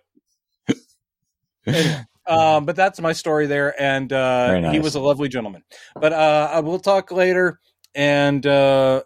[2.26, 4.72] Um, but that's my story there, and uh, nice.
[4.72, 5.62] he was a lovely gentleman.
[5.94, 7.60] But uh, I will talk later,
[7.94, 9.04] and uh,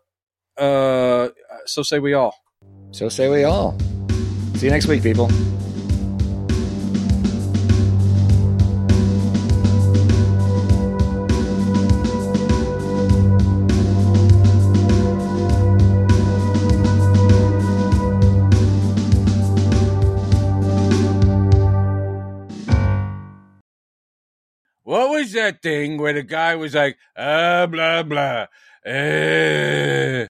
[0.56, 1.30] uh,
[1.66, 2.36] so say we all.
[2.92, 3.76] so say we all
[4.56, 5.30] see you next week people
[25.34, 28.48] that thing where the guy was like, ah, blah, blah,
[28.86, 30.26] eh,